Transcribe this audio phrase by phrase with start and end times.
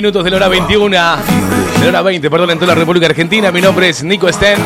[0.00, 3.52] minutos de la hora 21, de la hora 20, perdón, en toda la República Argentina.
[3.52, 4.56] Mi nombre es Nico Sten,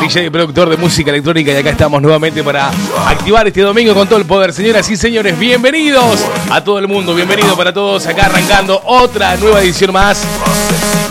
[0.00, 2.70] DJ y productor de música electrónica y acá estamos nuevamente para
[3.06, 4.50] activar este domingo con todo el poder.
[4.50, 9.60] Señoras y señores, bienvenidos a todo el mundo, bienvenido para todos acá arrancando otra nueva
[9.60, 10.26] edición más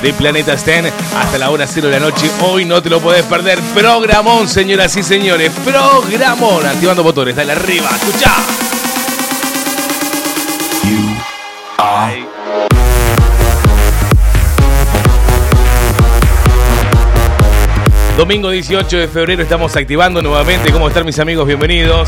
[0.01, 2.31] de Planeta Sten hasta la hora cero de la noche.
[2.41, 3.59] Hoy no te lo podés perder.
[3.75, 6.65] Programón, señoras y señores, programón.
[6.65, 8.66] Activando motores, dale arriba, escucha.
[18.17, 20.71] Domingo 18 de febrero estamos activando nuevamente.
[20.71, 21.45] ¿Cómo están mis amigos?
[21.45, 22.07] Bienvenidos.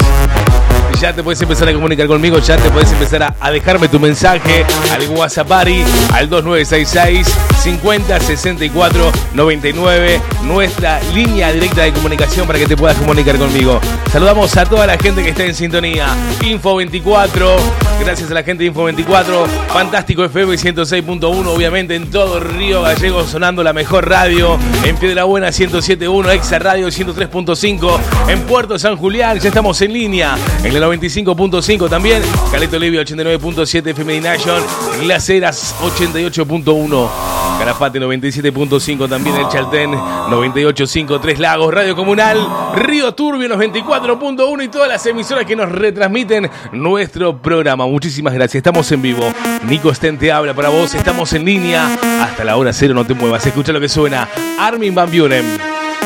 [0.99, 4.65] Ya te puedes empezar a comunicar conmigo, ya te puedes empezar a, dejarme tu mensaje
[4.91, 7.27] al WhatsApp al 2966
[7.61, 13.79] 50 64 99, nuestra línea directa de comunicación para que te puedas comunicar conmigo.
[14.11, 16.07] Saludamos a toda la gente que está en sintonía.
[16.41, 17.55] Info 24,
[18.03, 23.23] gracias a la gente de Info 24, Fantástico FM 106.1, obviamente en todo Río Gallego
[23.25, 27.99] sonando la mejor radio, en Piedra Buena 107.1, Exa Radio 103.5,
[28.29, 33.91] en Puerto San Julián, ya estamos en línea, en el 95.5 también, Caleto Olivia 89.7
[33.91, 34.63] FM Nation,
[34.99, 37.28] Heras 88.1.
[37.59, 42.37] Carapate 97.5, también el Chaltén 98.5, Tres Lagos, Radio Comunal,
[42.73, 47.85] Río Turbio 94.1 y todas las emisoras que nos retransmiten nuestro programa.
[47.85, 49.33] Muchísimas gracias, estamos en vivo.
[49.67, 51.97] Nico Sten te habla para vos, estamos en línea.
[52.21, 54.29] Hasta la hora cero, no te muevas, escucha lo que suena.
[54.57, 55.45] Armin Van Buren,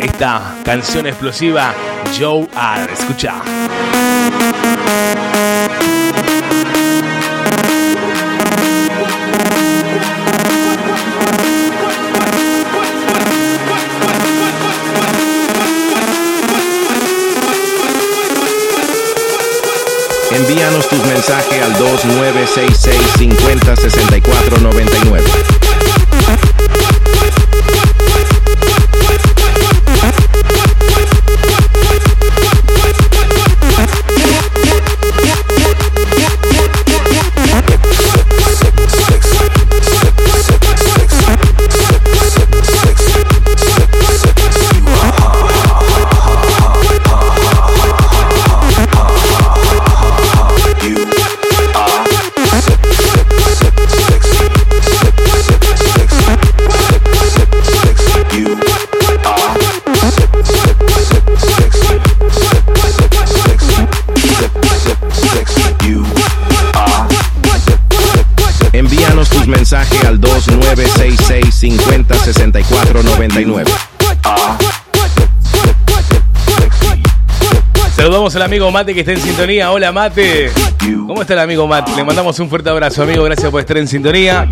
[0.01, 1.75] esta canción explosiva,
[2.19, 2.93] Joe R.
[2.93, 3.35] Escucha.
[20.45, 25.23] Envíanos tus mensajes al 2966 50 64 99.
[73.29, 73.71] 64 99.
[77.95, 79.71] Saludamos al amigo Mate que está en sintonía.
[79.71, 80.51] Hola Mate.
[81.07, 81.95] ¿Cómo está el amigo Mate?
[81.95, 83.23] Le mandamos un fuerte abrazo, amigo.
[83.23, 84.49] Gracias por estar en sintonía.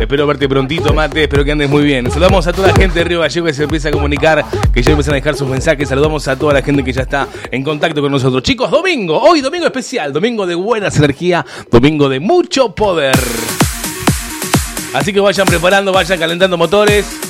[0.00, 1.24] Espero verte prontito, Mate.
[1.24, 2.10] Espero que andes muy bien.
[2.10, 4.92] Saludamos a toda la gente de Río Gallego que se empieza a comunicar, que ya
[4.92, 5.88] empiezan a dejar sus mensajes.
[5.88, 8.42] Saludamos a toda la gente que ya está en contacto con nosotros.
[8.42, 9.20] Chicos, domingo.
[9.20, 10.12] Hoy domingo especial.
[10.12, 11.44] Domingo de buenas energías.
[11.70, 13.18] Domingo de mucho poder.
[14.94, 17.25] Así que vayan preparando, vayan calentando motores.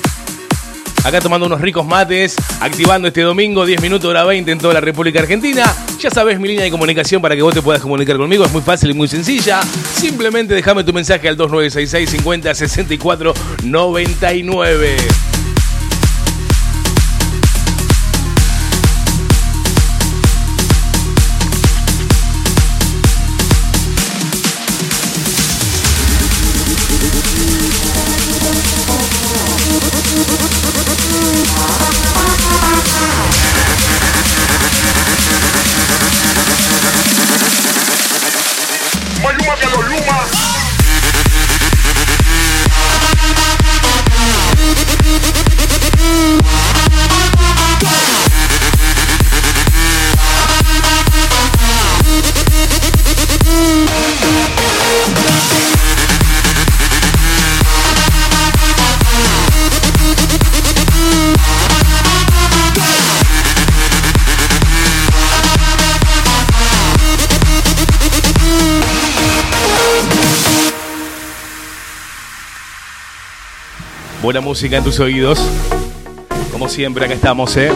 [1.06, 4.80] Acá tomando unos ricos mates, activando este domingo 10 minutos hora 20 en toda la
[4.80, 5.72] República Argentina.
[6.00, 8.60] Ya sabes mi línea de comunicación para que vos te puedas comunicar conmigo, es muy
[8.60, 9.62] fácil y muy sencilla.
[9.94, 14.96] Simplemente déjame tu mensaje al 2966 50 64 99.
[74.26, 75.38] Buena música en tus oídos.
[76.50, 77.70] Como siempre, acá estamos, ¿eh?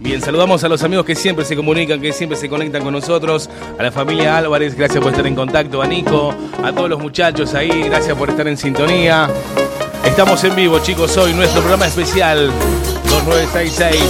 [0.00, 3.48] Bien, saludamos a los amigos que siempre se comunican, que siempre se conectan con nosotros.
[3.78, 5.80] A la familia Álvarez, gracias por estar en contacto.
[5.80, 9.30] A Nico, a todos los muchachos ahí, gracias por estar en sintonía.
[10.04, 12.50] Estamos en vivo, chicos, hoy nuestro programa especial
[13.08, 14.02] 2966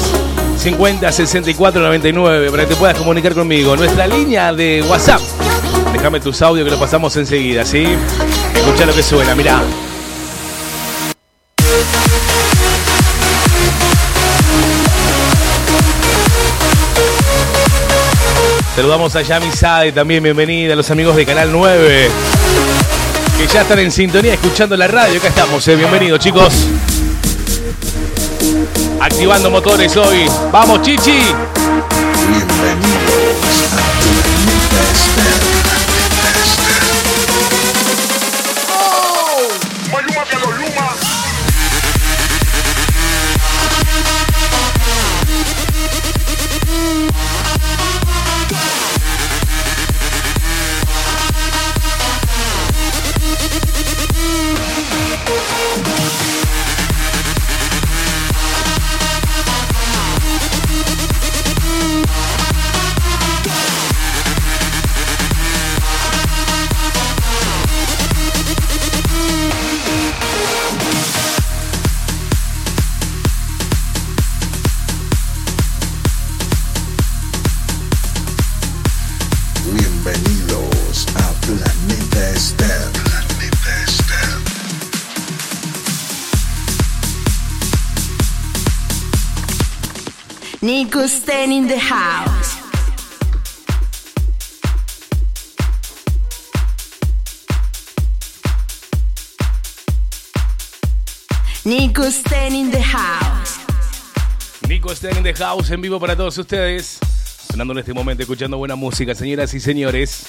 [0.57, 3.77] 50 64 99 para que te puedas comunicar conmigo.
[3.77, 5.21] Nuestra línea de WhatsApp.
[5.93, 7.87] Déjame tus audios que lo pasamos enseguida, ¿sí?
[8.55, 9.61] Escucha lo que suena, mirá.
[18.75, 22.11] Saludamos a Yami Sade, también bienvenida a los amigos de Canal 9,
[23.37, 25.19] que ya están en sintonía escuchando la radio.
[25.19, 25.77] Acá estamos, eh.
[25.77, 26.55] bienvenidos chicos.
[28.99, 30.25] Activando motores hoy.
[30.51, 31.21] ¡Vamos, Chichi!
[32.31, 33.02] Nico
[105.35, 106.99] House en vivo para todos ustedes.
[107.51, 110.27] Sonando en este momento, escuchando buena música, señoras y señores.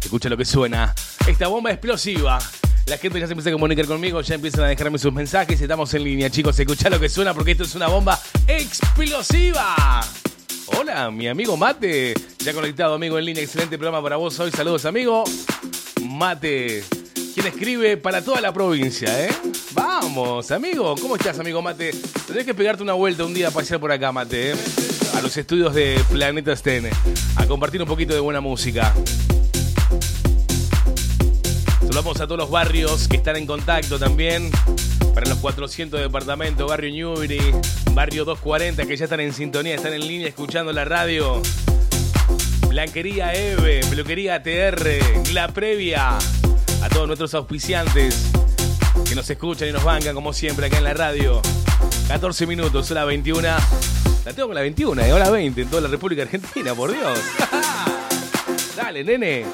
[0.00, 0.94] Escucha lo que suena.
[1.26, 2.38] Esta bomba explosiva
[2.86, 5.60] la gente ya se empieza a comunicar conmigo, ya empiezan a dejarme sus mensajes.
[5.60, 6.58] Estamos en línea, chicos.
[6.58, 10.00] Escucha lo que suena porque esto es una bomba explosiva.
[10.66, 12.14] Hola, mi amigo Mate.
[12.38, 13.42] Ya conectado, amigo, en línea.
[13.42, 14.50] Excelente programa para vos hoy.
[14.50, 15.24] Saludos, amigo.
[16.02, 16.84] Mate.
[17.34, 19.30] Quien escribe para toda la provincia, ¿eh?
[19.72, 20.94] Vamos, amigo.
[20.94, 21.90] ¿Cómo estás, amigo Mate?
[22.26, 24.54] Tendrás que pegarte una vuelta un día a pasear por acá, Mate, ¿eh?
[25.16, 26.90] A los estudios de Planeta Stene.
[27.34, 28.94] A compartir un poquito de buena música.
[31.80, 34.52] Saludamos a todos los barrios que están en contacto también.
[35.12, 37.52] Para los 400 departamentos, barrio Newbery,
[37.94, 41.42] barrio 240, que ya están en sintonía, están en línea escuchando la radio.
[42.68, 46.16] Blanquería Eve, peluquería TR, la previa.
[46.84, 48.30] A todos nuestros auspiciantes
[49.08, 51.40] que nos escuchan y nos bancan como siempre acá en la radio.
[52.08, 53.40] 14 minutos, hora 21.
[53.40, 57.18] La tengo con la 21, y hora 20 en toda la República Argentina, por Dios.
[58.76, 59.46] Dale, nene.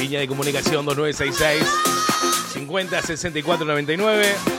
[0.00, 1.62] Línea de comunicación 2966
[2.54, 4.51] 50 64 99.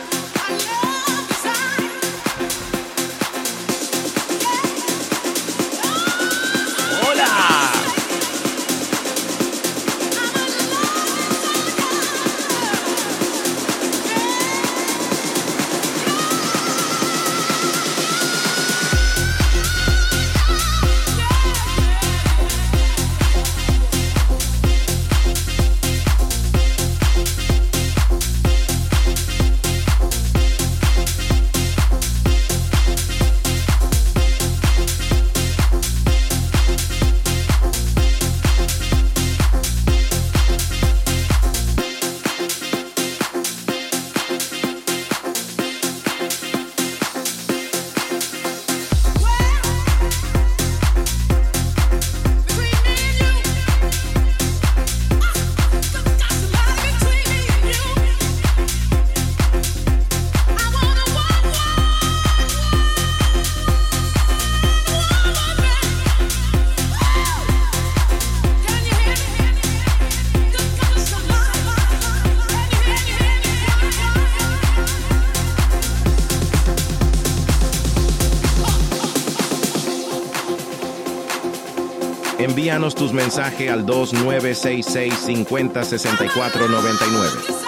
[82.83, 87.62] Envíanos tus mensajes al 2966 50 64 99.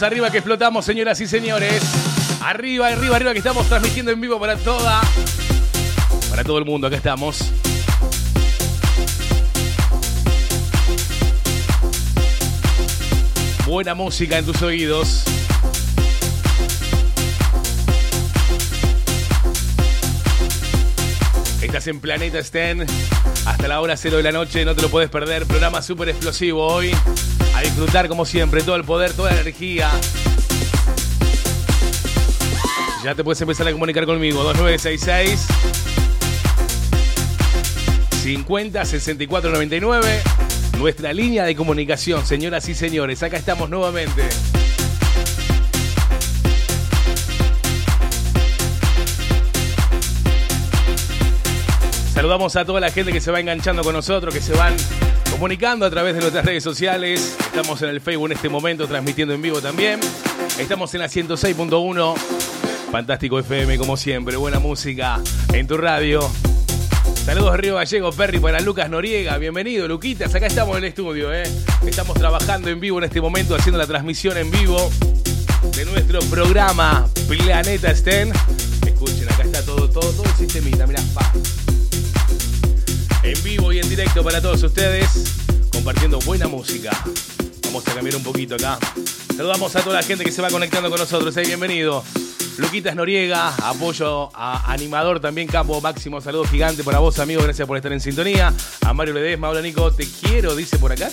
[0.00, 1.82] Arriba que explotamos, señoras y señores.
[2.40, 5.00] Arriba, arriba, arriba que estamos transmitiendo en vivo para toda.
[6.30, 7.50] Para todo el mundo, acá estamos.
[13.66, 15.24] Buena música en tus oídos.
[21.60, 22.86] Estás en Planeta Sten.
[23.46, 25.44] Hasta la hora cero de la noche, no te lo puedes perder.
[25.44, 26.92] Programa súper explosivo hoy.
[27.58, 29.90] A disfrutar como siempre, todo el poder, toda la energía.
[33.02, 34.44] Ya te puedes empezar a comunicar conmigo.
[34.44, 35.44] 2966
[38.22, 40.22] 50 64 99.
[40.78, 43.24] Nuestra línea de comunicación, señoras y señores.
[43.24, 44.22] Acá estamos nuevamente.
[52.14, 54.76] Saludamos a toda la gente que se va enganchando con nosotros, que se van
[55.30, 57.36] comunicando a través de nuestras redes sociales.
[57.40, 60.00] Estamos en el Facebook en este momento, transmitiendo en vivo también.
[60.58, 62.14] Estamos en la 106.1.
[62.90, 64.36] Fantástico FM, como siempre.
[64.36, 65.20] Buena música
[65.52, 66.28] en tu radio.
[67.24, 69.36] Saludos Río Gallego, Perry, para Lucas Noriega.
[69.36, 70.34] Bienvenido, Luquitas.
[70.34, 71.44] Acá estamos en el estudio, ¿eh?
[71.86, 74.90] Estamos trabajando en vivo en este momento, haciendo la transmisión en vivo
[75.76, 78.32] de nuestro programa Planeta Sten.
[78.86, 80.86] Escuchen, acá está todo, todo, todo el sistemita.
[80.86, 81.32] Mirá, pa
[83.28, 85.34] en vivo y en directo para todos ustedes,
[85.70, 86.90] compartiendo buena música.
[87.64, 88.78] Vamos a cambiar un poquito acá.
[89.36, 91.36] Saludamos a toda la gente que se va conectando con nosotros.
[91.36, 92.02] Hey, bienvenido.
[92.56, 96.20] Luquitas Noriega, apoyo a animador también, capo máximo.
[96.22, 97.42] Saludo gigante para vos, amigo.
[97.42, 98.52] Gracias por estar en sintonía.
[98.80, 101.10] A Mario Ledesma, hola Nico, te quiero, dice por acá.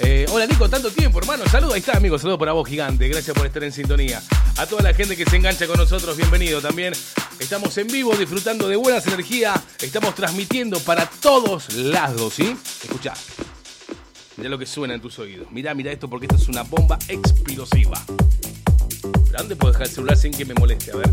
[0.00, 1.44] Eh, hola Nico, tanto tiempo, hermano.
[1.48, 2.18] Saludos, ahí está, amigo.
[2.18, 3.08] Saludos para vos, gigante.
[3.08, 4.22] Gracias por estar en sintonía.
[4.56, 6.94] A toda la gente que se engancha con nosotros, bienvenido también.
[7.38, 9.60] Estamos en vivo, disfrutando de buenas energías.
[9.80, 12.56] Estamos transmitiendo para todos lados, ¿sí?
[12.82, 13.12] Escucha.
[14.36, 15.48] Mira lo que suena en tus oídos.
[15.50, 18.00] Mira, mira esto porque esto es una bomba explosiva.
[19.02, 20.92] ¿Pero dónde puedo dejar el celular sin que me moleste?
[20.92, 21.10] A ver.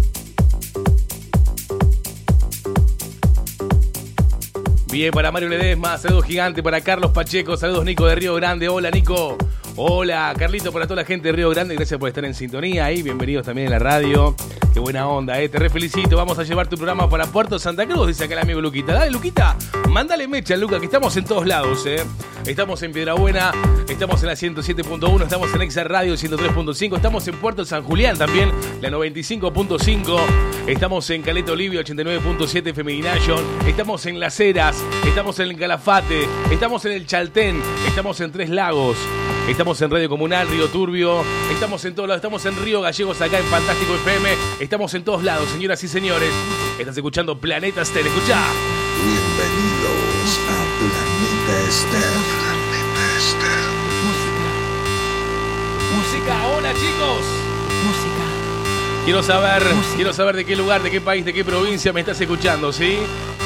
[4.96, 8.90] Bien, para Mario Ledesma, saludos gigante para Carlos Pacheco, saludos Nico de Río Grande, hola
[8.90, 9.38] Nico,
[9.78, 13.02] hola Carlito para toda la gente de Río Grande, gracias por estar en sintonía ahí,
[13.02, 14.36] bienvenidos también en la radio,
[14.74, 15.50] qué buena onda, eh.
[15.50, 18.40] te re felicito, vamos a llevar tu programa para Puerto Santa Cruz, dice acá el
[18.40, 19.58] amigo Luquita, dale Luquita,
[19.90, 22.04] mándale mecha Luca, que estamos en todos lados, eh.
[22.46, 23.52] estamos en Piedrabuena,
[23.90, 28.52] estamos en la 107.1, estamos en Exa Radio 103.5, estamos en Puerto San Julián también,
[28.82, 30.20] la 95.5,
[30.68, 36.94] estamos en Caleta Olivia 89.7 Femination, estamos en Las Heras, estamos en Calafate, estamos en
[36.94, 38.98] el Chaltén, estamos en Tres Lagos,
[39.48, 41.24] Estamos en Radio Comunal, Río Turbio.
[41.52, 42.20] Estamos en todos lados.
[42.20, 44.30] Estamos en Río Gallegos, acá en Fantástico FM.
[44.60, 46.34] Estamos en todos lados, señoras y señores.
[46.80, 48.12] Estás escuchando Planeta Estéreo.
[48.12, 48.42] Escucha.
[49.04, 52.22] Bienvenidos a Planeta Estéreo.
[52.42, 53.76] Planeta Estéreo.
[55.96, 57.45] Música, hola chicos.
[59.06, 59.62] Quiero saber,
[59.96, 62.98] quiero saber de qué lugar, de qué país, de qué provincia me estás escuchando, ¿sí?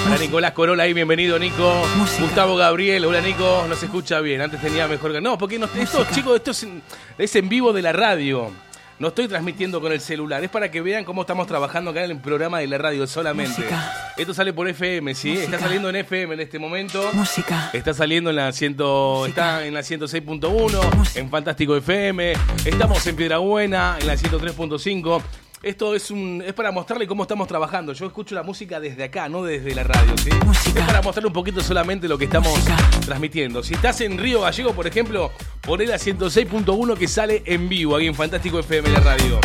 [0.06, 1.86] Hola Nicolás Corola ahí, bienvenido Nico.
[1.98, 2.24] Música.
[2.24, 5.20] Gustavo Gabriel, hola Nico, no se escucha bien, antes tenía mejor que...
[5.20, 6.82] No, porque no, esto, chicos, esto es en,
[7.18, 8.50] es en vivo de la radio.
[9.00, 12.12] No estoy transmitiendo con el celular, es para que vean cómo estamos trabajando acá en
[12.12, 13.58] el programa de la radio solamente.
[13.60, 14.14] Música.
[14.18, 15.30] Esto sale por FM, ¿sí?
[15.32, 15.46] Música.
[15.46, 17.10] Está saliendo en FM en este momento.
[17.14, 17.70] Música.
[17.74, 19.28] Está saliendo en la 100, Música.
[19.28, 21.20] está en la 106.1, Música.
[21.20, 25.22] en Fantástico FM, estamos en Piedra Buena, en la 103.5.
[25.62, 27.92] Esto es un es para mostrarle cómo estamos trabajando.
[27.92, 30.30] Yo escucho la música desde acá, no desde la radio, ¿sí?
[30.46, 30.80] Música.
[30.80, 32.78] Es para mostrarle un poquito solamente lo que estamos Música.
[33.06, 33.62] transmitiendo.
[33.62, 38.08] Si estás en Río Gallego, por ejemplo, poné la 106.1 que sale en vivo aquí
[38.08, 39.42] en Fantástico FM la radio.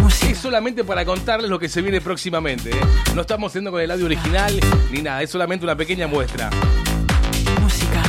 [0.00, 0.30] Música.
[0.30, 2.70] Es solamente para contarles lo que se viene próximamente.
[2.70, 2.80] ¿eh?
[3.16, 4.58] No estamos haciendo con el audio original
[4.92, 6.48] ni nada, es solamente una pequeña muestra.
[7.60, 8.02] Música.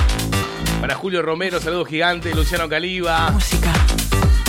[0.80, 3.74] Para Julio Romero, saludos gigantes, Luciano Caliba, Música.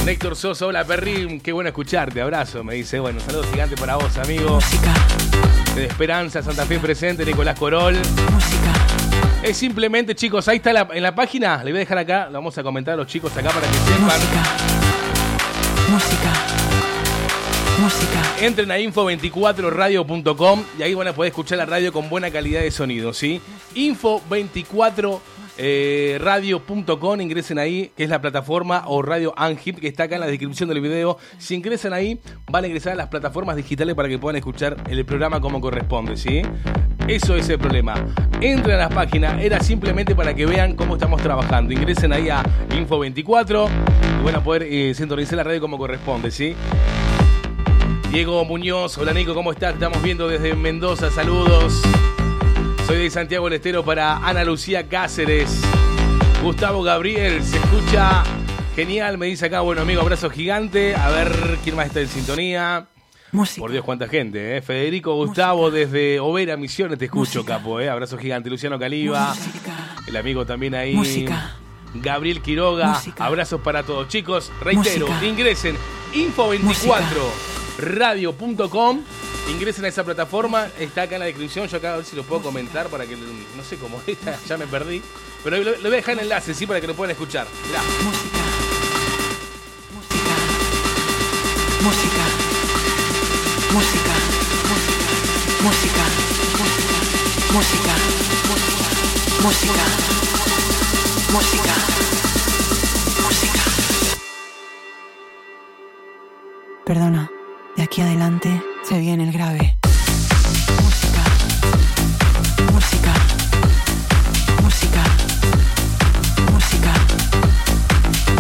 [0.05, 4.17] Néctor Sosa, hola Perrín, qué bueno escucharte, abrazo, me dice, bueno, saludos gigantes para vos,
[4.17, 4.55] amigo.
[4.55, 4.95] Música.
[5.75, 7.95] De Esperanza, Santa Fe presente, Nicolás Corol.
[7.95, 8.73] Música.
[9.43, 12.33] Es simplemente, chicos, ahí está la- en la página, le voy a dejar acá, lo
[12.39, 14.03] vamos a comentar a los chicos acá para que sepan.
[14.03, 14.43] Música.
[15.91, 16.33] Música.
[17.81, 18.45] Música.
[18.47, 22.71] Entren a info24radio.com y ahí van a poder escuchar la radio con buena calidad de
[22.71, 23.41] sonido, ¿sí?
[23.77, 25.21] Info24
[25.59, 30.21] eh, radio.com, ingresen ahí, que es la plataforma o radio Angip, que está acá en
[30.21, 31.19] la descripción del video.
[31.39, 35.05] Si ingresan ahí, van a ingresar a las plataformas digitales para que puedan escuchar el
[35.05, 36.43] programa como corresponde, ¿sí?
[37.09, 37.95] Eso es el problema.
[38.41, 41.73] Entren a las páginas, era simplemente para que vean cómo estamos trabajando.
[41.73, 43.69] Ingresen ahí a Info24
[44.21, 46.55] y van a poder eh, sintonizar la radio como corresponde, ¿sí?
[48.13, 49.75] Diego Muñoz, hola Nico, ¿cómo estás?
[49.75, 51.83] Estamos viendo desde Mendoza, saludos.
[52.89, 55.61] Soy de Santiago del Estero para Ana Lucía Cáceres.
[56.43, 58.23] Gustavo Gabriel, se escucha
[58.75, 60.97] genial, me dice acá, bueno amigo, abrazo gigante.
[60.97, 62.87] A ver quién más está en sintonía.
[63.31, 63.61] Música.
[63.61, 64.63] Por Dios, cuánta gente, ¿eh?
[64.63, 67.91] Federico Gustavo desde Overa Misiones, te escucho, capo, ¿eh?
[67.91, 68.49] Abrazo gigante.
[68.49, 69.37] Luciano Caliba,
[70.07, 70.95] el amigo también ahí.
[70.95, 71.57] Música.
[71.93, 74.09] Gabriel Quiroga, abrazos para todos.
[74.09, 75.77] Chicos, reitero, ingresen,
[76.15, 79.03] Info24 radio.com.
[79.51, 81.67] Ingresen a esa plataforma, está acá en la descripción.
[81.69, 84.59] Yo acá a ver si lo puedo comentar para que no sé cómo está, ya
[84.59, 85.03] me perdí.
[85.43, 87.47] Pero le voy a dejar el enlace, sí, para que lo puedan escuchar.
[87.67, 87.81] Mirá.
[87.83, 88.45] Música,
[91.85, 92.25] música,
[93.73, 94.15] música,
[94.65, 95.09] música,
[95.63, 96.05] música,
[97.53, 97.95] música,
[98.43, 98.95] música,
[99.43, 99.85] música,
[101.33, 101.75] música,
[103.23, 103.63] música.
[106.85, 107.38] Perdona
[107.79, 109.77] de aquí adelante se viene el grave.
[110.83, 111.23] Música.
[112.73, 113.15] Música.
[114.63, 115.03] Música.
[116.51, 116.93] Música.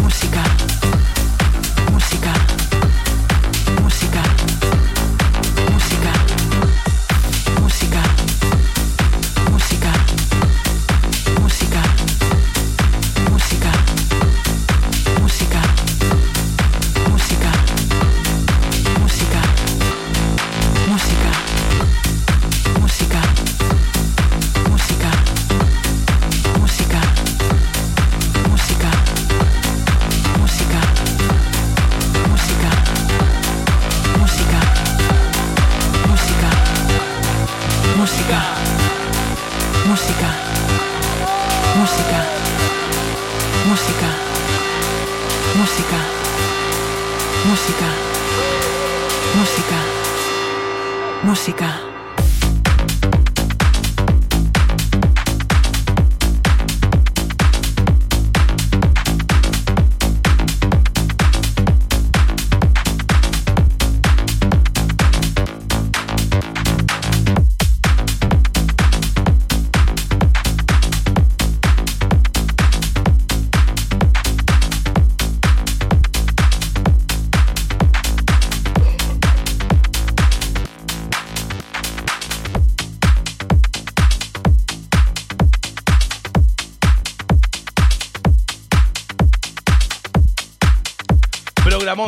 [0.02, 0.42] Música.
[1.92, 2.47] Música.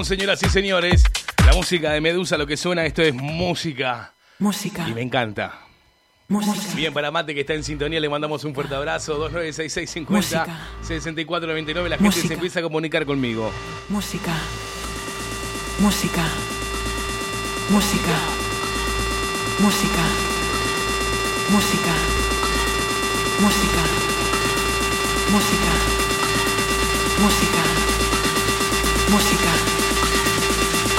[0.04, 1.04] Señoras y señores.
[1.46, 4.14] La música de Medusa, lo que suena, esto es música.
[4.38, 4.88] Música.
[4.88, 5.58] Y me encanta.
[6.28, 6.74] Música.
[6.74, 9.14] Bien, para Mate que está en sintonía, le mandamos un fuerte abrazo.
[9.18, 10.58] 296650 Música.
[10.82, 11.88] 6499.
[11.88, 12.28] La gente Música.
[12.28, 13.52] se empieza a comunicar conmigo.
[13.88, 14.32] Música.
[15.80, 16.24] Música.
[17.68, 18.16] Música.
[19.58, 20.04] Música.
[21.50, 21.94] Música.
[23.40, 23.82] Música.
[25.30, 25.72] Música.
[27.18, 27.62] Música.
[29.10, 29.59] Música.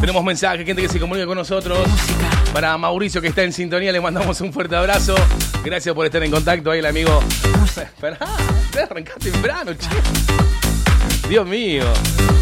[0.00, 1.78] Tenemos mensajes, gente que se comunica con nosotros.
[2.54, 5.14] Para Mauricio que está en sintonía, le mandamos un fuerte abrazo.
[5.62, 7.20] Gracias por estar en contacto ahí, el amigo.
[7.64, 8.18] Esperá,
[8.72, 11.28] te arrancaste temprano, che.
[11.28, 11.84] Dios mío.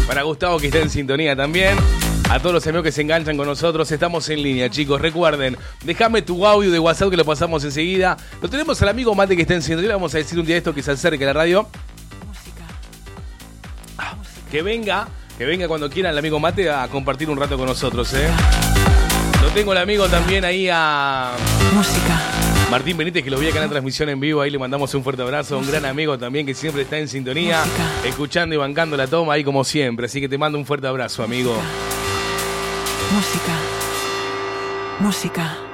[0.07, 1.77] Para Gustavo que está en sintonía también.
[2.29, 5.01] A todos los amigos que se enganchan con nosotros, estamos en línea, chicos.
[5.01, 8.15] Recuerden, déjame tu audio de WhatsApp que lo pasamos enseguida.
[8.41, 9.93] Lo tenemos al amigo Mate que está en sintonía.
[9.93, 11.67] Vamos a decir un día esto que se acerque a la radio.
[12.25, 12.65] Música.
[14.49, 15.07] Que venga,
[15.39, 18.27] que venga cuando quiera el amigo Mate a compartir un rato con nosotros, ¿eh?
[19.41, 21.31] Lo tengo el amigo también ahí a
[21.73, 22.19] Música.
[22.69, 24.41] Martín Benítez, que lo vi acá en la transmisión en vivo.
[24.41, 25.57] Ahí le mandamos un fuerte abrazo.
[25.57, 27.83] Un gran amigo también que siempre está en sintonía, Música.
[28.09, 30.07] escuchando y bancando la toma ahí como siempre.
[30.07, 31.55] Así que te mando un fuerte abrazo, amigo.
[33.13, 33.53] Música.
[34.99, 35.68] Música.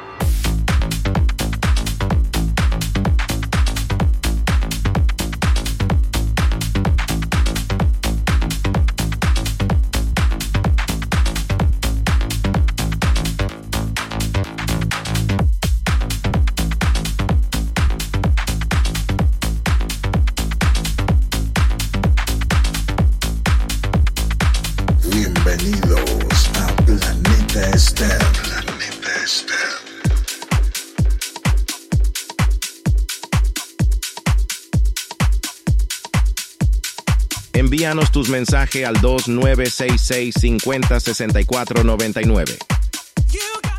[38.16, 42.58] Tus mensajes al 2966 50 64 99.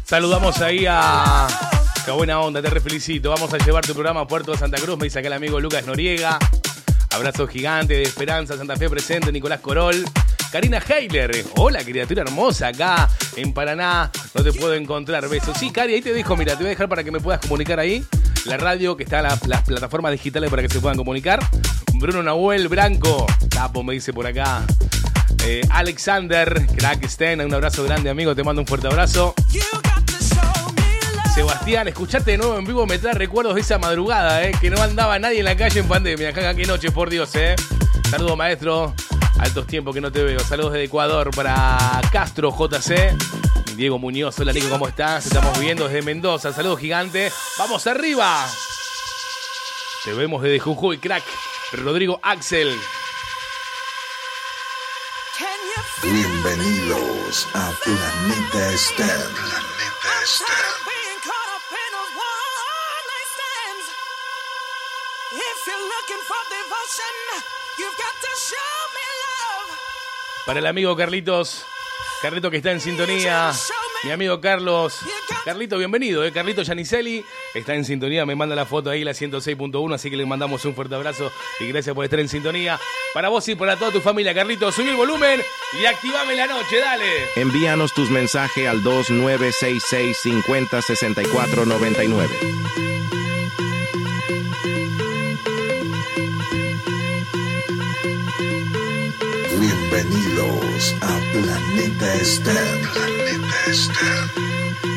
[0.04, 1.46] Saludamos ahí a.
[2.04, 3.30] Qué buena onda, te felicito.
[3.30, 4.98] Vamos a llevar tu programa a Puerto de Santa Cruz.
[4.98, 6.38] Me dice acá el amigo Lucas Noriega.
[7.12, 10.04] Abrazo gigante de Esperanza, Santa Fe presente, Nicolás Corol.
[10.52, 15.56] Karina Heiler, hola criatura hermosa acá en Paraná, no te puedo encontrar, besos.
[15.58, 17.80] Sí, Cari, ahí te dejo, mira, te voy a dejar para que me puedas comunicar
[17.80, 18.04] ahí.
[18.44, 21.40] La radio, que está en la- las plataformas digitales para que se puedan comunicar.
[21.94, 23.26] Bruno Nahuel Branco,
[23.84, 24.64] me dice por acá.
[25.44, 29.34] Eh, Alexander, crack Sten, un abrazo grande amigo, te mando un fuerte abrazo.
[31.34, 34.80] Sebastián, escucharte de nuevo en vivo me trae recuerdos de esa madrugada, eh, que no
[34.80, 36.32] andaba nadie en la calle en pandemia.
[36.32, 37.54] Qué noche, por Dios, eh.
[38.10, 38.94] Saludos, maestro.
[39.38, 40.40] Altos tiempos que no te veo.
[40.40, 43.14] Saludos desde Ecuador para Castro JC.
[43.76, 45.26] Diego Muñoz, hola Nico, ¿cómo estás?
[45.26, 46.52] Estamos viendo desde Mendoza.
[46.52, 47.30] Saludos gigante.
[47.58, 48.46] ¡Vamos arriba!
[50.04, 51.24] Te vemos desde Jujuy, crack.
[51.72, 52.74] Rodrigo Axel.
[56.02, 59.06] Bienvenidos a Planeta STEM.
[59.06, 60.46] Planeta STEM.
[70.44, 71.64] Para el amigo Carlitos,
[72.22, 73.52] Carlito que está en sintonía.
[74.04, 74.98] Mi amigo Carlos.
[75.44, 76.32] Carlito, bienvenido, eh.
[76.32, 78.26] Carlito Giannicelli está en sintonía.
[78.26, 79.94] Me manda la foto ahí, la 106.1.
[79.94, 81.30] Así que le mandamos un fuerte abrazo
[81.60, 82.78] y gracias por estar en sintonía.
[83.14, 85.40] Para vos y para toda tu familia, Carlito, subí el volumen
[85.80, 87.06] y activame la noche, dale.
[87.36, 92.85] Envíanos tus mensajes al 2966 50 64 99.
[99.96, 102.80] Bienvenidos a Planeta Esther.
[102.92, 104.95] Planeta Esther.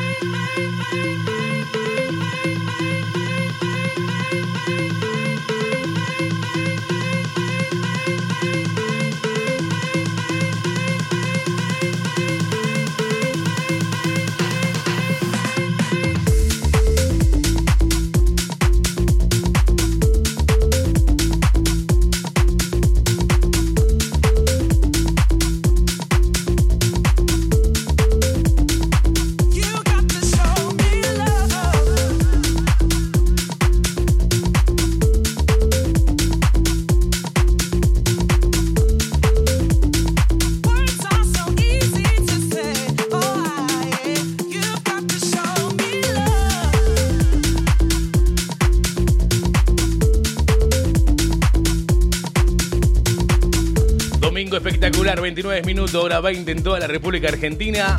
[55.42, 57.96] 29 minutos, hora 20 en toda la República Argentina.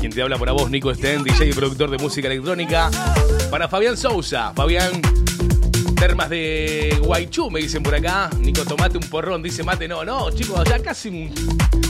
[0.00, 2.90] Quien te habla por a vos, Nico Sten, DJ y productor de música electrónica.
[3.52, 4.52] Para Fabián Sousa.
[4.52, 5.00] Fabián,
[5.94, 8.30] termas de Guaychú, me dicen por acá.
[8.40, 9.86] Nico, tomate un porrón, dice mate.
[9.86, 11.32] No, no, chicos, ya casi un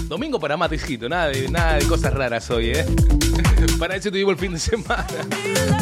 [0.09, 1.09] domingo para matecito.
[1.09, 2.85] Nada de, nada de cosas raras hoy, ¿eh?
[3.79, 5.07] para eso tuvimos el fin de semana.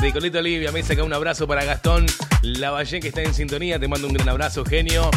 [0.01, 2.07] Nicolito Olivia, me saca un abrazo para Gastón
[2.43, 3.77] Lavallén, que está en sintonía.
[3.81, 5.11] Te mando un gran abrazo, genio.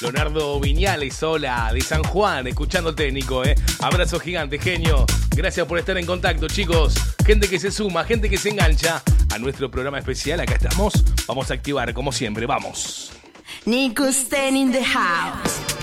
[0.00, 3.54] Leonardo Viñales, hola, de San Juan, escuchando técnico, ¿eh?
[3.80, 5.04] Abrazo gigante, genio.
[5.36, 6.94] Gracias por estar en contacto, chicos.
[7.26, 10.40] Gente que se suma, gente que se engancha a nuestro programa especial.
[10.40, 11.04] Acá estamos.
[11.26, 13.12] Vamos a activar, como siempre, vamos.
[13.66, 15.79] Nico Sten in the house.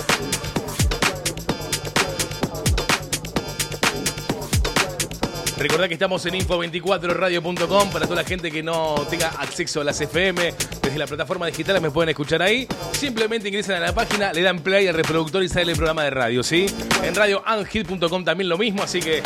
[5.60, 10.00] Recordad que estamos en info24radio.com para toda la gente que no tenga acceso a las
[10.00, 10.54] FM.
[10.84, 12.68] Desde la plataforma digital me pueden escuchar ahí.
[12.92, 16.12] Simplemente ingresan a la página, le dan play al reproductor y sale el programa de
[16.12, 16.68] radio, ¿sí?
[17.04, 19.24] En radioangel.com también lo mismo, así que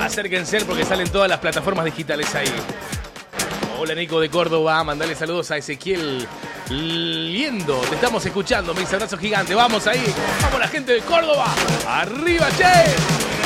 [0.00, 2.48] acérquense porque salen todas las plataformas digitales ahí.
[3.78, 6.26] Hola Nico de Córdoba, mandale saludos a Ezequiel
[6.70, 7.78] Liendo.
[7.80, 9.54] Te estamos escuchando, mis abrazos gigantes.
[9.54, 10.02] Vamos ahí,
[10.42, 11.54] vamos la gente de Córdoba.
[11.86, 13.37] Arriba, che.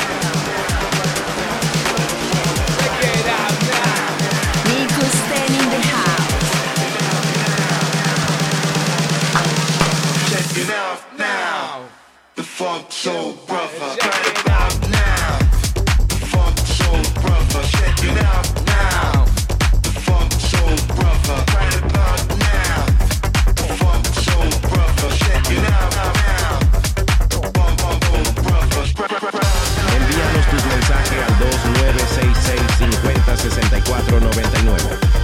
[10.73, 11.85] Check it out now.
[12.35, 13.95] The funk soul brother.
[14.01, 15.37] Right about now.
[16.09, 17.61] The funk soul brother.
[17.77, 19.25] Check it out now.
[19.83, 21.37] The funk soul brother.
[21.53, 22.85] Right about now.
[23.53, 25.09] The funk soul brother.
[25.21, 25.93] Check it out
[26.25, 26.57] now.
[27.53, 28.81] Funk soul brother.
[29.95, 35.22] Envíanos tus mensajes al 2966 50 64 99.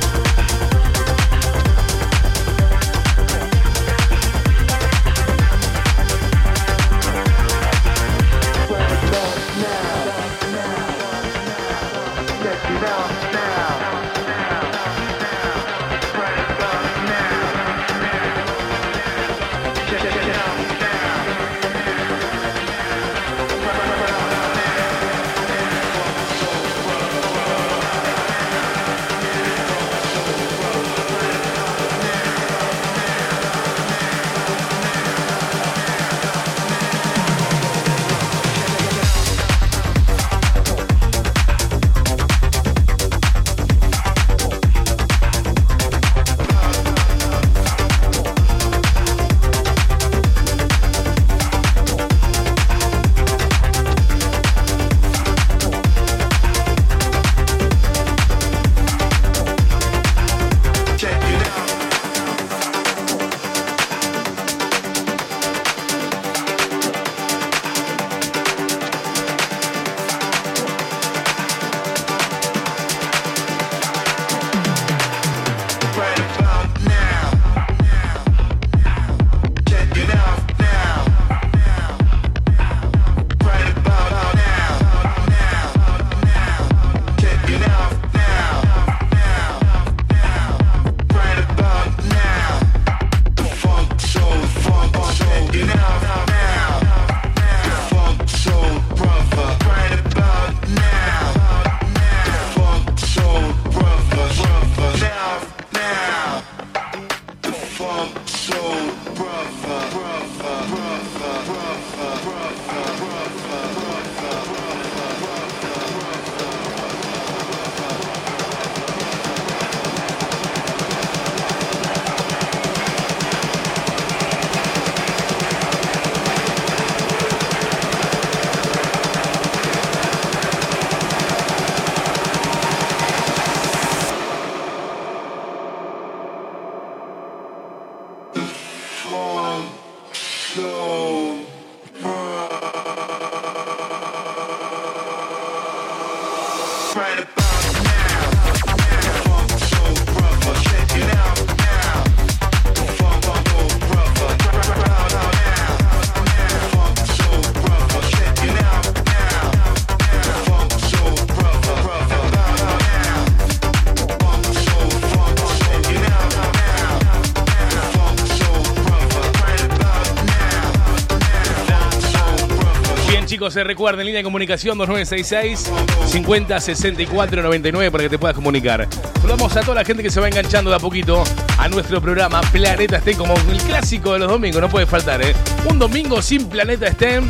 [173.63, 175.71] Recuerden, línea de comunicación 2966
[176.07, 178.87] 50 64 99 para que te puedas comunicar.
[179.15, 181.23] Saludamos a toda la gente que se va enganchando de a poquito
[181.57, 185.33] a nuestro programa Planeta STEM, como el clásico de los domingos, no puede faltar, ¿eh?
[185.69, 187.29] Un domingo sin Planeta STEM.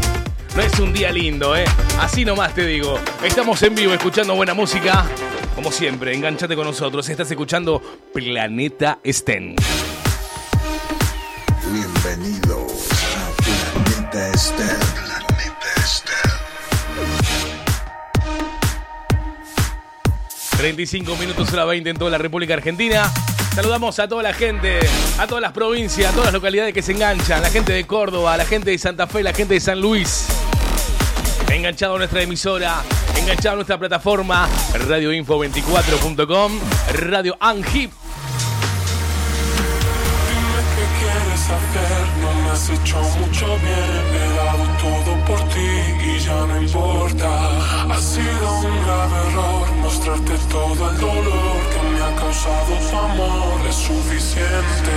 [0.55, 1.65] no es un día lindo, ¿eh?
[1.99, 2.99] Así nomás te digo.
[3.23, 5.05] Estamos en vivo escuchando buena música.
[5.55, 7.09] Como siempre, enganchate con nosotros.
[7.09, 7.81] Estás escuchando
[8.13, 9.55] Planeta Sten.
[20.69, 23.11] 35 minutos hora 20 en toda la República Argentina.
[23.55, 24.79] Saludamos a toda la gente,
[25.17, 28.37] a todas las provincias, a todas las localidades que se enganchan, la gente de Córdoba,
[28.37, 30.27] la gente de Santa Fe, la gente de San Luis.
[31.51, 32.83] Enganchado a nuestra emisora,
[33.17, 36.59] enganchado a nuestra plataforma, radioinfo24.com,
[36.93, 37.91] Radio Angip.
[42.69, 44.01] Hecho mucho bien.
[44.13, 45.69] He dado todo por ti
[46.05, 47.78] y ya no importa.
[48.19, 53.57] Sido un grave error mostrarte todo el dolor que me ha causado tu amor.
[53.69, 54.93] Es suficiente.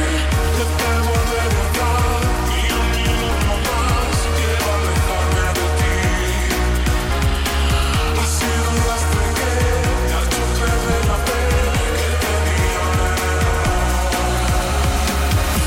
[0.59, 4.15] Yo te volveré a dar ni un minuto más.
[4.39, 5.97] Quiero alejarme de ti.
[8.19, 9.51] Ha sido un lastre que
[10.09, 11.43] te ha hecho perder la fe
[11.99, 12.83] que tenía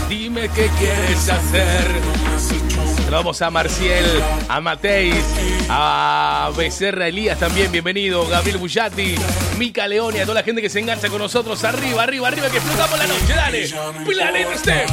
[0.10, 1.86] Dime qué quieres hacer.
[2.98, 4.08] Saludamos a Marciel,
[4.50, 5.24] a Mateis,
[5.70, 9.16] a Becerra Elías también, bienvenido, Gabriel Bullati,
[9.58, 11.64] Mica León y a toda la gente que se engancha con nosotros.
[11.64, 13.70] Arriba, arriba, arriba, que explotamos la noche, dale.
[14.06, 14.90] Planeta Step.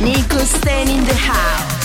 [0.00, 1.77] Nico Sten in the house.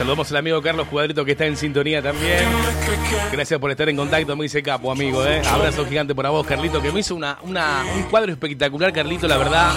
[0.00, 2.48] Saludamos al amigo Carlos Cuadrito que está en sintonía también.
[3.30, 5.26] Gracias por estar en contacto, me dice Capo, amigo.
[5.26, 5.42] ¿eh?
[5.46, 9.36] Abrazo gigante por a vos, Carlito, que me hizo una, un cuadro espectacular, Carlito, la
[9.36, 9.70] verdad.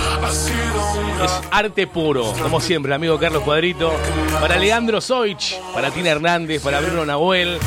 [1.25, 3.91] Es arte puro, como siempre, amigo Carlos Cuadrito.
[4.39, 7.59] Para Leandro Soich, para Tina Hernández, para Bruno Nahuel,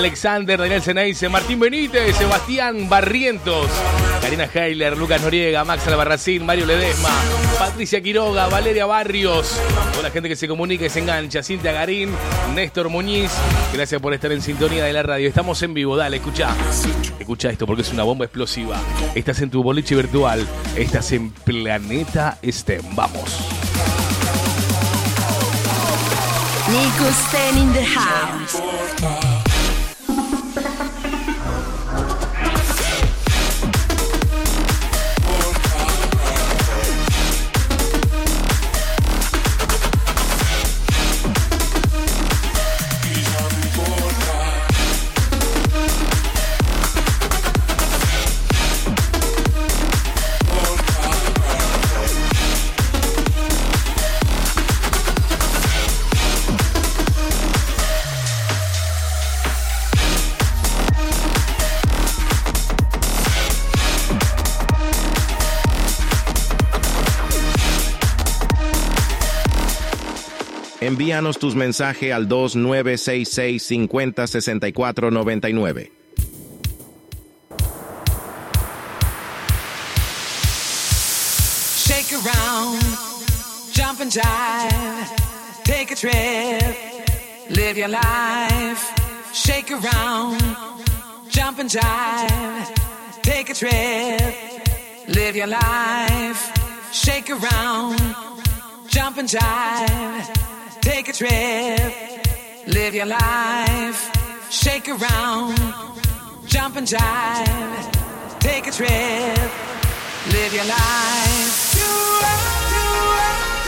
[0.00, 3.66] Alexander, Daniel Ceneice, Martín Benítez, Sebastián Barrientos,
[4.22, 7.10] Karina Heiler, Lucas Noriega, Max Albarracín, Mario Ledesma,
[7.58, 9.60] Patricia Quiroga, Valeria Barrios,
[9.90, 12.14] toda la gente que se comunica y se engancha, Cintia Garín,
[12.54, 13.30] Néstor Muñiz,
[13.74, 15.28] gracias por estar en sintonía de la radio.
[15.28, 16.48] Estamos en vivo, dale, escucha.
[17.18, 18.78] Escucha esto porque es una bomba explosiva.
[19.14, 22.96] Estás en tu boliche virtual, estás en Planeta STEM.
[22.96, 23.38] Vamos.
[26.70, 29.39] Nico Sten in the house.
[71.10, 75.90] Envíanos tus mensajes al 2966 50 64 99.
[81.74, 82.80] Shake around,
[83.72, 85.08] jump and jive,
[85.64, 86.76] take a trip,
[87.50, 88.92] live your life.
[89.32, 90.38] Shake around,
[91.28, 92.72] jump and jive,
[93.22, 96.52] take a trip, live your life.
[96.92, 97.98] Shake around,
[98.86, 100.40] jump and jive,
[100.80, 101.92] take a trip,
[102.66, 104.10] live your life.
[104.50, 105.56] Shake around,
[106.46, 109.50] jump and jive, take a trip.
[110.26, 111.72] Live your life.
[111.72, 112.84] Do it, do
[113.26, 113.59] it,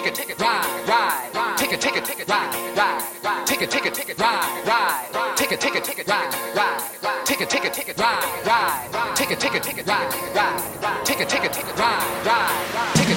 [0.00, 1.58] Take a, take a, take a ride, ride, ride.
[1.58, 3.46] Take a, take a, take a ride, ride, ride.
[3.46, 5.36] Take a, take a, take a ride, ride, ride.
[5.36, 7.26] Take a, take a, take a ride, ride, ride.
[7.26, 9.14] Take a, take a, take a ride, ride, ride.
[9.14, 11.04] Take a, take a, take a ride, ride, ride.
[11.04, 12.94] Take a, take a, take a ride, ride, ride.
[12.94, 13.09] Take a, take a, take a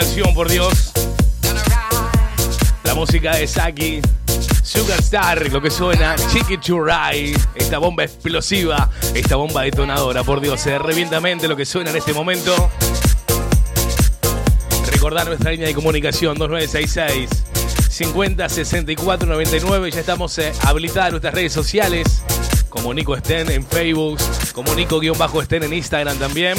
[0.00, 0.92] canción, por Dios.
[2.84, 4.00] La música de Saki.
[4.62, 10.78] Sugarstar, lo que suena, Chicky Churai, esta bomba explosiva, esta bomba detonadora, por Dios, se
[10.78, 12.70] revienta mente lo que suena en este momento.
[14.92, 17.30] Recordar nuestra línea de comunicación 2966
[17.90, 19.90] 50 64 99.
[19.90, 22.22] Ya estamos eh, habilitadas nuestras redes sociales,
[22.68, 24.18] como Nico Sten en Facebook,
[24.52, 26.56] como Nico-Sten en Instagram también.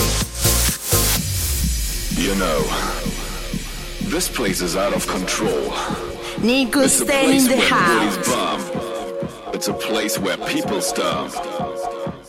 [4.09, 5.73] This place is out of control.
[6.41, 8.27] Nico It's a Sten in place the where house.
[8.27, 9.55] bump.
[9.55, 11.33] It's a place where people stomp.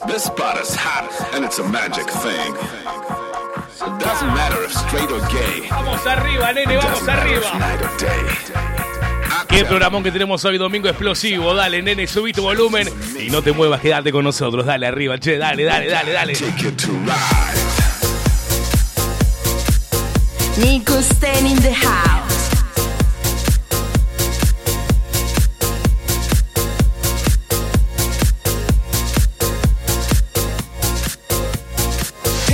[0.07, 2.53] This spot is hot and it's a magic thing.
[3.83, 5.68] It doesn't matter if straight or gay.
[5.70, 7.59] Vamos arriba, nene, vamos Doesn't matter if arriba.
[7.59, 8.26] night or day.
[9.49, 11.55] Qué programón que tenemos hoy, domingo explosivo.
[11.55, 14.64] Dale, nene, subí tu volumen y no te muevas, quédate con nosotros.
[14.66, 16.33] Dale arriba, che, dale, dale, dale, dale.
[16.35, 17.60] Take you to ride.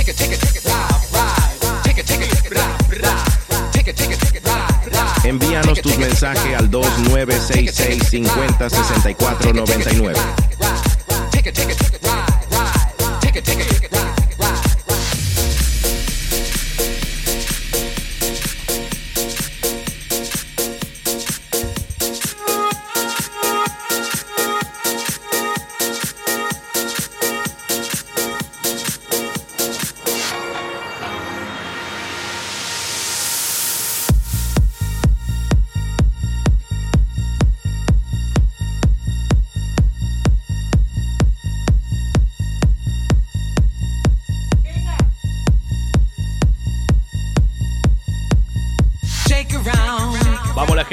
[0.07, 0.15] It,
[4.21, 5.27] take it, ride, ride.
[5.27, 10.17] Envíanos tus mensajes al 2966 50 64 99.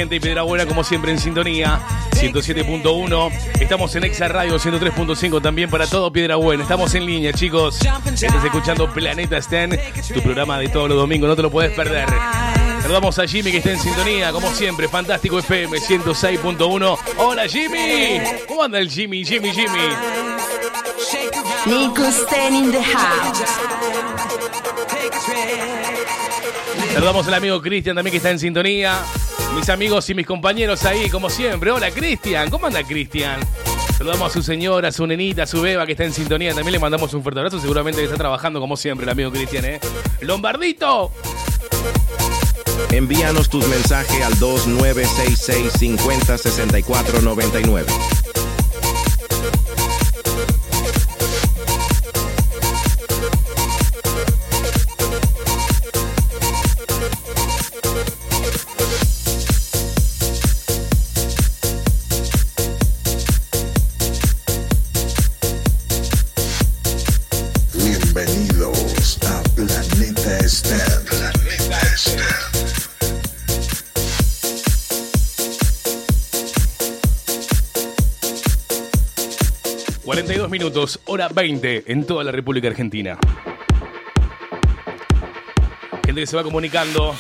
[0.05, 1.81] Gente de Piedra Buena como siempre en sintonía.
[2.13, 3.33] 107.1.
[3.59, 6.63] Estamos en Exa Radio 103.5 también para todo Piedra Buena.
[6.63, 7.79] Estamos en línea, chicos.
[7.81, 9.81] Estás escuchando Planeta Sten,
[10.13, 11.29] tu programa de todos los domingos.
[11.29, 12.07] No te lo puedes perder.
[12.83, 14.89] Saludamos a Jimmy que está en sintonía, como siempre.
[14.89, 16.99] Fantástico FM 106.1.
[17.17, 18.21] Hola Jimmy.
[18.47, 19.25] ¿Cómo anda el Jimmy?
[19.25, 19.89] Jimmy, Jimmy.
[21.67, 23.43] In the house.
[26.93, 29.03] Saludamos al amigo Cristian también que está en sintonía.
[29.55, 31.71] Mis amigos y mis compañeros ahí, como siempre.
[31.71, 33.41] Hola Cristian, ¿cómo anda Cristian?
[33.97, 36.53] Saludamos a su señora, a su nenita, a su beba que está en sintonía.
[36.53, 37.61] También le mandamos un fuerte abrazo.
[37.61, 39.81] Seguramente que está trabajando como siempre el amigo Cristian, ¿eh?
[40.21, 41.13] ¡Lombardito!
[42.91, 47.87] Envíanos tus mensajes al 2966 50 64 99.
[80.65, 83.19] Minutos, hora 20 en toda la República Argentina.
[86.07, 87.15] Gente que se va comunicando.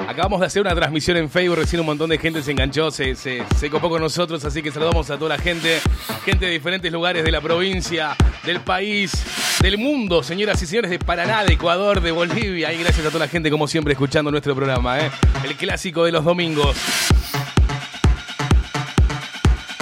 [0.00, 3.14] Acabamos de hacer una transmisión en Facebook, recién un montón de gente se enganchó, se,
[3.14, 5.78] se, se copó con nosotros, así que saludamos a toda la gente,
[6.24, 9.12] gente de diferentes lugares de la provincia, del país,
[9.60, 13.26] del mundo, señoras y señores de Paraná, de Ecuador, de Bolivia, y gracias a toda
[13.26, 15.10] la gente como siempre escuchando nuestro programa, ¿eh?
[15.44, 16.76] el clásico de los domingos.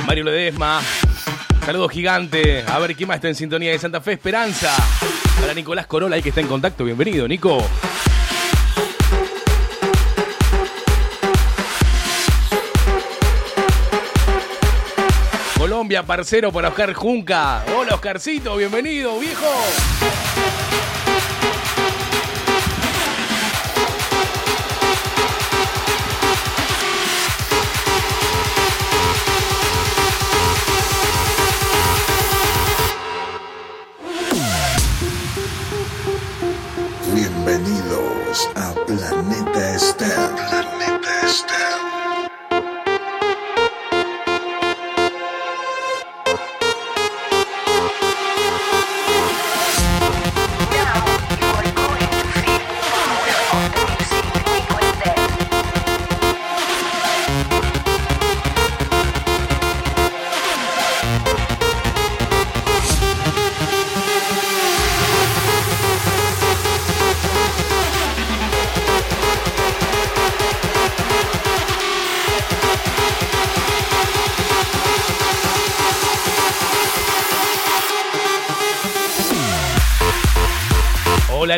[0.07, 0.83] Mario Ledesma,
[1.71, 2.65] Saludo gigante.
[2.67, 4.75] A ver quién más está en sintonía de Santa Fe Esperanza.
[5.41, 6.85] Para Nicolás Corola, ahí que está en contacto.
[6.85, 7.65] Bienvenido, Nico.
[15.57, 17.65] Colombia, parcero para Oscar Junca.
[17.77, 19.47] Hola, Oscarcito, bienvenido, viejo.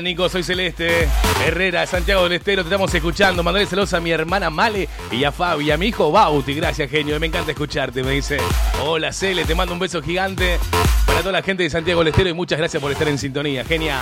[0.02, 1.08] Nico, soy Celeste
[1.46, 3.42] Herrera Santiago del Estero, te estamos escuchando.
[3.42, 6.54] Mandale saludos a mi hermana Male y a Fabi, a mi hijo Bauti.
[6.54, 7.18] Gracias, genio.
[7.20, 8.38] Me encanta escucharte, me dice.
[8.84, 10.58] Hola Cele, te mando un beso gigante
[11.06, 13.64] para toda la gente de Santiago del Estero y muchas gracias por estar en sintonía.
[13.64, 14.00] Genia.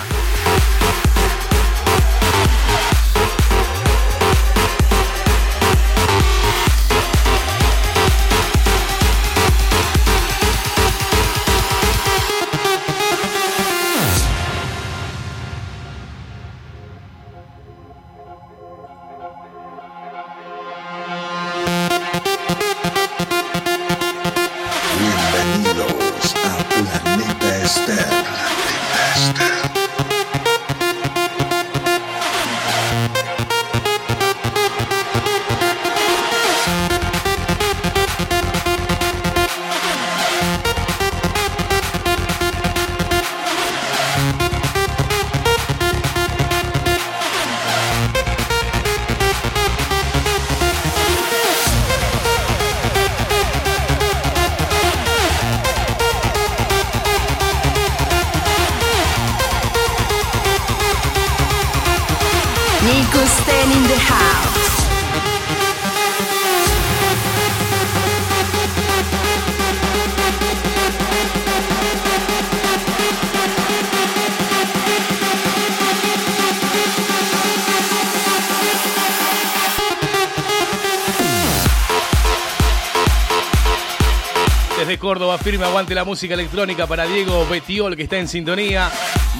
[85.60, 88.90] Firme aguante la música electrónica para Diego Betiol, que está en sintonía.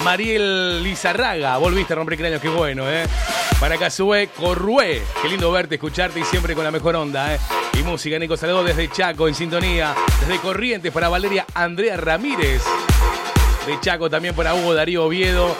[0.03, 3.07] Mariel Lizarraga, volviste a romper cráneos, qué bueno, ¿eh?
[3.59, 7.39] Para Casué Corrué, qué lindo verte, escucharte y siempre con la mejor onda, ¿eh?
[7.73, 9.95] Y música, Nico Salado desde Chaco, en sintonía.
[10.19, 12.61] Desde Corrientes para Valeria Andrea Ramírez.
[13.65, 15.55] De Chaco también para Hugo Darío Oviedo.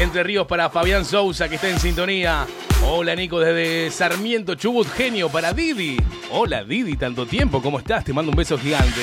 [0.00, 2.48] Entre Ríos para Fabián Sousa, que está en sintonía.
[2.84, 5.98] Hola Nico, desde Sarmiento Chubut Genio para Didi.
[6.32, 8.04] Hola Didi, tanto tiempo, ¿cómo estás?
[8.04, 9.02] Te mando un beso gigante.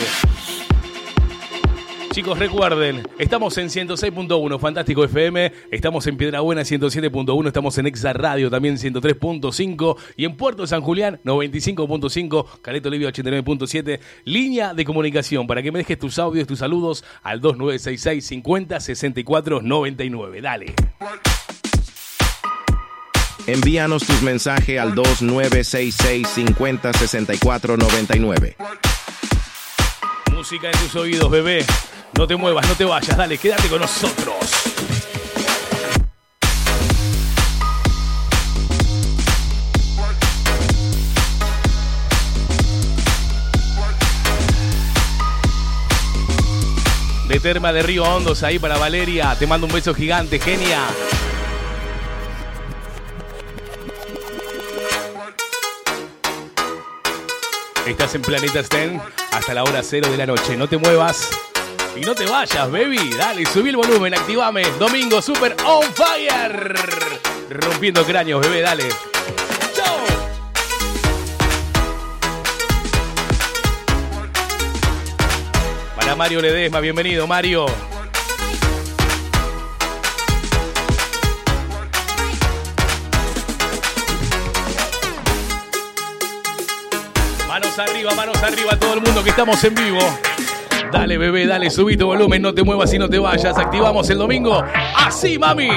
[2.13, 8.13] Chicos, recuerden, estamos en 106.1, Fantástico FM, estamos en Piedra Buena 107.1, estamos en Exa
[8.13, 15.47] Radio también 103.5 y en Puerto San Julián 95.5, Careto Olivia 89.7, línea de comunicación
[15.47, 20.41] para que me dejes tus audios, tus saludos al 2966 50 64 99.
[20.41, 20.75] Dale.
[23.47, 28.55] Envíanos tus mensajes al 2966 50 64 99.
[30.33, 31.65] Música en tus oídos, bebé.
[32.17, 34.35] No te muevas, no te vayas, dale, quédate con nosotros.
[47.27, 49.35] De Terma de Río Hondos ahí para Valeria.
[49.37, 50.81] Te mando un beso gigante, genia.
[57.85, 60.55] Estás en Planeta Sten hasta la hora cero de la noche.
[60.55, 61.29] No te muevas
[61.97, 63.11] y no te vayas, baby.
[63.17, 64.63] Dale, subí el volumen, activame.
[64.79, 66.75] Domingo Super On Fire.
[67.49, 68.85] Rompiendo cráneos, bebé, dale.
[75.95, 77.65] Para Mario Ledesma, bienvenido, Mario.
[87.77, 89.99] Arriba, manos arriba, todo el mundo que estamos en vivo.
[90.91, 93.57] Dale, bebé, dale, subí volumen, no te muevas y no te vayas.
[93.57, 94.63] Activamos el domingo.
[94.95, 95.69] Así, mami.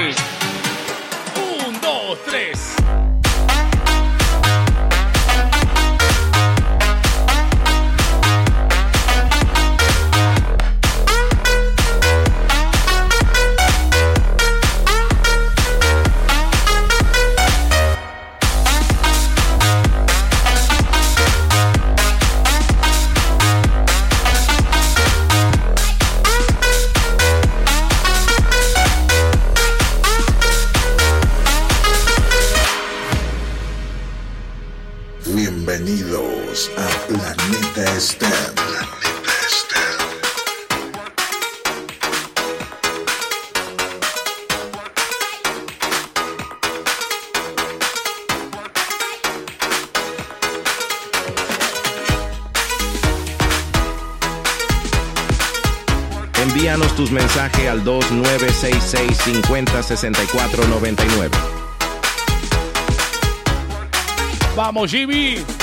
[57.67, 61.29] Al 2966 50 64 99.
[64.55, 65.56] Vamos, Jimmy.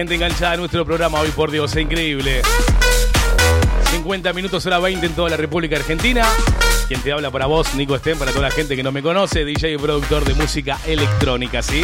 [0.00, 2.40] Gente enganchada a nuestro programa hoy, por Dios, es increíble.
[3.90, 6.24] 50 minutos, hora 20 en toda la República Argentina.
[6.88, 9.44] Quien te habla para vos, Nico Sten, para toda la gente que no me conoce,
[9.44, 11.82] DJ y productor de música electrónica, ¿sí?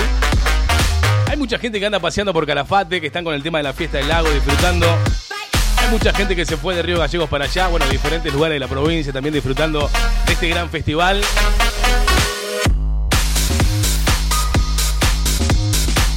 [1.29, 3.75] Hay mucha gente que anda paseando por Calafate, que están con el tema de la
[3.75, 4.87] fiesta del lago, disfrutando.
[5.77, 8.61] Hay mucha gente que se fue de Río Gallegos para allá, bueno, diferentes lugares de
[8.61, 9.91] la provincia, también disfrutando
[10.25, 11.21] de este gran festival.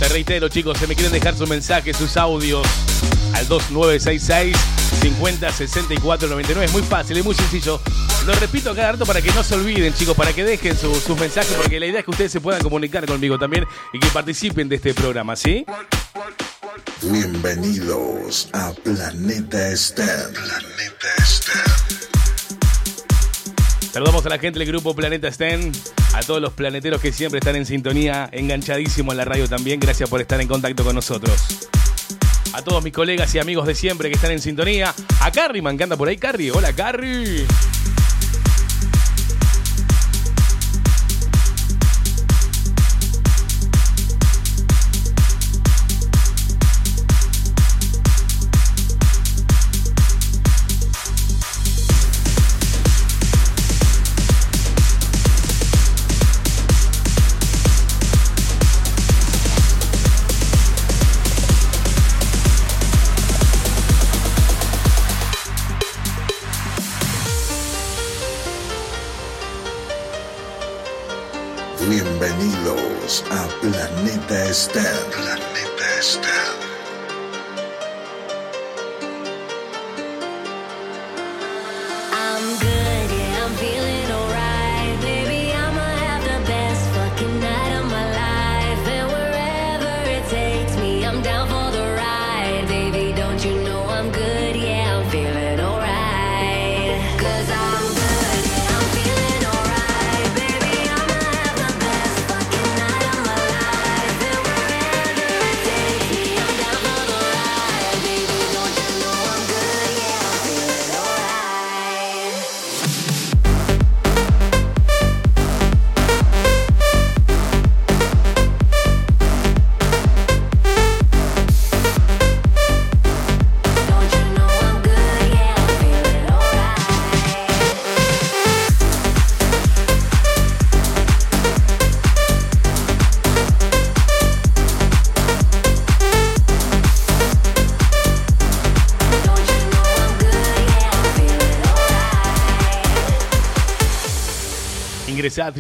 [0.10, 2.66] Reitero, chicos, se me quieren dejar sus mensajes, sus audios
[3.34, 4.56] al 2966
[5.02, 6.66] 50 64 99.
[6.66, 7.80] Es muy fácil, es muy sencillo.
[8.26, 11.18] Lo repito cada rato para que no se olviden, chicos, para que dejen su- sus
[11.18, 14.68] mensajes, porque la idea es que ustedes se puedan comunicar conmigo también y que participen
[14.68, 15.66] de este programa, ¿sí?
[17.02, 20.32] Bienvenidos a Planeta Esther.
[20.34, 21.99] Planeta Esther.
[23.92, 25.72] Saludamos a la gente del grupo Planeta Sten,
[26.14, 29.80] a todos los planeteros que siempre están en sintonía, enganchadísimos en la radio también.
[29.80, 31.70] Gracias por estar en contacto con nosotros.
[32.54, 34.94] A todos mis colegas y amigos de siempre que están en sintonía.
[35.22, 36.52] A Carrie, me encanta por ahí, Carrie.
[36.52, 37.46] Hola, Carrie.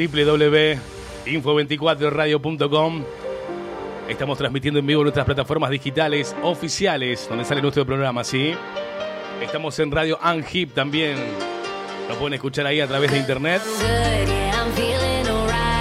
[0.08, 3.04] www.info24radio.com.
[4.08, 8.54] Estamos transmitiendo en vivo nuestras plataformas digitales oficiales, donde sale nuestro programa, ¿sí?
[9.41, 11.18] Estamos en Radio Anhip también.
[12.08, 13.62] Lo pueden escuchar ahí a través de internet.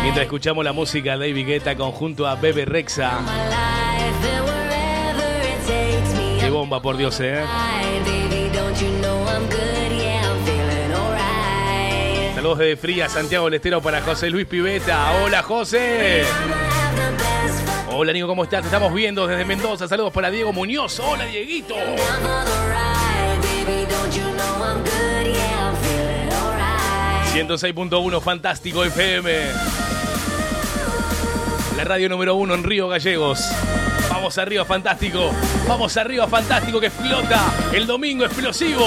[0.02, 3.20] Mientras escuchamos la música de David Guetta conjunto a Bebe Rexa.
[6.40, 7.44] Qué bomba, por Dios, ¿eh?
[12.38, 15.10] Saludos de Fría, Santiago del Estero para José Luis Piveta.
[15.24, 16.22] Hola, José.
[17.90, 18.60] Hola, Nico, ¿cómo estás?
[18.60, 19.88] Te estamos viendo desde Mendoza.
[19.88, 21.00] Saludos para Diego Muñoz.
[21.00, 21.74] Hola, Dieguito.
[21.74, 23.40] down for the ride.
[23.42, 25.34] Baby, don't you know I'm good?
[25.34, 27.74] Yeah, I'm feeling alright.
[27.74, 29.30] 106.1 Fantástico FM.
[31.76, 33.50] La radio número uno en Río Gallegos.
[34.08, 35.32] Vamos arriba, Fantástico.
[35.66, 37.52] Vamos arriba, Fantástico, que explota.
[37.72, 38.86] El domingo explosivo.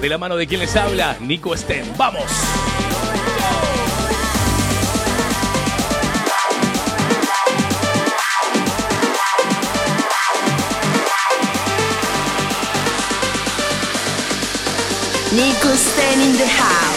[0.00, 1.84] De la mano de quien les habla, Nico Sten.
[1.96, 2.22] ¡Vamos!
[15.32, 16.95] Nico Sten in the house.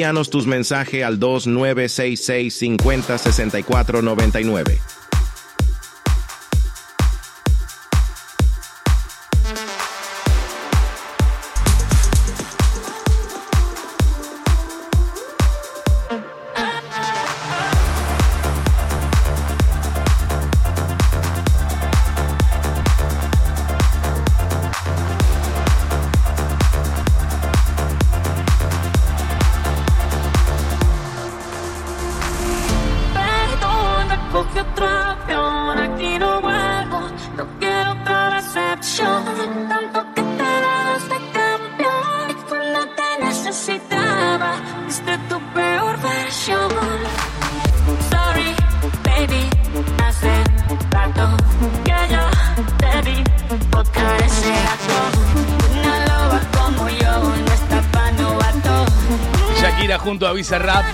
[0.00, 4.80] Envíanos tus mensajes al 2966 50 64 99.
[60.20, 60.84] Junto a Visa Rap.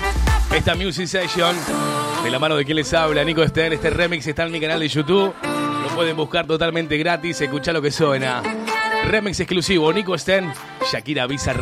[0.54, 1.56] Esta Music Session.
[2.22, 3.72] De la mano de quien les habla, Nico Sten.
[3.72, 5.34] Este remix está en mi canal de YouTube.
[5.42, 7.40] Lo pueden buscar totalmente gratis.
[7.40, 8.40] Escucha lo que suena.
[9.06, 10.52] Remix exclusivo, Nico Sten,
[10.92, 11.52] Shakira Visa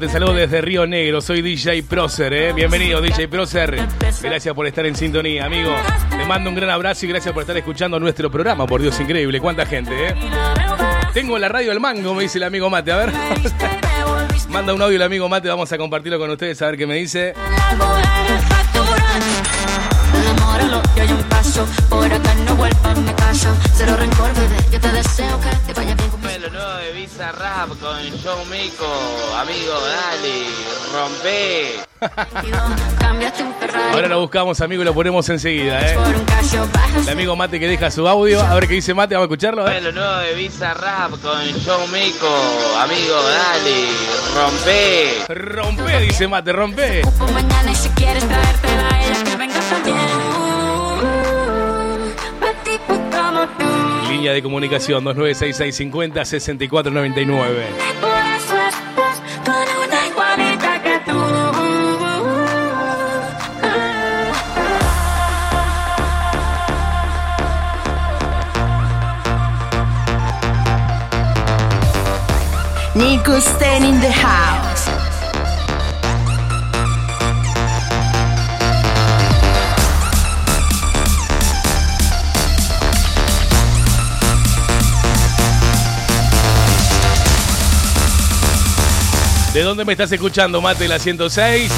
[0.00, 1.20] te saludo desde Río Negro.
[1.20, 2.52] Soy DJ Procer, ¿eh?
[2.52, 3.76] Bienvenido DJ Procer.
[4.22, 5.72] Gracias por estar en sintonía, amigo.
[6.10, 8.66] Te mando un gran abrazo y gracias por estar escuchando nuestro programa.
[8.66, 9.40] Por Dios, increíble.
[9.40, 10.14] Cuánta gente, ¿eh?
[11.12, 12.92] Tengo la radio del mango, me dice el amigo Mate.
[12.92, 13.12] A ver.
[14.48, 16.94] Manda un audio el amigo Mate, vamos a compartirlo con ustedes a ver qué me
[16.96, 17.34] dice.
[23.76, 24.30] Cero rencor.
[24.72, 28.84] Yo te deseo que te vaya bien Lo nuevo de Visa Rap con Joe Mico,
[29.34, 30.44] amigo, dale,
[30.92, 31.80] rompe.
[33.92, 35.96] Ahora lo buscamos, amigo, y lo ponemos enseguida, ¿eh?
[36.96, 38.42] El amigo Mate que deja su audio.
[38.42, 39.66] A ver qué dice Mate, vamos a escucharlo.
[39.70, 39.80] ¿eh?
[39.80, 42.28] Lo nuevo de Visa Rap con Joe Mico,
[42.78, 43.88] amigo, dale,
[44.34, 45.24] rompe.
[45.28, 47.02] Rompe, dice Mate, rompe.
[47.32, 48.83] mañana si quieres traértela
[54.14, 57.66] Línea de comunicación 2966 50 6499.
[58.00, 61.18] Por eso estás con una igualita que tú.
[72.94, 74.63] Nico Sten in the house.
[89.54, 91.70] ¿De dónde me estás escuchando, Mate, la 106?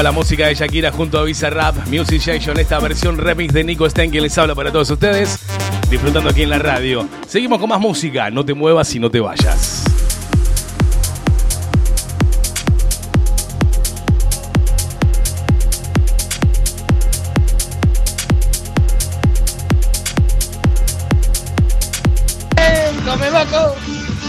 [0.00, 3.88] La música de Shakira junto a Visa Rap, Music Session, esta versión remix de Nico
[3.90, 5.38] Sten que les habla para todos ustedes,
[5.90, 7.06] disfrutando aquí en la radio.
[7.26, 9.84] Seguimos con más música, no te muevas y no te vayas.
[23.04, 23.74] ¡Come loco!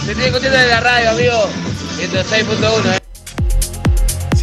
[0.05, 1.49] Se tiene escuchando de la radio, amigo.
[1.97, 3.02] 106.1, eh.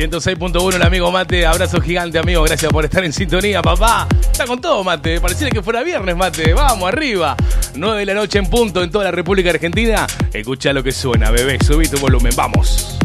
[0.00, 4.08] 106.1 el amigo Mate, abrazo gigante amigo, gracias por estar en sintonía, papá.
[4.32, 6.54] Está con todo, Mate, pareciera que fuera viernes, Mate.
[6.54, 7.36] Vamos, arriba.
[7.74, 10.06] 9 de la noche en punto en toda la República Argentina.
[10.32, 12.98] Escucha lo que suena, bebé, subí tu volumen, vamos.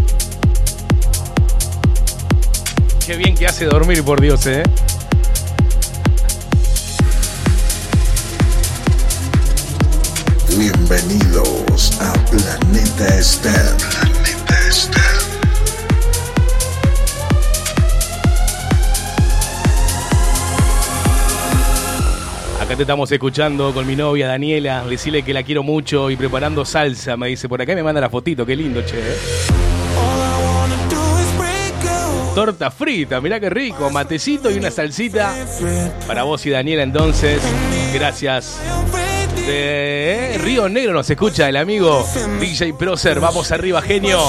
[3.06, 4.64] Qué bien que hace dormir, por Dios, eh.
[10.58, 13.76] Bienvenidos a Planeta Esther.
[14.00, 15.15] Planeta Esther.
[22.76, 24.84] Te estamos escuchando con mi novia Daniela.
[24.86, 27.16] Decirle que la quiero mucho y preparando salsa.
[27.16, 28.46] Me dice por acá me manda la fotito.
[28.46, 29.00] Qué lindo, che.
[29.00, 29.16] eh.
[32.36, 33.90] Torta frita, mirá qué rico.
[33.90, 35.34] Matecito y una salsita.
[36.06, 37.42] Para vos y Daniela, entonces.
[37.94, 38.58] Gracias.
[39.48, 42.06] De Río Negro nos escucha el amigo
[42.42, 43.22] DJ Procer.
[43.22, 44.20] Vamos arriba, genio.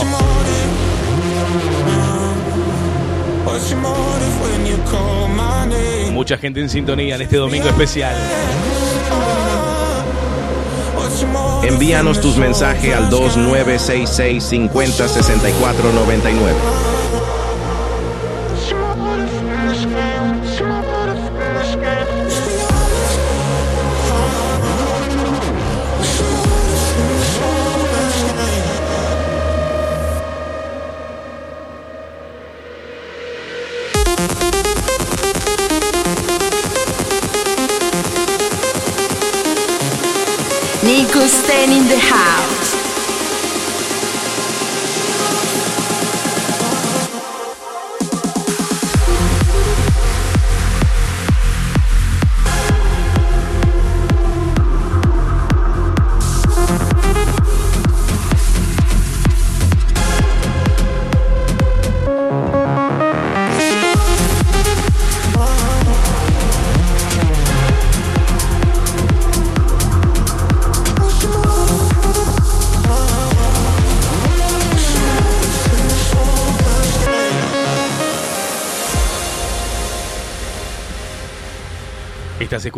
[6.26, 8.12] Mucha gente en sintonía en este domingo especial.
[11.62, 16.95] Envíanos tus mensajes al 2966 50 64 99.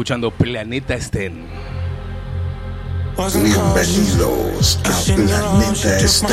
[0.09, 1.47] Escuchando Planeta Sten.
[3.15, 6.31] Bienvenidos a Planeta Esther.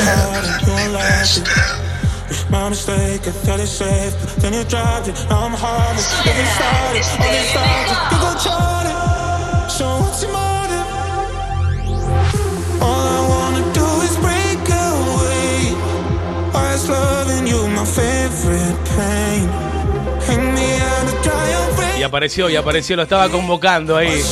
[0.64, 1.44] Planeta Esther.
[2.48, 5.26] My mistake, I thought it safe, but then you dropped it.
[5.28, 6.08] Now I'm harmless.
[6.24, 7.96] Get it started, all this started.
[8.12, 9.70] You go chart it.
[9.70, 10.88] So what's your motive?
[12.80, 15.76] All I wanna do is break away.
[16.50, 19.75] Why is loving you my favorite pain?
[21.98, 24.22] Y apareció, y apareció, lo estaba convocando ahí.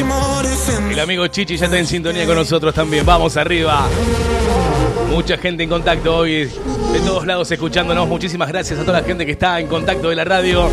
[0.90, 3.06] El amigo Chichi ya está en sintonía con nosotros también.
[3.06, 3.88] Vamos arriba.
[5.10, 8.06] Mucha gente en contacto hoy, de todos lados escuchándonos.
[8.06, 10.68] Muchísimas gracias a toda la gente que está en contacto de la radio.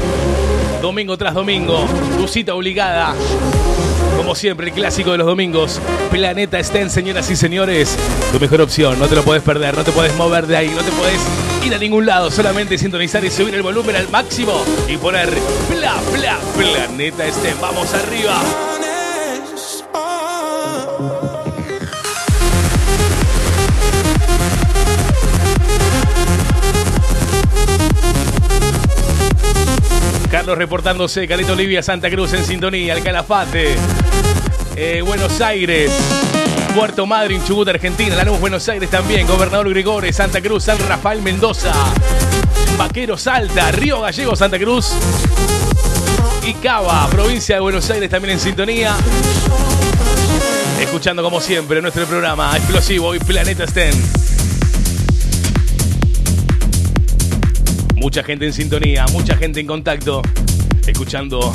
[0.82, 1.86] Domingo tras domingo,
[2.18, 3.14] tu cita obligada.
[4.18, 5.80] Como siempre, el clásico de los domingos.
[6.10, 7.98] Planeta Estén, señoras y señores.
[8.32, 10.82] Tu mejor opción, no te lo puedes perder, no te puedes mover de ahí, no
[10.82, 11.22] te puedes
[11.66, 12.32] ir a ningún lado.
[12.32, 15.30] Solamente sintonizar y subir el volumen al máximo y poner
[15.70, 17.56] bla, bla, Planeta Estén.
[17.62, 18.71] Vamos arriba.
[30.42, 33.76] Carlos reportándose, Caleta Olivia, Santa Cruz en sintonía, el Calafate,
[34.76, 35.92] eh, Buenos Aires,
[36.74, 41.72] Puerto Madryn, Chubut, Argentina, Lanús, Buenos Aires también, Gobernador Grigores, Santa Cruz, San Rafael, Mendoza,
[42.76, 44.94] Vaquero, Salta, Río Gallego, Santa Cruz
[46.44, 48.96] y Cava, provincia de Buenos Aires también en sintonía.
[50.80, 53.94] Escuchando como siempre nuestro programa explosivo y Planeta Sten.
[58.02, 60.24] Mucha gente en sintonía, mucha gente en contacto,
[60.88, 61.54] escuchando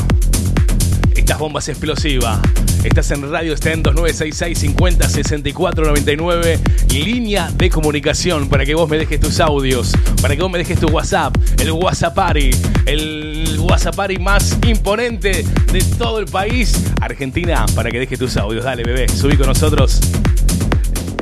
[1.17, 2.39] estas bombas explosivas.
[2.85, 8.97] Estás en Radio Sten 2966 50 64 99, línea de comunicación para que vos me
[8.97, 9.93] dejes tus audios,
[10.23, 12.51] para que vos me dejes tu WhatsApp, el WhatsApp Party,
[12.87, 18.65] el WhatsApp Party más imponente de todo el país, Argentina, para que dejes tus audios.
[18.65, 20.01] Dale, bebé, subí con nosotros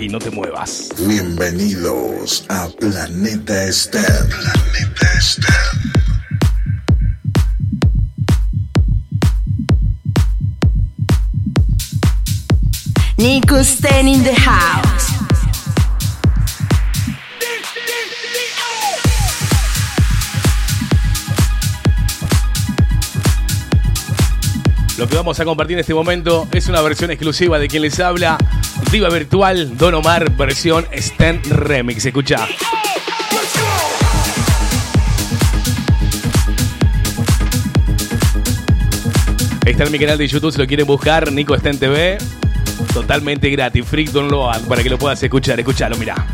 [0.01, 0.89] y no te muevas.
[1.07, 4.29] Bienvenidos a Planeta Esther.
[4.29, 5.55] Planeta Esther.
[13.17, 15.14] Nico Stain in the house.
[25.15, 28.37] Que vamos a compartir en este momento es una versión exclusiva de quien les habla
[28.91, 32.05] Diva Virtual, Don Omar, versión Stand Remix.
[32.05, 32.49] Escucha.
[39.65, 42.19] Está en mi canal de YouTube si lo quieren buscar, Nico en TV.
[42.93, 45.61] Totalmente gratis, free download para que lo puedas escuchar.
[45.61, 46.27] Escuchalo, mira.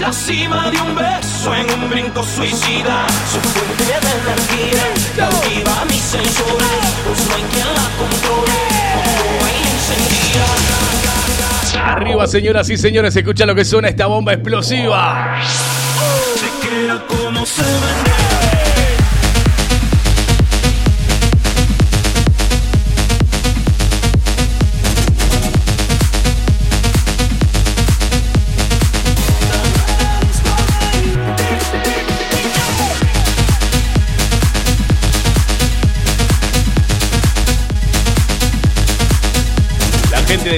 [0.00, 4.84] La cima de un beso en un brinco suicida, su fuente de energía
[5.16, 8.58] cautiva mis sensores, pues no hay quien la controle,
[8.94, 10.46] como ella encendida.
[11.84, 15.36] Arriba, señoras y señores, escucha lo que suena esta bomba explosiva.
[16.34, 18.05] Chequea cómo se vende.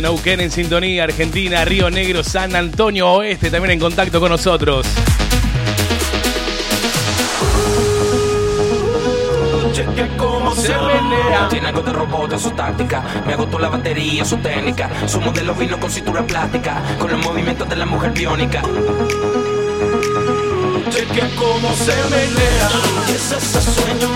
[0.08, 4.86] Neuquén en sintonía, Argentina, Río Negro, San Antonio Oeste también en contacto con nosotros.
[9.70, 11.46] Cheque cómo se menea.
[11.50, 13.04] Tiene algo de robot en su táctica.
[13.26, 14.88] Me agotó la batería, su técnica.
[15.06, 16.82] Su modelo vino con cintura plástica.
[16.98, 18.62] Con los movimientos de la mujer biónica.
[20.88, 22.70] Cheque cómo se menea.
[23.08, 24.08] Y es ese sueño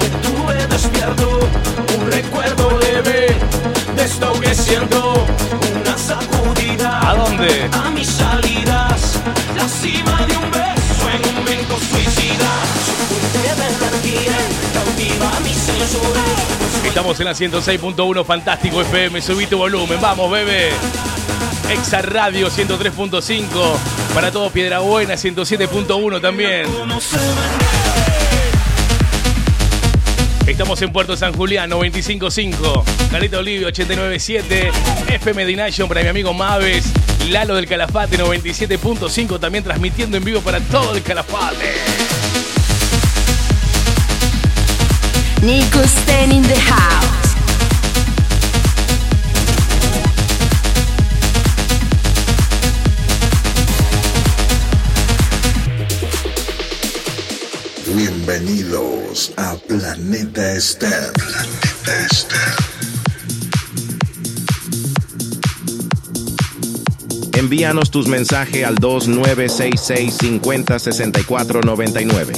[0.00, 1.38] que tuve despierto.
[1.96, 3.36] Un recuerdo leve
[3.94, 5.26] de esto que siento.
[5.80, 7.10] Una sacudida.
[7.10, 7.68] ¿A dónde?
[7.72, 9.20] A mis salidas.
[9.54, 12.48] La cima de un beso en un brinco suicida.
[16.84, 20.70] Estamos en la 106.1 Fantástico FM, subí tu volumen, vamos bebé.
[21.70, 23.44] Exa Radio 103.5,
[24.14, 26.66] para todo Piedra Buena 107.1 también.
[30.48, 34.72] Estamos en Puerto San Julián 95.5, Caleta Olivia 89.7,
[35.08, 36.90] FM Dination para mi amigo Maves,
[37.28, 41.74] Lalo del Calafate 97.5 también transmitiendo en vivo para todo el Calafate.
[45.42, 47.17] Nico Sten in the house.
[58.28, 61.12] Bienvenidos a Planeta Esther.
[61.14, 62.38] Planeta Esther.
[67.38, 72.34] Envíanos tus mensajes al 2966 50 64 99.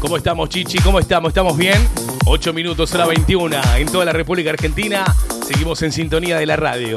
[0.00, 0.78] ¿Cómo estamos, Chichi?
[0.78, 1.28] ¿Cómo estamos?
[1.28, 1.76] ¿Estamos bien?
[2.24, 3.54] 8 minutos, hora 21.
[3.76, 5.04] En toda la República Argentina,
[5.48, 6.94] seguimos en sintonía de la radio.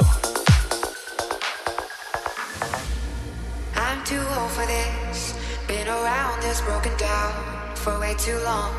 [3.78, 5.36] I'm too old for this.
[5.68, 7.32] Been around this broken down
[7.76, 8.74] for way too long.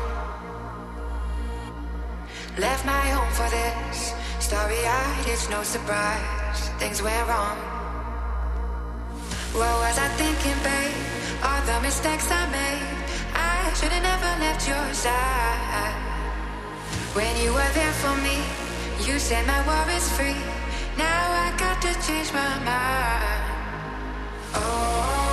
[2.59, 4.13] Left my home for this.
[4.39, 6.69] Starry eyed, it's no surprise.
[6.77, 7.57] Things went wrong.
[9.53, 10.93] What was I thinking, babe?
[11.41, 12.85] All the mistakes I made.
[13.33, 15.95] I should have never left your side.
[17.15, 18.37] When you were there for me,
[19.07, 20.35] you said my war is free.
[20.97, 23.43] Now I got to change my mind.
[24.53, 25.32] I'm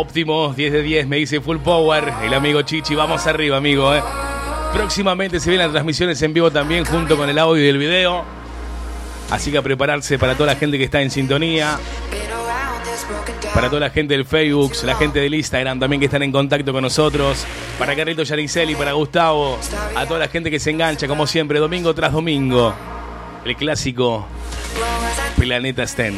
[0.00, 2.10] Óptimo, 10 de 10, me dice Full Power.
[2.24, 3.94] El amigo Chichi, vamos arriba, amigo.
[3.94, 4.02] eh.
[4.72, 8.24] Próximamente se vienen transmisiones en vivo también, junto con el audio y el video.
[9.30, 11.78] Así que a prepararse para toda la gente que está en sintonía.
[13.52, 16.72] Para toda la gente del Facebook, la gente del Instagram también que están en contacto
[16.72, 17.44] con nosotros.
[17.78, 19.58] Para Carlito Yariceli, para Gustavo.
[19.94, 22.72] A toda la gente que se engancha, como siempre, domingo tras domingo.
[23.44, 24.26] El clásico
[25.36, 26.14] Planeta Sten.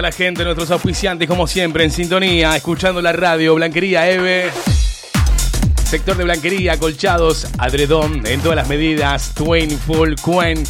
[0.00, 4.50] A la gente, nuestros auspiciantes, como siempre, en sintonía, escuchando la radio, Blanquería Eve.
[5.84, 10.62] Sector de blanquería, colchados, adredón en todas las medidas, Twain, Full, Quen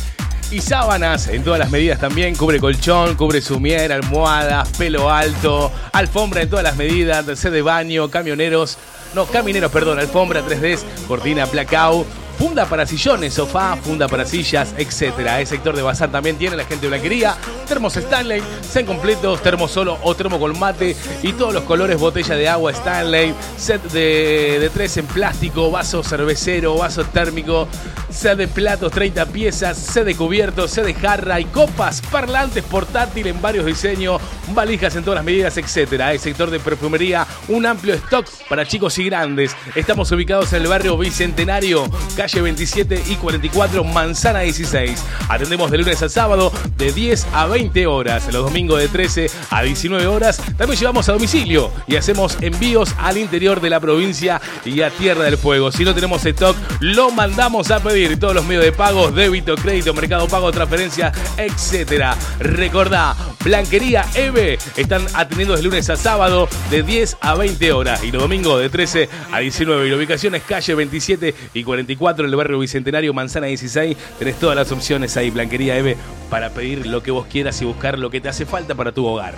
[0.50, 2.34] y sábanas en todas las medidas también.
[2.34, 8.10] Cubre colchón, cubre sumier, almohadas, pelo alto, alfombra en todas las medidas, set de baño,
[8.10, 8.78] camioneros,
[9.14, 12.04] no, camineros, perdón, alfombra 3D, cortina placao.
[12.40, 15.42] Funda para sillones, sofá, funda para sillas, etcétera.
[15.42, 17.36] El sector de bazar también tiene la gente de blanquería,
[17.68, 22.36] termos Stanley, sean completos, termo solo o termo con mate y todos los colores, botella
[22.36, 27.68] de agua Stanley, set de, tres en plástico, vaso cervecero, vaso térmico,
[28.08, 33.26] set de platos 30 piezas, set de cubiertos, set de jarra y copas, parlantes portátil
[33.26, 34.18] en varios diseños,
[34.54, 36.14] valijas en todas las medidas, etcétera.
[36.14, 39.54] El sector de perfumería, un amplio stock para chicos y grandes.
[39.74, 41.84] Estamos ubicados en el barrio Bicentenario,
[42.16, 45.02] calle 27 y 44, Manzana 16.
[45.28, 49.62] Atendemos de lunes a sábado de 10 a 20 horas, los domingos de 13 a
[49.62, 50.40] 19 horas.
[50.56, 55.24] También llevamos a domicilio y hacemos envíos al interior de la provincia y a Tierra
[55.24, 55.72] del Fuego.
[55.72, 58.18] Si no tenemos stock, lo mandamos a pedir.
[58.20, 62.16] Todos los medios de pago, débito, crédito, mercado pago, transferencia, etcétera.
[62.38, 68.12] Recordá, Blanquería EVE están atendiendo de lunes a sábado de 10 a 20 horas y
[68.12, 69.86] los domingos de 13 a 19.
[69.86, 73.96] Y la ubicación es calle 27 y 44 en el barrio Bicentenario, Manzana 16.
[74.18, 75.96] Tenés todas las opciones ahí, Blanquería EVE,
[76.28, 79.06] para pedir lo que vos quieras y buscar lo que te hace falta para tu
[79.06, 79.34] hogar.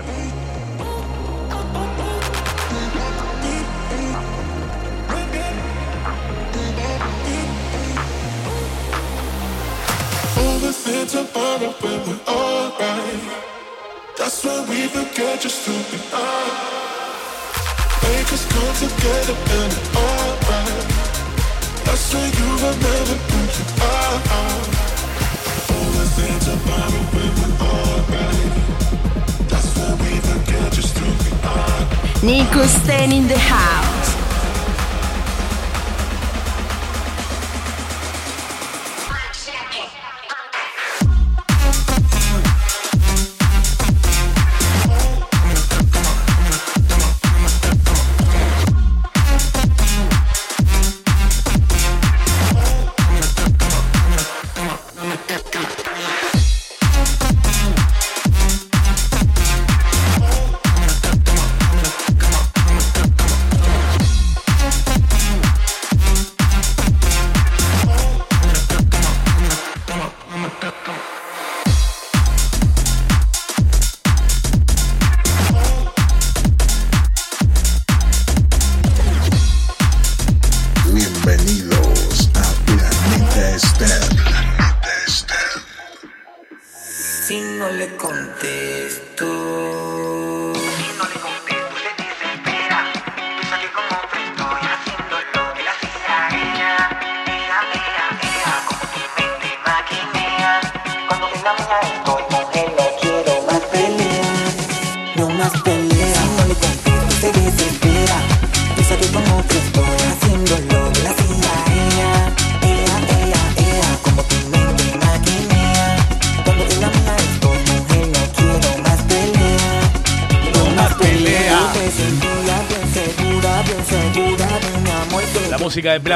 [12.27, 12.73] All.
[14.17, 15.99] That's when we forget just to be
[18.33, 20.22] us come together and alright.
[21.93, 22.89] That's when you remember
[23.29, 24.17] who you are.
[25.73, 28.53] All the things about it when we're alright.
[29.51, 32.23] That's when we forget just to be out.
[32.23, 34.12] Nico Sten in the house.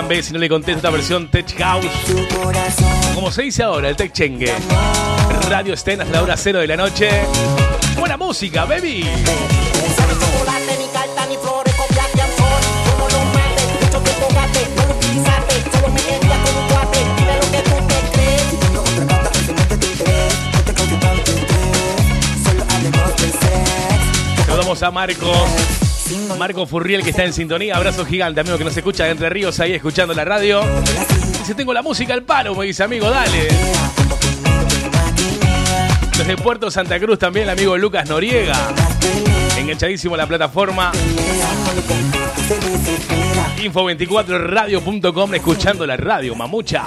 [0.06, 1.86] Plan B, si no le contesto esta versión Tech House.
[3.14, 4.52] Como se dice ahora, el Tech Chengue.
[5.48, 7.08] Radio Sten hasta la hora cero de la noche.
[7.98, 9.04] Buena música, baby.
[24.46, 25.85] Saludamos a Marcos.
[26.38, 27.76] Marco Furriel que está en sintonía.
[27.76, 30.62] Abrazo gigante, amigo que nos escucha de Entre Ríos ahí escuchando la radio.
[31.38, 33.48] Dice, tengo la música al palo, me dice, amigo, dale.
[36.16, 38.56] Desde Puerto Santa Cruz también el amigo Lucas Noriega.
[39.58, 40.92] Enganchadísimo la plataforma.
[43.58, 46.84] Info24radio.com escuchando la radio, mamucha.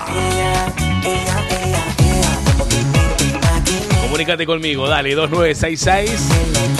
[4.02, 6.78] Comunicate conmigo, dale, 2966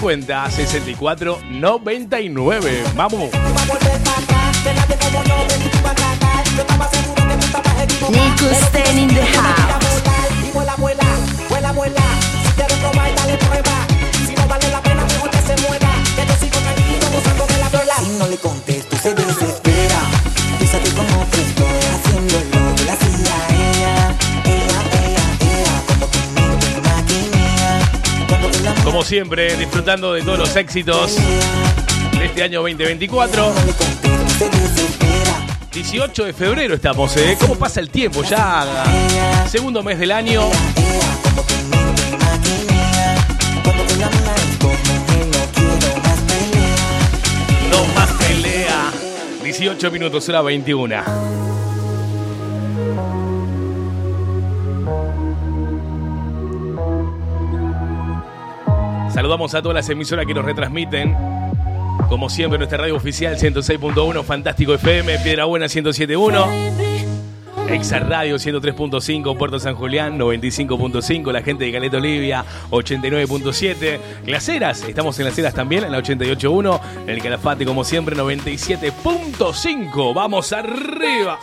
[0.00, 2.84] 50 64 99.
[2.96, 3.30] Vamos.
[8.08, 10.02] Nico Sten in the house.
[10.42, 11.04] Y vuela, vuela,
[11.50, 12.02] vuela, vuela.
[12.42, 13.86] Si quieres probar, dale prueba.
[14.26, 15.92] Si no vale la pena, mejor que se mueva.
[16.16, 17.94] Que yo sigo tranquilo gozando de la vela.
[18.02, 19.69] Si no le contesto, se desespera.
[29.00, 33.50] Como siempre, disfrutando de todos los éxitos de este año 2024.
[35.72, 37.34] 18 de febrero estamos, ¿eh?
[37.40, 38.22] ¿Cómo pasa el tiempo?
[38.22, 38.84] Ya
[39.48, 40.42] segundo mes del año.
[47.70, 48.92] No más pelea.
[49.42, 51.49] 18 minutos, hora 21.
[59.12, 61.16] Saludamos a todas las emisoras que nos retransmiten.
[62.08, 69.60] Como siempre, nuestra radio oficial 106.1, Fantástico FM, Piedra Buena 107.1, Exa Radio 103.5, Puerto
[69.60, 75.54] San Julián 95.5, la gente de Caleta Olivia 89.7, Las Heras, estamos en Las Heras
[75.54, 81.38] también, en la 88.1, en el Calafate como siempre 97.5, vamos arriba.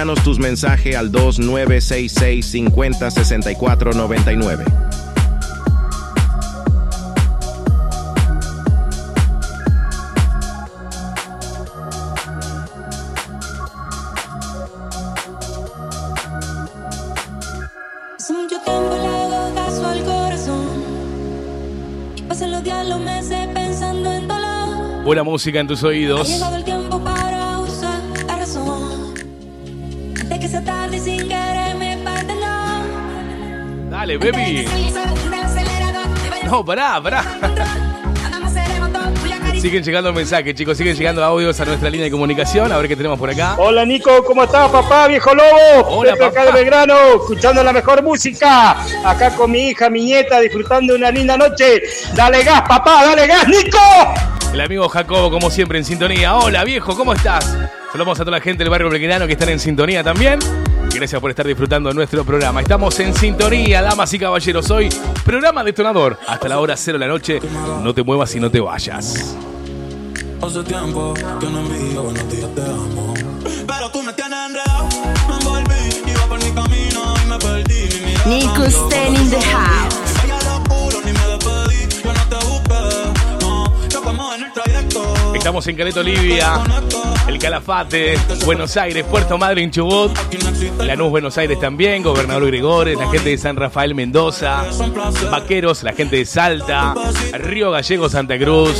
[0.00, 4.64] Envíanos tus mensajes al 2966 50 64 99.
[18.16, 20.82] Hace mucho tiempo le hago caso al corazón.
[22.16, 25.04] Y pasan los días, los meses pensando en dolor.
[25.04, 26.40] Buena música en tus Ha oídos.
[34.10, 34.66] Dale, baby.
[36.44, 37.24] No, pará, pará.
[39.60, 40.76] Siguen llegando mensajes, chicos.
[40.76, 42.72] Siguen llegando audios a nuestra línea de comunicación.
[42.72, 43.54] A ver qué tenemos por acá.
[43.58, 45.86] Hola Nico, ¿cómo estás papá, viejo lobo?
[45.86, 46.46] Hola, Desde acá papá.
[46.46, 48.76] de Belgrano, escuchando la mejor música.
[49.04, 51.82] Acá con mi hija, mi nieta, disfrutando una linda noche.
[52.14, 53.78] Dale gas, papá, dale gas, Nico.
[54.52, 56.34] El amigo Jacobo, como siempre, en sintonía.
[56.36, 57.56] Hola, viejo, ¿cómo estás?
[57.92, 60.40] Saludamos a toda la gente del barrio belgrano que están en sintonía también.
[60.94, 62.60] Gracias por estar disfrutando de nuestro programa.
[62.60, 64.70] Estamos en sintonía, damas y caballeros.
[64.70, 64.88] Hoy,
[65.24, 66.18] programa detonador.
[66.26, 67.40] Hasta la hora cero de la noche.
[67.82, 69.36] No te muevas y no te vayas.
[70.42, 73.14] Hace tiempo que no envío buenos días, te amo.
[73.66, 74.88] Pero tú me tienes enredado,
[75.28, 77.88] me envolví, iba por mi camino y me perdí.
[77.94, 79.94] Mi mirada Nico cambió, Sten in the house.
[80.16, 82.82] Vaya locura, ni me despedí, yo no te busqué,
[83.40, 85.34] no, chocamos en el trayecto.
[85.34, 86.54] Estamos en Caleta Olivia,
[87.30, 90.10] El Calafate, Buenos Aires, Puerto Madryn, Chubut,
[90.78, 94.64] Lanús, Buenos Aires también, Gobernador Gregores, la gente de San Rafael Mendoza,
[95.30, 96.92] Vaqueros, la gente de Salta,
[97.34, 98.74] Río Gallego, Santa Cruz,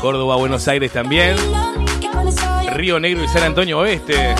[0.00, 1.36] Córdoba, Buenos Aires también,
[2.72, 4.34] Río Negro y San Antonio Oeste.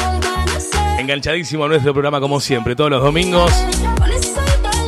[0.98, 3.52] Enganchadísimo nuestro programa como siempre, todos los domingos.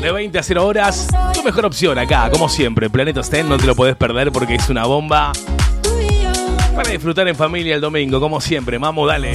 [0.02, 2.90] De 20 a 0 horas, tu mejor opción acá, como siempre.
[2.90, 5.30] Planeta Sten, no te lo podés perder porque es una bomba.
[6.74, 8.78] Para disfrutar en familia el domingo, como siempre.
[8.78, 9.32] Mamo, dale.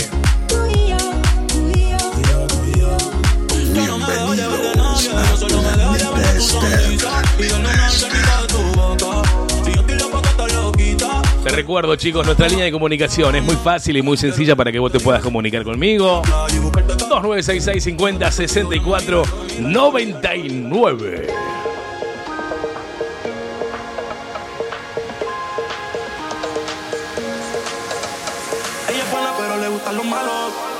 [11.44, 14.80] Te recuerdo, chicos, nuestra línea de comunicación es muy fácil y muy sencilla para que
[14.80, 16.22] vos te puedas comunicar conmigo.
[16.26, 19.24] 2966 50 64
[19.62, 21.28] 99.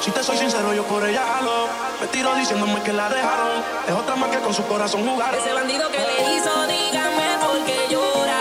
[0.02, 1.68] Si te soy sincero, yo por ella jalo.
[2.00, 3.62] Me tiro diciéndome que la dejaron.
[3.88, 5.36] Es otra más que con su corazón jugar.
[5.36, 8.40] Ese bandido que le hizo, dígame por qué llora.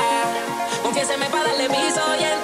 [0.82, 2.37] Confiéseme para darle piso y enterrarlo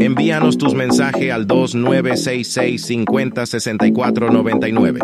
[0.00, 5.00] Envíanos tus mensajes al 2966 50 64 99.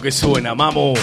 [0.00, 0.94] Que suena, mamu.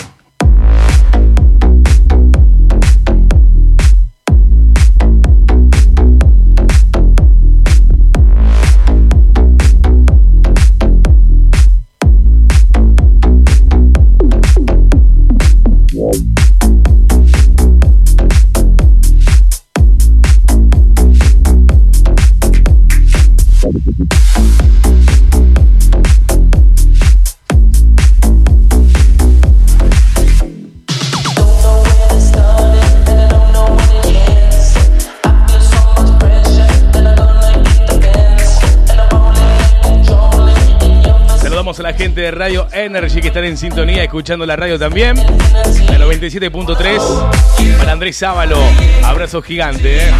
[42.28, 45.16] De Radio Energy que están en sintonía, escuchando la radio también.
[45.16, 47.78] La 97.3.
[47.78, 48.60] Para Andrés Sábalo,
[49.04, 50.10] abrazo gigante.
[50.10, 50.12] ¿eh?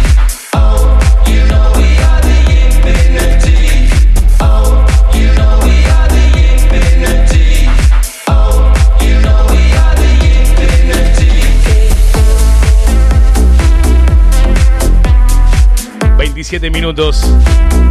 [16.16, 17.24] ...27 minutos...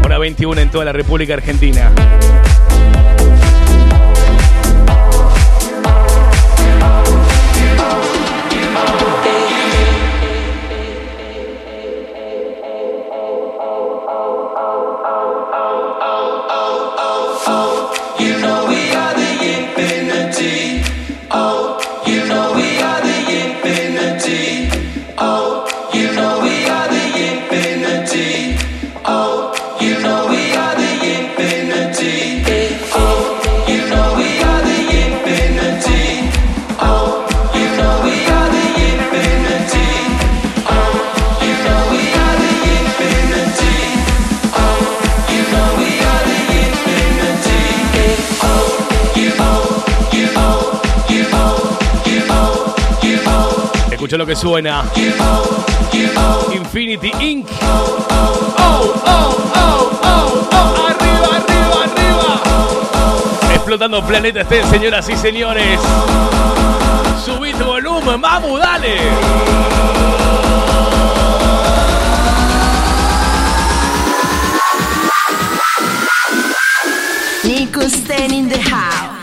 [0.03, 1.91] ...hora 21 en toda la República Argentina...
[64.05, 65.79] planeta estén, señoras y señores.
[67.23, 68.97] Subí tu volumen, vamos, dale.
[77.43, 79.16] Nico Stain in the house.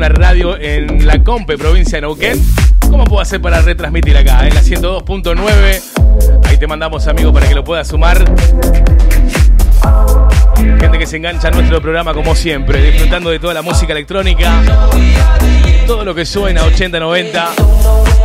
[0.00, 2.42] Una radio en la Compe, provincia de Neuquén.
[2.90, 4.46] ¿Cómo puedo hacer para retransmitir acá?
[4.46, 6.48] En la 102.9.
[6.48, 8.16] Ahí te mandamos, amigo, para que lo puedas sumar.
[10.56, 14.62] Gente que se engancha a nuestro programa como siempre, disfrutando de toda la música electrónica,
[15.86, 17.50] todo lo que suena 80, 90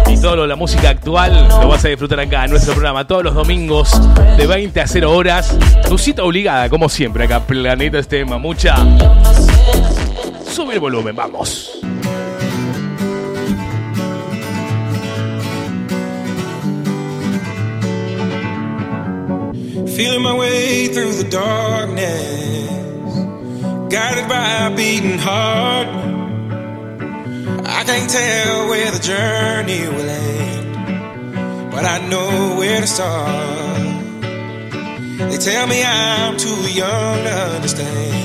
[0.07, 3.21] y todo lo la música actual lo vas a disfrutar acá en nuestro programa todos
[3.25, 3.99] los domingos
[4.37, 5.57] de 20 a 0 horas.
[5.89, 8.77] Tu cita obligada, como siempre, acá Planeta Este Mamucha.
[10.55, 11.81] Sube el volumen, vamos.
[19.97, 22.69] Feeling my way through the darkness,
[23.89, 25.89] guided by a beating heart.
[27.65, 34.21] I can't tell where the journey will end, but I know where to start.
[35.17, 38.24] They tell me I'm too young to understand.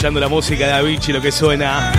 [0.00, 1.92] Escuchando la música de Avicii, lo que suena.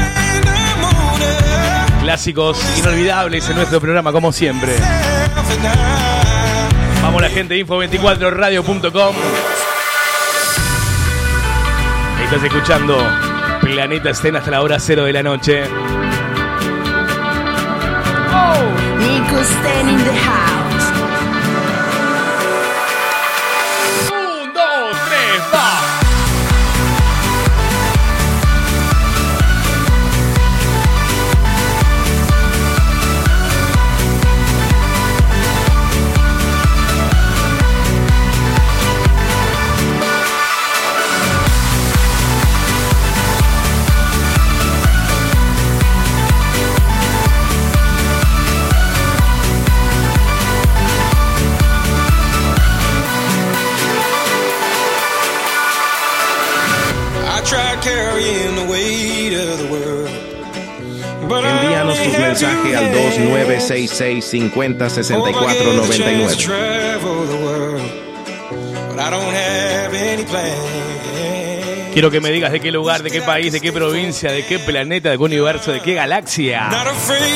[2.01, 4.75] Clásicos inolvidables en nuestro programa, como siempre.
[7.03, 9.15] Vamos la gente, info24radio.com.
[12.23, 12.97] Estás escuchando
[13.61, 15.61] Planeta Escena hasta la hora cero de la noche.
[18.97, 19.43] Nico
[62.75, 63.15] al hands.
[63.15, 64.49] 2966 50
[65.13, 67.30] Hope I 64 get the chance to 99.
[71.93, 74.59] Quiero que me digas de qué lugar, de qué país, de qué provincia, de qué
[74.59, 76.69] planeta, de qué universo, de qué galaxia.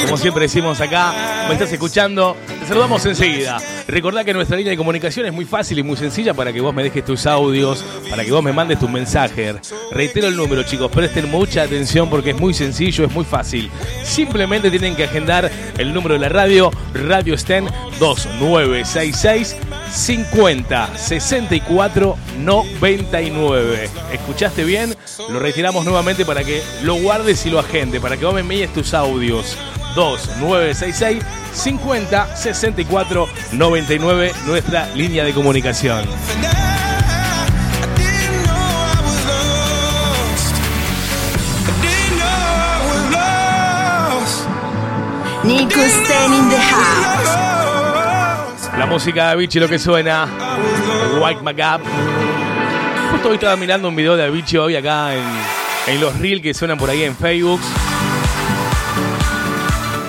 [0.06, 3.58] Como siempre decimos acá, me estás escuchando, te saludamos enseguida.
[3.86, 6.74] Recordá que nuestra línea de comunicación es muy fácil y muy sencilla para que vos
[6.74, 9.58] me dejes tus audios, para que vos me mandes tus mensajes.
[9.92, 13.70] Reitero el número, chicos, presten mucha atención porque es muy sencillo, es muy fácil.
[14.04, 17.66] Simplemente tienen que agendar el número de la radio, Radio Sten
[18.00, 19.58] 2966
[19.96, 23.90] 50 64 99.
[24.12, 24.94] ¿Escuchaste bien?
[25.30, 28.74] Lo retiramos nuevamente para que lo guardes y lo agende, para que vos me envíes
[28.74, 29.58] tus audios.
[29.96, 31.24] 2966
[31.54, 36.06] 50 64 99, nuestra línea de comunicación.
[45.46, 47.35] Nico Sten in the house.
[48.78, 50.28] La música de Avicii, lo que suena.
[51.20, 51.82] White Magab.
[53.12, 55.24] Justo hoy estaba mirando un video de Avicii hoy acá en,
[55.88, 57.62] en los reels que suenan por ahí en Facebook.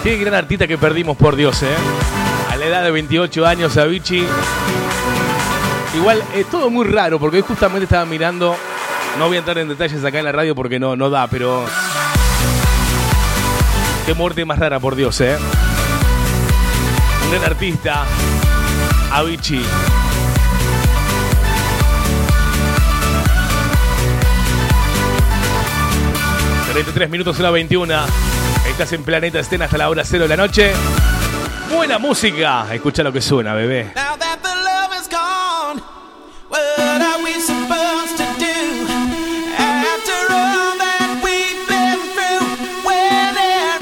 [0.02, 1.74] Qué gran artista que perdimos, por Dios, ¿eh?
[2.50, 4.26] A la edad de 28 años, Avicii.
[5.96, 8.56] Igual, es todo muy raro, porque hoy justamente estaba mirando.
[9.18, 11.64] No voy a entrar en detalles acá en la radio porque no, no da, pero.
[14.04, 15.36] Qué muerte más rara, por Dios, ¿eh?
[17.24, 18.04] Un gran artista.
[19.16, 19.62] Avicii.
[26.74, 27.94] ...33 minutos a la 21...
[28.68, 30.72] Estás en Planeta Estén hasta la hora cero de la noche.
[31.74, 32.66] Buena música.
[32.74, 33.94] Escucha lo que suena, bebé.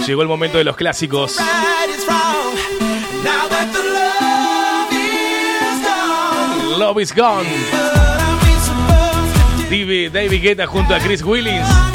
[0.06, 1.40] Llegó el momento de los clásicos.
[6.84, 7.46] Love is gone?
[9.70, 11.93] David, David Guetta junto a Chris Willings.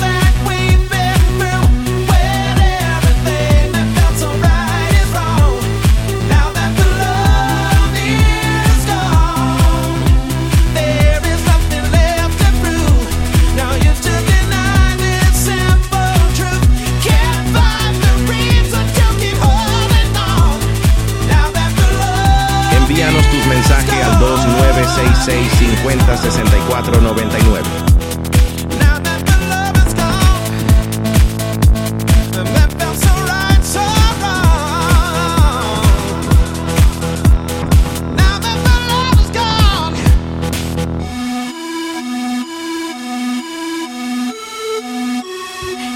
[24.81, 27.67] Seis, seis, cincuenta, sesenta y cuatro, noventa y nueve.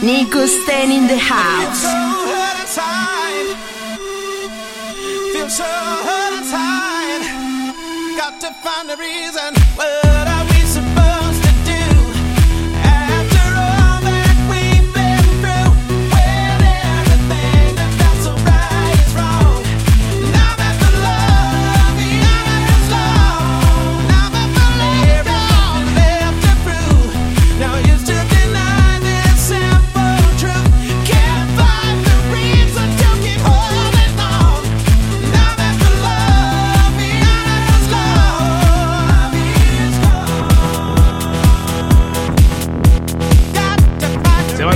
[0.02, 1.86] Nico Stan in the house.
[8.54, 9.54] Find a reason.
[9.76, 10.03] What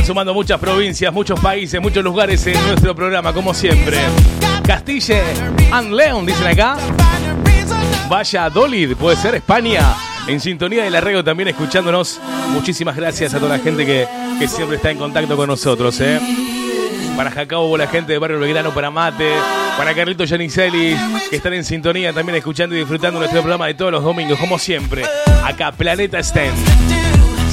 [0.07, 3.97] sumando muchas provincias, muchos países, muchos lugares en nuestro programa, como siempre.
[4.65, 5.21] Castille
[5.69, 6.77] and León, dicen acá.
[8.07, 9.81] Vaya Dolid, puede ser España.
[10.25, 12.21] En sintonía de la radio también escuchándonos.
[12.51, 14.07] Muchísimas gracias a toda la gente que,
[14.39, 15.99] que siempre está en contacto con nosotros.
[15.99, 16.21] ¿eh?
[17.17, 19.29] Para Jacobo, la gente de Barrio Belgrano, para Mate,
[19.77, 20.97] para Carlito Yanicelis,
[21.29, 24.57] que están en sintonía también escuchando y disfrutando nuestro programa de todos los domingos, como
[24.57, 25.03] siempre.
[25.43, 26.53] Acá, Planeta Sten.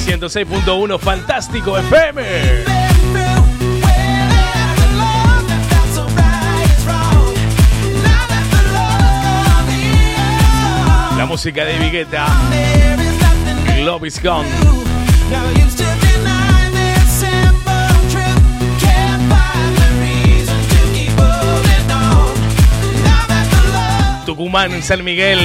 [0.05, 2.21] 106.1 Fantástico FM.
[11.17, 12.27] La música de Vigueta.
[13.79, 14.47] Love is gone.
[24.27, 25.39] Tucumán, San Miguel.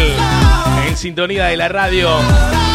[0.87, 2.70] En sintonía de la radio.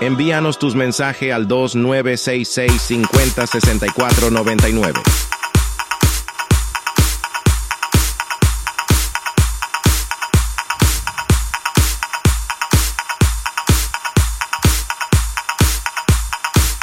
[0.00, 5.00] Envíanos tus mensajes al 2966 50 64 99.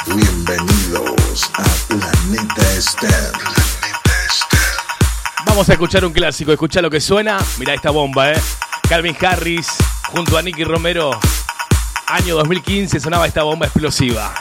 [0.06, 3.32] Bienvenidos a Planeta Esther.
[5.44, 7.38] Vamos a escuchar un clásico, escucha lo que suena.
[7.58, 8.40] Mira esta bomba, ¿eh?
[8.88, 9.66] Calvin Harris
[10.06, 11.18] junto a Nicky Romero.
[12.10, 14.32] Año 2015 sonaba esta bomba explosiva.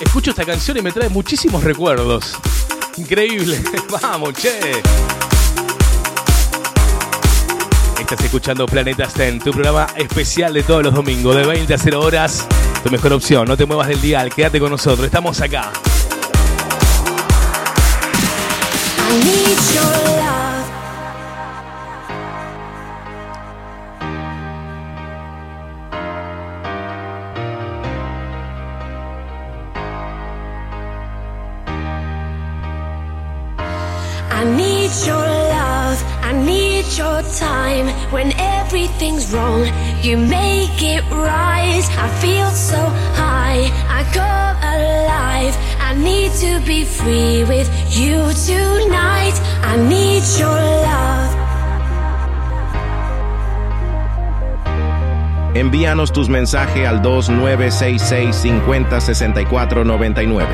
[0.00, 2.36] Escucho esta canción y me trae muchísimos recuerdos.
[2.96, 3.60] Increíble.
[4.02, 4.60] Vamos, che.
[7.98, 12.00] Estás escuchando Planeta Sten, tu programa especial de todos los domingos, de 20 a 0
[12.00, 12.46] horas.
[12.82, 15.70] Tu mejor opción, no te muevas del dial, quédate con nosotros, estamos acá.
[34.40, 36.02] I need your love.
[36.22, 37.89] I need your time.
[38.10, 39.66] When everything's wrong,
[40.02, 41.84] you make it right.
[41.96, 42.76] I feel so
[43.14, 44.26] high, I go
[44.66, 45.54] alive.
[45.78, 49.34] I need to be free with you tonight.
[49.62, 51.36] I need your love.
[55.54, 60.46] Envíanos tus mensajes al 2966 50 64 99.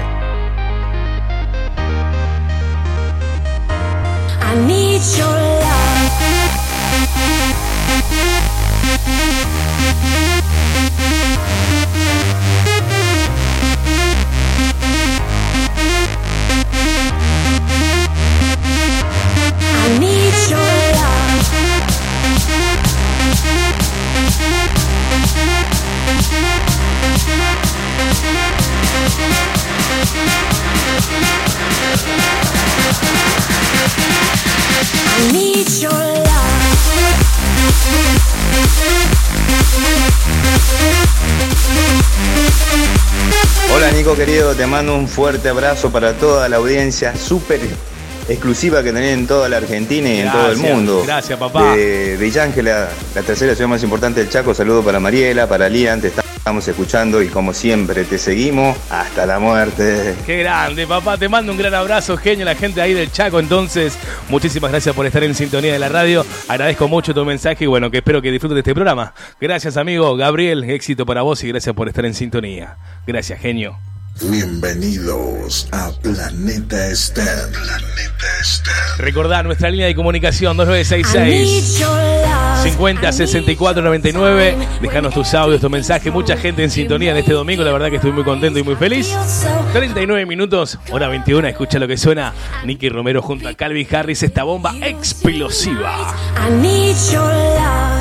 [4.42, 5.55] I need your love.
[43.74, 47.60] Hola Nico querido, te mando un fuerte abrazo para toda la audiencia súper
[48.28, 51.02] exclusiva que tenés en toda la Argentina y en todo el mundo.
[51.04, 51.74] gracias, papá.
[51.74, 56.00] De Villa Ángela, la tercera ciudad más importante del Chaco, saludo para Mariela, para Lian,
[56.00, 56.10] te
[56.46, 60.14] estamos escuchando y como siempre te seguimos hasta la muerte.
[60.24, 63.40] Qué grande, papá, te mando un gran abrazo, genio, la gente ahí del Chaco.
[63.40, 63.98] Entonces,
[64.28, 66.24] muchísimas gracias por estar en sintonía de la radio.
[66.46, 69.12] Agradezco mucho tu mensaje y bueno, que espero que disfrutes de este programa.
[69.40, 72.76] Gracias, amigo Gabriel, éxito para vos y gracias por estar en sintonía.
[73.08, 73.76] Gracias, genio.
[74.22, 77.50] Bienvenidos a Planeta Esther.
[77.52, 78.72] Planeta Esther.
[78.96, 82.62] Recordá nuestra línea de comunicación I need 2966 your love.
[82.62, 84.56] 50 64 99.
[84.80, 86.10] Dejanos tus audios, tu mensaje.
[86.10, 87.62] Mucha gente en sintonía en este domingo.
[87.62, 89.14] La verdad que estoy muy contento y muy feliz.
[89.74, 91.48] 39 minutos, hora 21.
[91.48, 92.32] Escucha lo que suena.
[92.64, 94.22] Nicky Romero junto a Calvin Harris.
[94.22, 96.14] Esta bomba explosiva.
[96.38, 97.95] I need your love.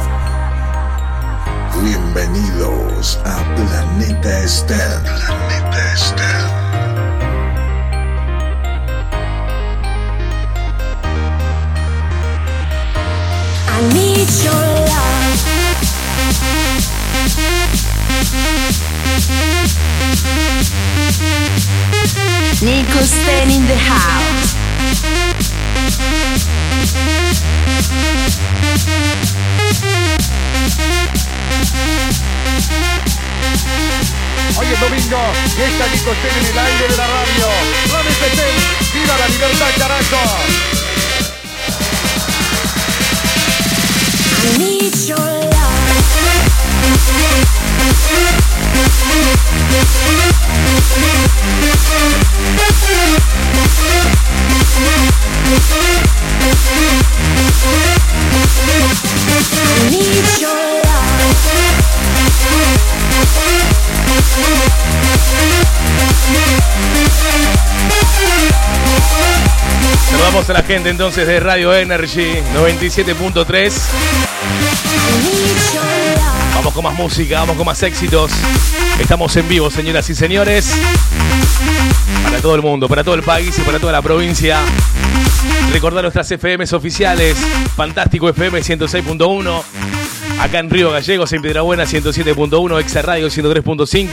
[1.85, 5.03] Bienvenidos a Planeta Esther.
[5.03, 6.49] Planeta Esther.
[13.69, 15.45] I need your love.
[22.63, 24.55] Nico Sten in the house.
[34.57, 35.17] Hoy es domingo
[35.57, 37.47] y está Nico Sten en el aire de la radio.
[38.11, 38.55] Sten,
[38.93, 40.76] viva la libertad, carajo.
[70.35, 73.73] Saludamos a la gente entonces de Radio Energy 97.3.
[76.55, 78.33] Vamos con más música, vamos con más éxitos.
[78.99, 80.75] Estamos en vivo, señoras y señores.
[82.21, 84.59] Para todo el mundo, para todo el país y para toda la provincia.
[85.71, 87.37] Recordar nuestras FMs oficiales.
[87.77, 89.94] Fantástico FM 106.1.
[90.39, 94.09] Acá en Río Gallegos, en Piedrabuena 107.1, Exa Radio 103.5.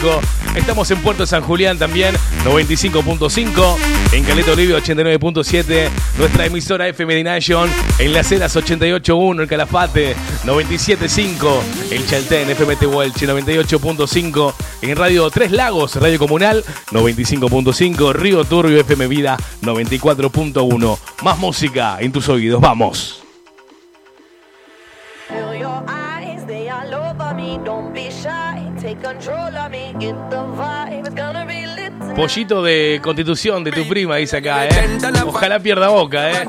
[0.57, 3.77] Estamos en Puerto San Julián también, 95.5.
[4.13, 5.89] En Caleta Olivia 89.7.
[6.19, 7.69] Nuestra emisora FM Nation.
[7.99, 11.61] En Las Heras 88.1, el Calafate 97.5.
[11.91, 14.55] El Chaltén FM Tehuelche 98.5.
[14.83, 18.13] En Radio Tres Lagos, Radio Comunal 95.5.
[18.15, 20.99] Río Turbio FM Vida 94.1.
[21.23, 22.61] Más música en tus oídos.
[22.61, 23.22] Vamos.
[32.15, 34.99] Pollito de constitución de tu prima, dice acá, ¿eh?
[35.27, 36.47] Ojalá pierda boca, ¿eh?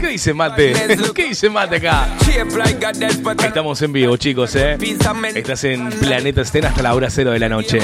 [0.00, 0.74] ¿Qué dice Mate?
[1.14, 2.08] ¿Qué dice Mate acá?
[3.46, 4.76] Estamos en vivo, chicos, ¿eh?
[5.34, 7.78] Estás en Planeta Estén hasta la hora cero de la noche.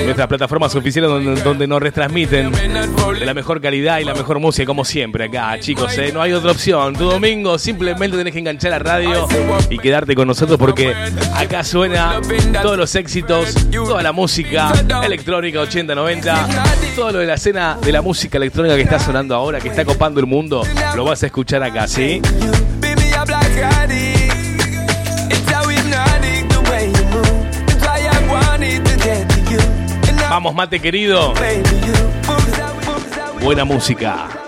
[0.04, 1.10] Nuestras plataformas oficiales
[1.42, 5.96] donde, nos retransmiten de la mejor calidad y la mejor música como siempre acá, chicos,
[5.98, 6.10] ¿eh?
[6.12, 6.94] no hay otra opción.
[6.94, 9.26] Tu domingo simplemente tenés que enganchar la radio
[9.70, 10.94] y quedarte con nosotros porque
[11.34, 12.20] acá suena
[12.62, 14.72] todos los éxitos, toda la música
[15.04, 19.60] electrónica 80-90, todo lo de la escena de la música electrónica que está sonando ahora,
[19.60, 20.62] que está copando el mundo,
[20.94, 22.20] lo vas a escuchar acá, ¿sí?
[30.54, 31.32] Mate querido.
[33.40, 34.45] Buena música.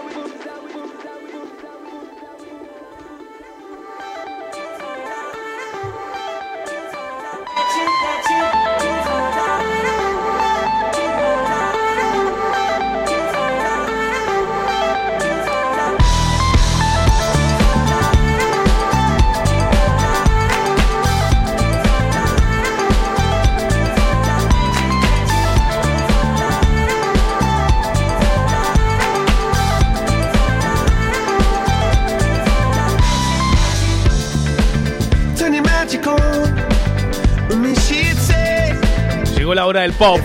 [39.99, 40.21] Pop.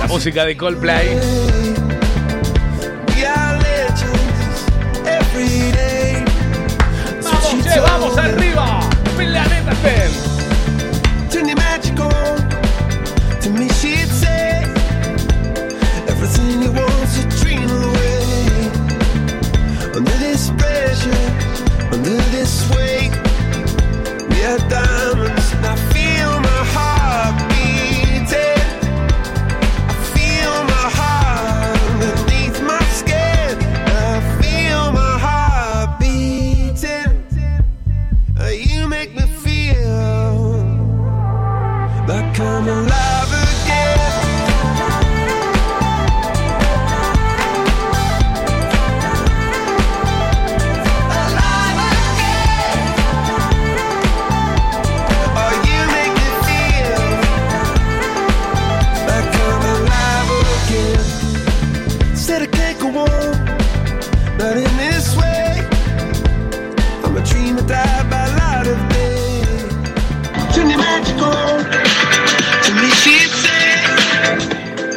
[0.00, 1.51] La música de Coldplay.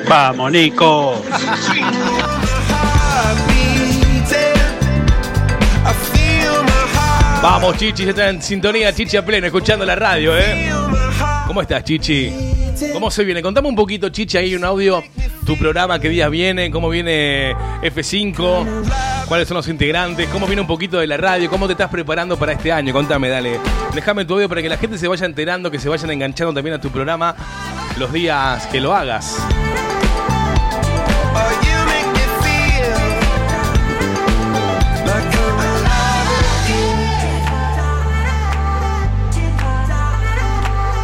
[0.07, 1.21] Vamos, Nico.
[7.41, 10.71] Vamos, Chichi, está en sintonía, Chichi a pleno, escuchando la radio, ¿eh?
[11.45, 12.33] ¿Cómo estás, Chichi?
[12.91, 13.41] ¿Cómo se viene?
[13.41, 15.03] Contame un poquito, Chichi, ahí un audio,
[15.45, 20.67] tu programa, qué días viene, cómo viene F5, cuáles son los integrantes, cómo viene un
[20.67, 22.93] poquito de la radio, cómo te estás preparando para este año.
[22.93, 23.59] Contame, dale.
[23.93, 26.75] Déjame tu audio para que la gente se vaya enterando, que se vayan enganchando también
[26.75, 27.35] a tu programa
[27.97, 29.37] los días que lo hagas.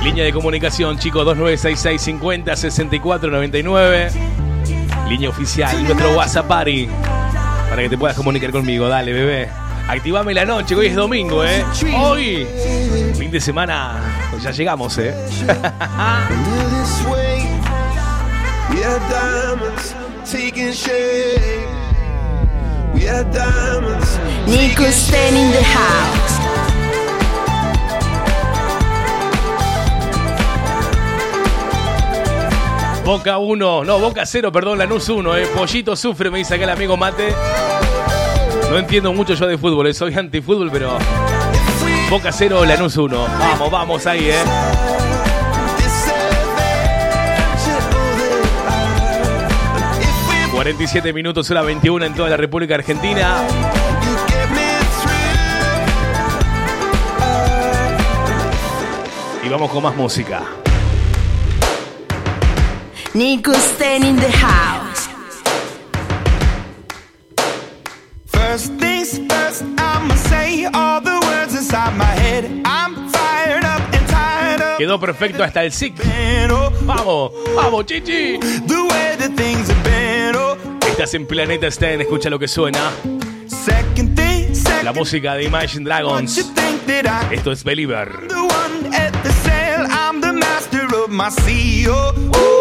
[0.04, 4.12] Línea de comunicación, chicos, 2966 50 64 99.
[5.08, 6.88] Línea oficial, nuestro WhatsApp Party.
[7.70, 8.88] Para que te puedas comunicar conmigo.
[8.88, 9.50] Dale, bebé.
[9.88, 11.64] Activame la noche, que hoy es domingo, ¿eh?
[12.00, 12.48] Hoy,
[13.18, 14.00] fin de semana,
[14.32, 15.14] pues ya llegamos, ¿eh?
[15.30, 17.48] this way.
[18.70, 19.94] We are diamonds
[20.32, 21.68] taking shape.
[22.94, 24.20] We are diamonds.
[24.48, 26.31] Nico Sten in the house.
[33.06, 35.48] Boca 1, no, Boca 0, perdón, Lanús 1, eh.
[35.56, 37.34] Pollito sufre, me dice acá el amigo Mate.
[38.70, 40.98] No entiendo mucho yo de fútbol, eh, soy antifútbol, pero.
[42.10, 43.28] Boca 0, Lanús 1.
[43.40, 44.44] Vamos, vamos ahí, eh.
[50.52, 53.38] 47 minutos, hora 21 en toda la República Argentina.
[59.44, 60.61] Y vamos con más música.
[63.14, 65.10] Nico Sten in the house.
[68.28, 72.46] First things first, I'ma say all the words inside my head.
[72.66, 75.94] I'm fired up and tired of Quedó perfecto hasta el SIC.
[76.84, 78.38] Vamos, vamos, chichi.
[78.40, 80.36] the way that things have been.
[80.36, 80.58] Oh,
[80.88, 82.92] Estás en Planeta Sten, escucha lo que suena.
[83.48, 86.36] second thing, second La música de Imagine Dragons.
[86.54, 88.10] think that I Esto es Believer.
[88.28, 89.86] the one at the sail.
[89.90, 91.88] I'm the master of my sea.
[91.88, 92.61] Oh, ooh,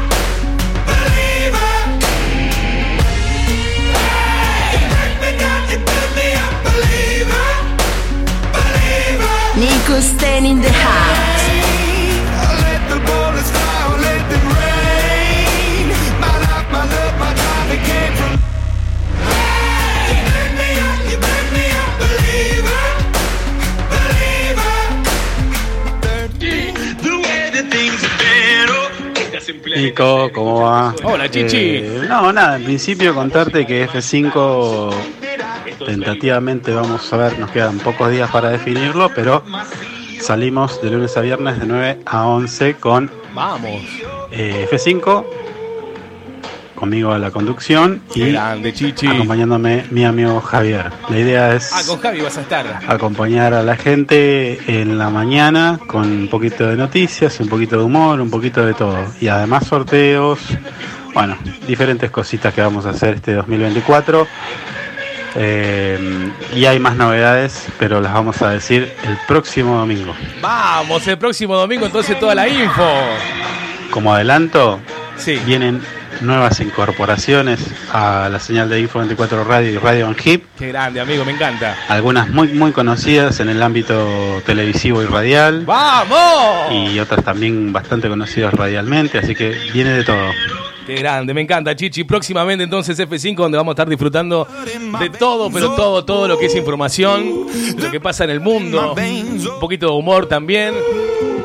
[27.51, 28.91] That things have been, oh.
[29.75, 30.95] Nico, ¿cómo va?
[31.03, 31.77] Hola, Chichi.
[31.77, 34.91] Eh, no, nada, en principio contarte que F5
[35.85, 39.43] tentativamente vamos a ver, nos quedan pocos días para definirlo, pero
[40.21, 43.81] salimos de lunes a viernes de 9 a 11 con Vamos.
[44.31, 45.25] eh, F5,
[46.75, 49.05] conmigo a la conducción y grande, Chichi.
[49.07, 50.85] acompañándome mi amigo Javier.
[51.09, 52.79] La idea es Ah, con Javi vas a estar.
[52.87, 57.83] acompañar a la gente en la mañana con un poquito de noticias, un poquito de
[57.83, 58.97] humor, un poquito de todo.
[59.19, 60.39] Y además sorteos,
[61.13, 61.37] bueno,
[61.67, 64.27] diferentes cositas que vamos a hacer este 2024.
[65.35, 70.13] Eh, y hay más novedades, pero las vamos a decir el próximo domingo.
[70.41, 72.89] Vamos, el próximo domingo entonces toda la info.
[73.91, 74.79] Como adelanto,
[75.17, 75.39] Sí.
[75.45, 75.81] vienen
[76.21, 77.59] nuevas incorporaciones
[77.91, 80.43] a la señal de Info 24 Radio y Radio on Hip.
[80.57, 81.75] Qué grande, amigo, me encanta.
[81.89, 85.63] Algunas muy muy conocidas en el ámbito televisivo y radial.
[85.65, 86.71] ¡Vamos!
[86.71, 90.27] y otras también bastante conocidas radialmente, así que viene de todo.
[90.97, 92.03] Grande, me encanta, Chichi.
[92.03, 94.47] Próximamente entonces F5, donde vamos a estar disfrutando
[94.99, 97.47] de todo, pero todo, todo lo que es información,
[97.77, 100.73] lo que pasa en el mundo, un poquito de humor también.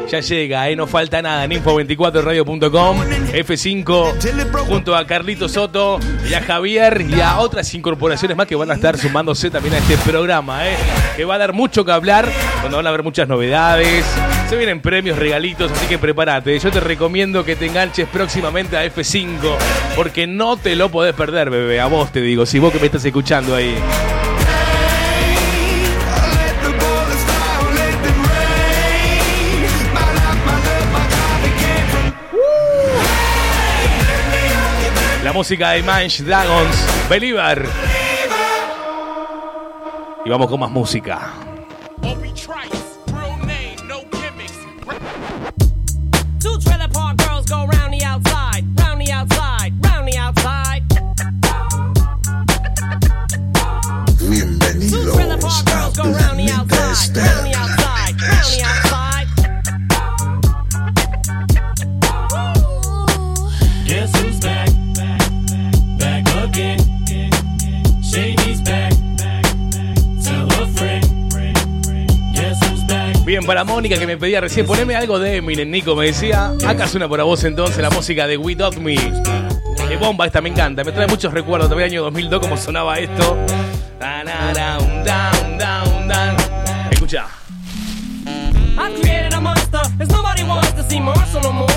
[0.08, 0.76] Ya llega, ¿eh?
[0.76, 3.00] no falta nada en info24radio.com,
[3.32, 5.98] F5, junto a Carlito Soto
[6.30, 9.78] y a Javier y a otras incorporaciones más que van a estar sumándose también a
[9.78, 10.76] este programa, ¿eh?
[11.16, 12.28] que va a dar mucho que hablar,
[12.62, 14.04] donde van a haber muchas novedades,
[14.48, 16.56] se vienen premios, regalitos, así que prepárate.
[16.56, 19.56] Yo te recomiendo que te enganches próximamente a F5,
[19.96, 22.86] porque no te lo podés perder, bebé, a vos te digo, si vos que me
[22.86, 23.74] estás escuchando ahí.
[35.36, 36.74] Música de Manch Dragons,
[37.10, 37.68] Believer.
[40.24, 41.30] Y vamos con más música.
[46.40, 47.44] Two trailer park girls
[73.26, 76.52] Bien, para Mónica que me pedía recién, poneme algo de Eminem, Nico, me decía.
[76.64, 78.94] Acá suena para vos entonces la música de We Dot Me.
[78.94, 80.84] De bomba esta, me encanta.
[80.84, 81.68] Me trae muchos recuerdos.
[81.68, 83.36] También año 2002, como sonaba esto.
[86.92, 87.26] Escucha.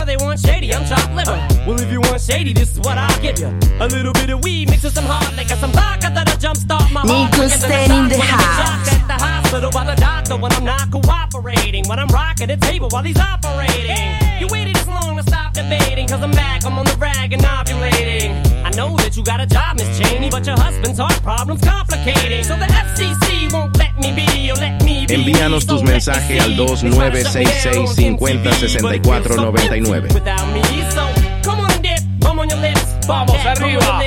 [0.09, 0.73] They want shady.
[0.73, 1.37] I'm chopped liver.
[1.67, 3.45] Well, if you want shady, this is what I'll give you.
[3.79, 7.01] A little bit of weed mixed with some hard liquor, some vodka that'll jumpstart my
[7.01, 7.31] heart.
[7.31, 8.91] Nico quicker in the shock when I'm house.
[8.91, 11.87] At the hospital by the doctor when I'm not cooperating.
[11.87, 14.28] When I'm rocking the table while he's operating.
[14.39, 16.07] You waited this long to stop debating.
[16.07, 18.31] Cause I'm back, I'm on the rag and ovulating.
[18.63, 22.43] I know that you got a job, Miss Cheney, but your husband's heart problem's complicating.
[22.45, 25.13] So the FCC won't let me be or let me be.
[25.13, 30.13] Envíanos tus mensajes al 2966 50 64 99.
[30.13, 31.03] Without me, so
[31.43, 32.88] come on and dip, bum on your lips.
[33.09, 34.01] Vamos, arriba.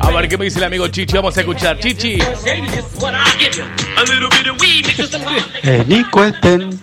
[0.00, 1.14] A ver qué me dice el amigo Chichi.
[1.14, 1.78] Vamos a escuchar.
[1.78, 2.18] Chichi.
[5.62, 6.78] El Nico Estén.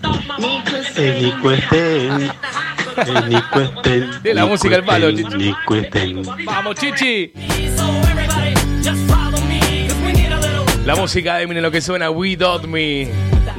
[0.95, 2.32] El Nico Estén.
[3.06, 4.24] El Nico Estén.
[4.24, 6.24] De la música al palo, Estén.
[6.44, 7.34] Vamos, Chichi.
[10.90, 13.07] La música de Eminem, lo que suena We Dot Me.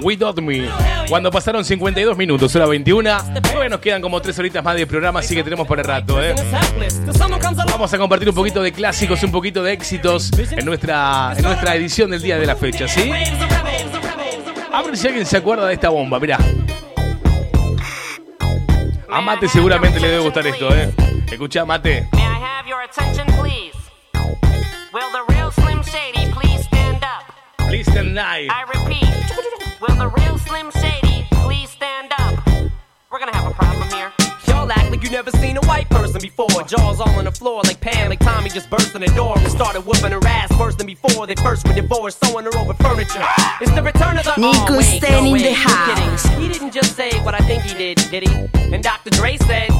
[0.02, 0.68] We Dot Me.
[1.08, 3.08] Cuando pasaron 52 minutos, hora 21.
[3.40, 6.20] Todavía nos quedan como 3 horitas más de programa, así que tenemos por el rato,
[6.20, 6.34] ¿eh?
[7.68, 11.76] Vamos a compartir un poquito de clásicos, un poquito de éxitos en nuestra, en nuestra
[11.76, 13.12] edición del día de la fecha, ¿sí?
[14.72, 16.38] A ver si alguien se acuerda de esta bomba, mirá.
[19.08, 20.92] A Mate seguramente le debe gustar esto, ¿eh?
[21.30, 22.08] Escuchá, Mate.
[27.80, 27.86] Up?
[27.86, 28.48] Please tonight.
[28.50, 32.44] I repeat, will the real Slim Shady please stand up?
[33.10, 34.12] We're gonna have a problem here.
[34.46, 36.48] Y'all act like you never seen a white person before.
[36.64, 39.50] Jaws all on the floor like Pam, like Tommy just burst in the door and
[39.50, 41.26] started whooping her ass worse than before.
[41.26, 43.24] They first were divorced, sewing her over furniture.
[43.60, 46.28] It's the return of the Nico oh, wait, Stan no, in the you house.
[46.28, 46.42] kidding.
[46.42, 48.74] He didn't just say what I think he did, did he?
[48.74, 49.10] And Dr.
[49.10, 49.70] Dre said,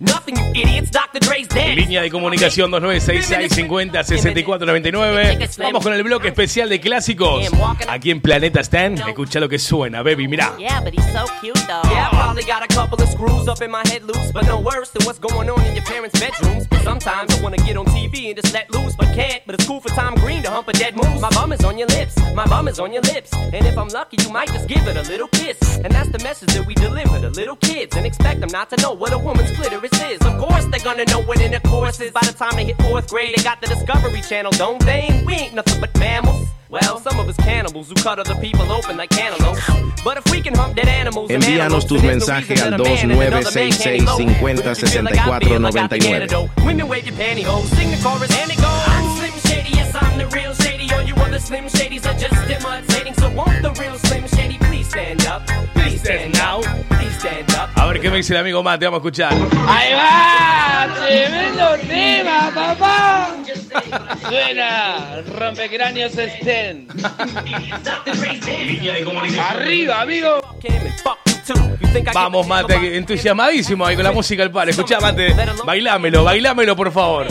[0.00, 0.90] Nothing, you idiots.
[0.90, 1.20] Dr.
[1.20, 1.76] Dre's dead.
[1.76, 5.48] Línea de comunicación 2966 50 64 99.
[5.58, 7.46] Vamos con el bloque especial de clásicos.
[7.86, 8.94] Aquí en Planeta Stan.
[8.94, 10.26] Escucha lo que suena, baby.
[10.26, 10.56] Mirá.
[10.58, 11.82] Yeah, but he's so cute though.
[11.90, 14.58] Yeah, I probably got a couple of screws up in my head loose, but no
[14.58, 16.66] worse than what's going on in your parents' bedrooms.
[16.82, 19.42] Sometimes I wanna get on TV and just let loose, but can't.
[19.44, 21.20] But it's cool for Tom Green to hump a dead moose.
[21.20, 23.88] My bum is on your lips, my bum is on your lips, and if I'm
[23.88, 25.58] lucky, you might just give it a little kiss.
[25.84, 28.76] And that's the message that we deliver to little kids, and expect them not to
[28.80, 29.89] know what a woman's clitoris is.
[30.22, 32.10] Of course, they're gonna know what intercourse is.
[32.12, 35.22] By the time they hit fourth grade, they got the Discovery Channel, don't they?
[35.26, 36.48] We ain't nothing but mammals.
[36.70, 39.60] Well, some of us cannibals who cut other people open like cantaloupes.
[40.04, 42.48] But if we can hump dead animals and Envíanos antelopes, tus then there's no mensajes
[42.50, 44.18] reason al that a man and another man can't 2966 elope.
[44.18, 46.66] 50 But if you feel like I 64 feel, I got the 99.
[46.66, 48.84] Women wave your pantyhose, sing the chorus and it goes.
[48.86, 50.92] I'm Slim Shady, yes I'm the real Shady.
[50.94, 53.14] All you other Slim Shadys are just imitating.
[53.14, 55.46] So won't the real Slim Shady please stand up?
[55.74, 56.89] Please stand up.
[57.74, 58.86] A ver qué me dice el amigo Mate.
[58.86, 59.32] Vamos a escuchar.
[59.68, 60.88] ¡Ahí va!
[61.06, 63.36] ¡Tremendo tema, papá!
[64.28, 66.88] Suena Rompecráneos Sten.
[69.38, 70.40] Arriba, amigo.
[72.14, 74.70] Vamos, Mate, entusiasmadísimo ahí con la música al palo.
[74.70, 75.34] Escuchá, Mate,
[75.64, 77.26] bailámelo, bailámelo, por favor.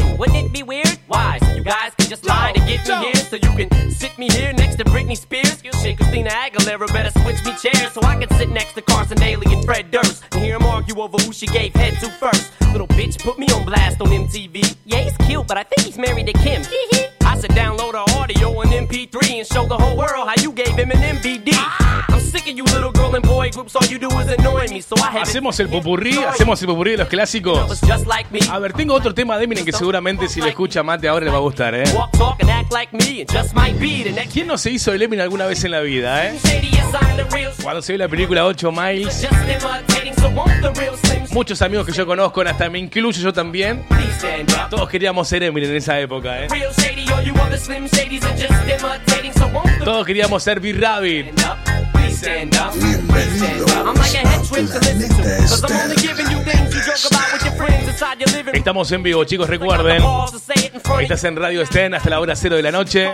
[1.70, 2.00] Wouldn't it be weird?
[2.00, 2.00] Why?
[2.00, 4.30] So you guys can just lie to get me here, so you can sit me
[4.30, 5.62] here next to Britney Spears.
[5.82, 9.54] Shit, Christina Aguilera better switch me chairs so I can sit next to Carson Daly
[9.54, 12.52] and Fred Durst and hear them argue over who she gave head to first.
[12.72, 14.76] Little bitch put me on blast on MTV.
[14.86, 16.64] Yeah, he's cute, but I think he's married to Kim.
[17.30, 20.76] I said download her audio on MP3 and show the whole world how you gave
[20.76, 21.54] him an MVD.
[22.10, 24.82] I'm sick of you little girl and boy groups, all you do is annoy me,
[24.82, 27.82] so I have Hacemos el popurrí, hacemos el popurrí de los clásicos.
[28.50, 31.32] A ver, tengo otro tema de Eminem que seguramente si lo escucha Mate ahora le
[31.32, 31.84] va a gustar, ¿eh?
[34.34, 36.40] ¿Quién no se hizo el Eminem alguna vez en la vida, eh?
[37.62, 39.28] Cuando se vio la película 8 Miles,
[41.32, 43.86] muchos amigos que yo conozco, hasta me incluyo yo también,
[44.70, 46.48] todos queríamos ser Eminem en esa época, ¿eh?
[49.84, 51.34] Todos queríamos ser B-Rabbit.
[52.10, 52.72] please stand up.
[52.74, 53.88] Please stand up.
[53.88, 56.82] I'm like a head trip to listen to, cause I'm only giving you things you
[56.82, 58.56] joke about with your friends inside your living room.
[58.56, 60.02] Estamos en vivo, chicos, recuerden.
[60.02, 62.56] Balls to say it in front of Estás en Radio Sten hasta la hora cero
[62.56, 63.12] de la noche.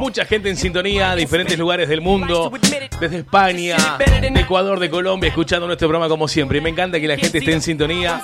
[0.00, 2.50] Mucha gente en sintonía, diferentes lugares del mundo,
[3.00, 6.58] desde España, de Ecuador, de Colombia, escuchando nuestro programa como siempre.
[6.58, 8.20] Y me encanta que la gente esté en sintonía,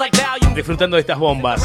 [0.54, 1.62] disfrutando de estas bombas.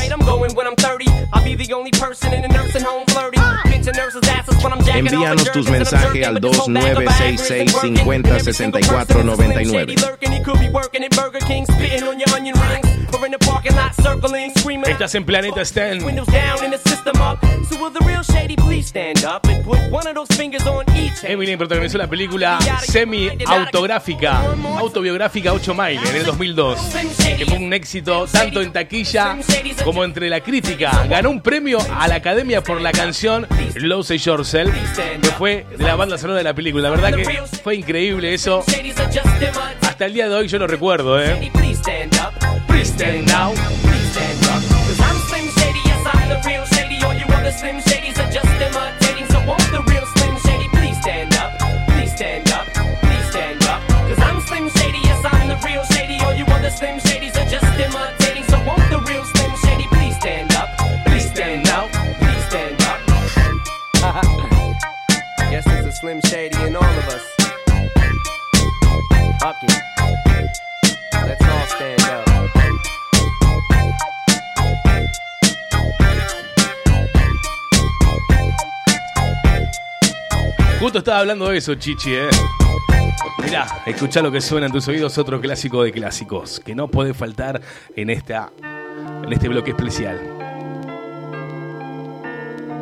[3.85, 4.91] I'm going when I'm 30.
[4.91, 5.43] I'll be the only person in a nursing home flirty.
[5.43, 6.97] Pinching nurses' asses when I'm jacking off Envíanos tus mensajes al with this whole bag
[6.97, 7.95] of Viagra and 2966 working.
[7.95, 9.73] 50 And every single 64 person is a Slim 99.
[9.73, 10.31] Shady lurking.
[10.31, 13.03] He could be working at Burger King, spitting on your onion rings.
[13.14, 14.89] or in the parking lot circling, screaming.
[14.89, 15.99] Estás en Planeta Stan.
[21.23, 24.41] Eminem protagonizó la película semi-autográfica,
[24.77, 26.80] autobiográfica 8 Mile en el 2002,
[27.38, 29.38] que fue un éxito tanto en taquilla
[29.84, 31.05] como entre la crítica.
[31.10, 34.74] Ganó un premio a la Academia por la canción Lose Yourself,
[35.22, 36.90] que fue de la banda sonora de la película.
[36.90, 38.64] La verdad que fue increíble eso.
[39.82, 41.52] Hasta el día de hoy yo lo recuerdo, ¿eh?
[66.04, 67.24] Slim Shady in all of us.
[69.64, 69.72] It.
[71.14, 72.26] Let's all stand up.
[80.82, 82.28] Justo estaba hablando de eso, Chichi, ¿eh?
[83.42, 87.14] Mirá, escuchá lo que suena en tus oídos, otro clásico de clásicos, que no puede
[87.14, 87.62] faltar
[87.96, 88.52] en, esta,
[89.24, 90.20] en este bloque especial.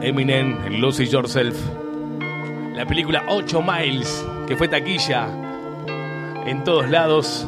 [0.02, 1.81] Eminem, Lose Yourself.
[2.76, 5.28] La película 8 Miles, que fue taquilla
[6.46, 7.48] en todos lados.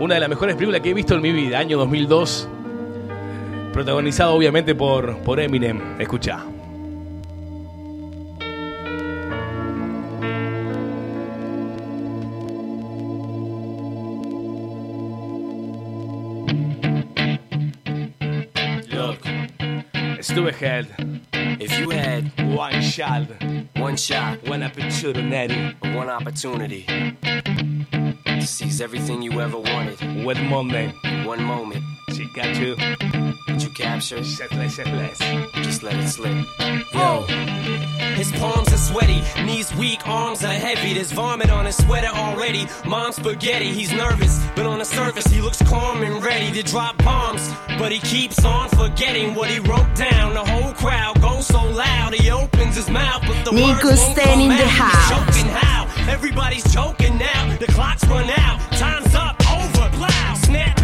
[0.00, 2.48] Una de las mejores películas que he visto en mi vida, año 2002.
[3.72, 5.98] Protagonizado obviamente por, por Eminem.
[5.98, 6.44] Escucha.
[18.90, 19.20] Look,
[20.20, 20.86] Stu ahead.
[21.60, 23.22] If you had One shot,
[23.76, 25.74] one shot, one opportunity.
[25.82, 26.84] one opportunity
[28.24, 30.94] to seize everything you ever wanted, one moment?
[31.26, 31.82] one moment,
[32.14, 32.76] She got you.
[32.76, 34.22] did you capture?
[34.22, 35.18] Set less, set less.
[35.54, 36.46] Just let it slip.
[36.60, 36.84] Yo.
[36.94, 37.26] Oh.
[38.14, 40.94] His palms are sweaty, knees weak, arms are heavy.
[40.94, 42.68] There's vomit on his sweater already.
[42.86, 46.96] Mom's spaghetti, he's nervous, but on the surface he looks calm and ready to drop
[46.98, 47.52] bombs.
[47.80, 50.34] But he keeps on forgetting what he wrote down.
[50.34, 54.18] The whole crowd goes so loud, he opens his mouth, but the Nico words won't
[54.18, 54.60] come in the out.
[54.60, 55.10] He's house.
[55.10, 56.12] choking how?
[56.12, 57.56] Everybody's choking now.
[57.56, 60.34] The clock's run out, time's up, over, plow.
[60.34, 60.83] Snap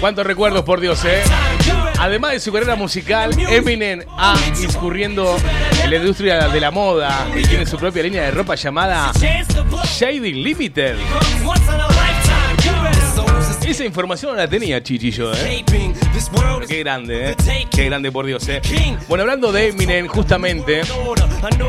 [0.00, 1.22] Cuántos recuerdos, por Dios, ¿eh?
[1.98, 5.36] Además de su carrera musical, Eminem ha incurriendo
[5.84, 9.12] en la industria de la moda y tiene su propia línea de ropa llamada
[9.84, 10.96] Shady Limited.
[13.66, 15.64] Esa información no la tenía Chichillo, ¿eh?
[16.66, 17.36] Qué grande, ¿eh?
[17.70, 18.60] Qué grande, por Dios, ¿eh?
[19.06, 20.80] Bueno, hablando de Eminem, justamente,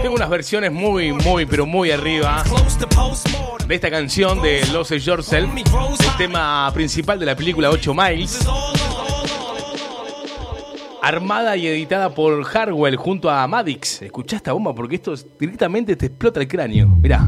[0.01, 2.43] tengo unas versiones muy, muy, pero muy arriba.
[3.67, 8.39] De esta canción de Lose Yourself, el tema principal de la película 8 Miles.
[11.01, 14.01] Armada y editada por Harwell junto a Madix.
[14.01, 16.87] Escuchá esta bomba porque esto es- directamente te explota el cráneo.
[16.87, 17.27] Mirá.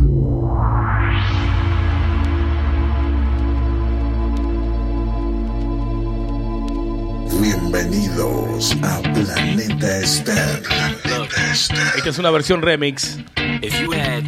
[7.43, 10.61] Bienvenidos a Planeta Star.
[10.61, 11.93] Planeta Star.
[11.97, 13.17] Esta es una versión remix
[13.61, 14.23] If you had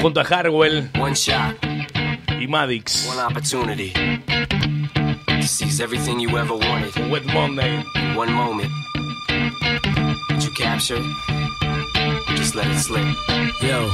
[0.00, 3.06] junto a Harwell one shot, y Madix.
[3.06, 3.92] one opportunity
[5.26, 7.82] to seize everything you ever wanted, Wet Monday.
[8.16, 8.70] one moment,
[10.28, 11.00] did you capture?
[12.48, 13.04] Just let it slip.
[13.60, 13.90] Yo.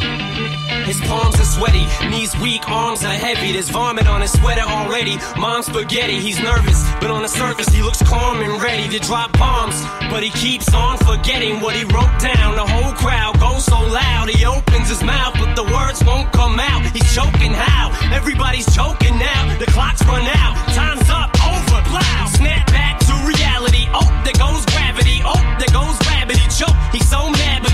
[0.86, 3.50] His palms are sweaty, knees weak, arms are heavy.
[3.50, 5.18] There's vomit on his sweater already.
[5.36, 9.32] Mom's spaghetti, he's nervous, but on the surface he looks calm and ready to drop
[9.32, 9.82] bombs.
[10.08, 12.54] But he keeps on forgetting what he wrote down.
[12.54, 16.60] The whole crowd goes so loud, he opens his mouth, but the words won't come
[16.60, 16.86] out.
[16.94, 17.90] He's choking how?
[18.14, 19.58] Everybody's choking now.
[19.58, 22.26] The clock's run out, time's up, over, plow.
[22.38, 23.90] Snap back to reality.
[23.90, 25.22] Oh, there goes gravity.
[25.26, 26.46] Oh, there goes gravity.
[26.54, 26.78] Choke.
[26.94, 27.73] He's so mad, but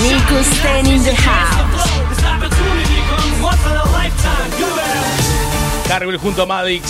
[0.00, 1.68] Nico Sten in the house.
[5.88, 6.82] Carvel junto a Madix.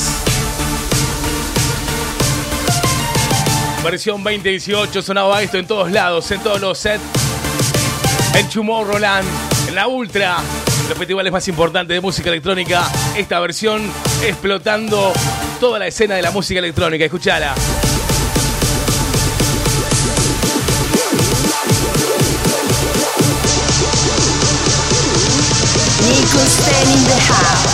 [3.84, 7.02] Versión 2018 sonaba esto en todos lados, en todos los sets.
[8.34, 9.26] En Tomorrowland,
[9.68, 10.38] en la Ultra,
[10.88, 12.88] los festivales más importantes de música electrónica.
[13.16, 13.90] Esta versión
[14.24, 15.12] explotando
[15.60, 17.04] toda la escena de la música electrónica.
[17.04, 17.54] Escuchala.
[26.38, 27.67] Nico Sten in the house.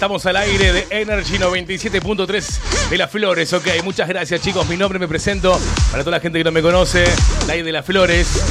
[0.00, 3.52] Estamos al aire de Energy 97.3 de Las Flores.
[3.52, 4.66] Ok, muchas gracias chicos.
[4.66, 5.60] Mi nombre me presento
[5.90, 7.04] para toda la gente que no me conoce.
[7.46, 8.42] La de Las Flores.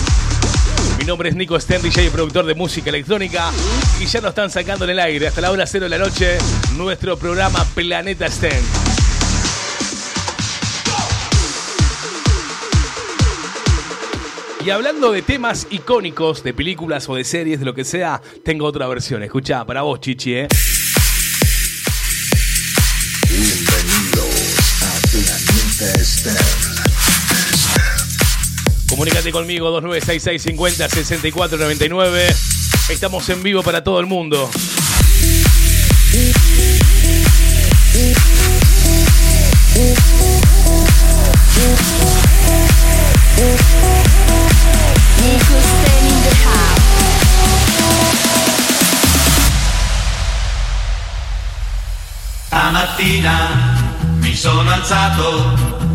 [0.99, 3.49] Mi nombre es Nico Sten, DJ productor de música electrónica.
[3.99, 6.37] Y ya nos están sacando en el aire hasta la hora cero de la noche
[6.77, 8.63] nuestro programa Planeta Sten.
[14.63, 18.67] Y hablando de temas icónicos, de películas o de series, de lo que sea, tengo
[18.67, 19.23] otra versión.
[19.23, 20.47] Escucha, para vos, Chichi, ¿eh?
[28.87, 32.27] Comunícate conmigo 2966 50 64 99.
[32.89, 34.49] Estamos en vivo para todo el mundo.
[52.47, 53.79] Stamattina
[54.21, 55.55] mi sono alzato,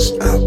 [0.00, 0.38] A.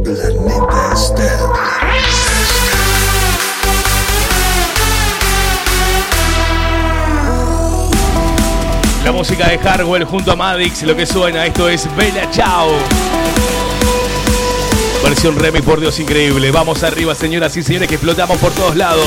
[9.04, 12.72] La música de Hardwell junto a Madix, lo que suena, esto es Bella Chao.
[15.04, 16.50] Versión Remy, por Dios, increíble.
[16.50, 19.06] Vamos arriba, señoras y señores, que explotamos por todos lados.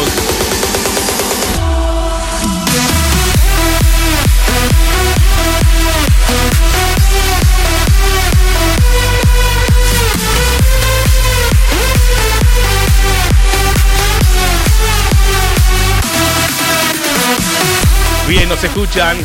[18.49, 19.17] Nos escuchan.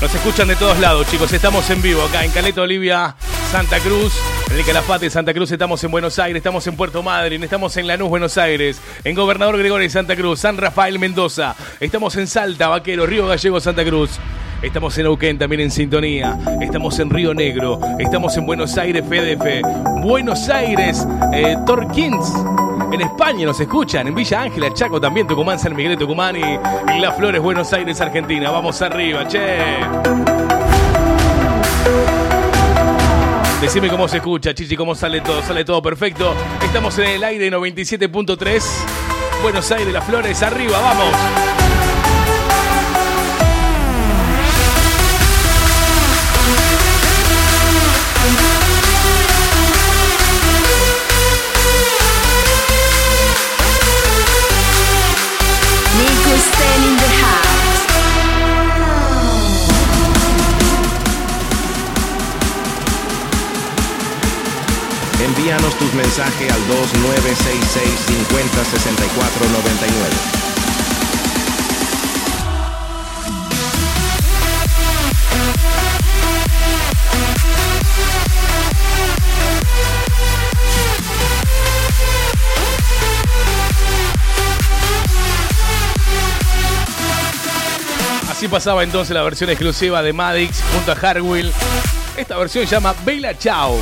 [0.00, 1.32] Nos escuchan de todos lados, chicos.
[1.32, 3.16] Estamos en vivo acá en Caleta Olivia,
[3.50, 4.12] Santa Cruz.
[4.50, 7.86] En el Calafate, Santa Cruz, estamos en Buenos Aires, estamos en Puerto Madryn, estamos en
[7.86, 11.56] Lanús, Buenos Aires, en Gobernador Gregorio, Santa Cruz, San Rafael, Mendoza.
[11.80, 14.20] Estamos en Salta, Vaquero, Río Gallego, Santa Cruz.
[14.66, 16.36] Estamos en Neuquén también en sintonía.
[16.60, 17.78] Estamos en Río Negro.
[18.00, 19.62] Estamos en Buenos Aires, FDF.
[20.02, 22.32] Buenos Aires, eh, Torquins.
[22.92, 27.00] En España nos escuchan, en Villa Ángela, Chaco también, Tucumán, San Miguel Tucumán y, y
[27.00, 28.50] Las Flores, Buenos Aires, Argentina.
[28.50, 29.58] Vamos arriba, che.
[33.60, 35.42] Decime cómo se escucha, Chichi, cómo sale todo.
[35.42, 36.34] Sale todo perfecto.
[36.64, 38.62] Estamos en el aire 97.3.
[39.42, 41.65] Buenos Aires, Las Flores, arriba, vamos.
[65.56, 67.90] Envíanos tus mensajes al 2966
[68.28, 70.16] 50 64 99.
[88.30, 91.50] Así pasaba entonces la versión exclusiva de Madix junto a Hardwell.
[92.18, 93.78] Esta versión se llama Bella Chao.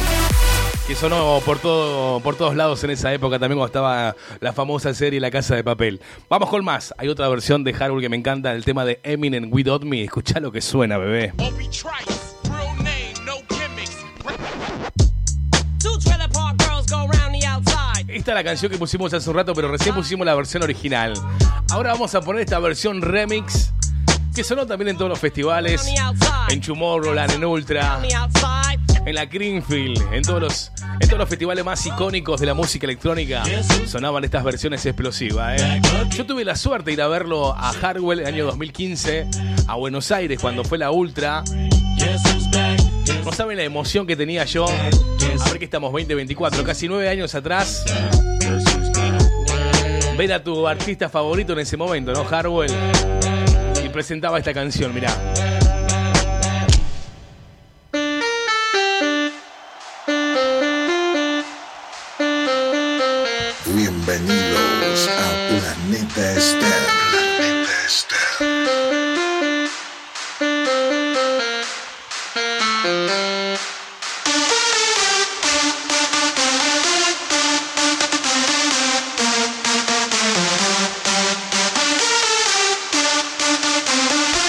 [0.87, 4.93] Que sonó por, todo, por todos lados en esa época, también cuando estaba la famosa
[4.93, 5.99] serie La Casa de Papel.
[6.29, 6.95] Vamos con más.
[6.99, 10.05] Hay otra versión de Hardwell que me encanta, el tema de Eminem Without Me.
[10.05, 11.33] Escuchá lo que suena, bebé.
[15.79, 18.05] Two trailer park girls go round the outside.
[18.09, 21.15] Esta es la canción que pusimos hace un rato, pero recién pusimos la versión original.
[21.71, 23.73] Ahora vamos a poner esta versión remix
[24.35, 25.87] que sonó también en todos los festivales,
[26.51, 28.01] en Tomorrowland, en Ultra,
[29.07, 32.87] en la Greenfield, en todos los en todos los festivales más icónicos de la música
[32.87, 33.43] electrónica
[33.87, 35.61] sonaban estas versiones explosivas.
[35.61, 35.81] ¿eh?
[36.17, 39.27] Yo tuve la suerte de ir a verlo a Hardwell en el año 2015,
[39.67, 41.43] a Buenos Aires, cuando fue la Ultra.
[43.25, 44.67] No saben la emoción que tenía yo.
[44.67, 47.85] A ver que estamos 2024, casi nueve años atrás.
[50.17, 52.25] Ver a tu artista favorito en ese momento, ¿no?
[52.25, 52.73] Hardwell.
[53.85, 55.13] Y presentaba esta canción, mirá.
[66.15, 66.71] Planeta Esther.
[67.37, 68.19] Planeta Esther.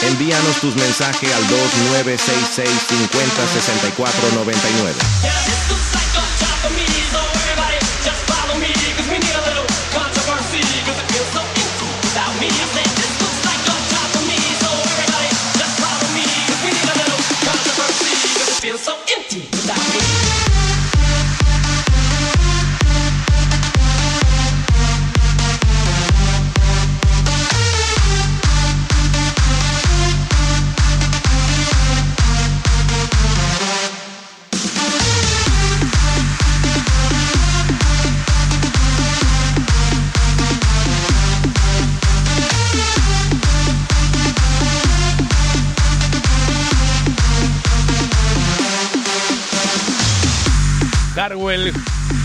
[0.03, 5.64] Envíanos tus mensajes al 2966 50 64 99.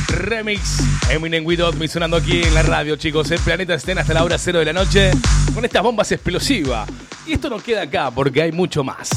[0.09, 0.83] Remix.
[1.11, 3.31] Eminem Without Me sonando aquí en la radio, chicos.
[3.31, 5.11] El planeta estén hasta la hora cero de la noche
[5.55, 6.89] con estas bombas explosivas.
[7.27, 9.11] Y esto no queda acá porque hay mucho más.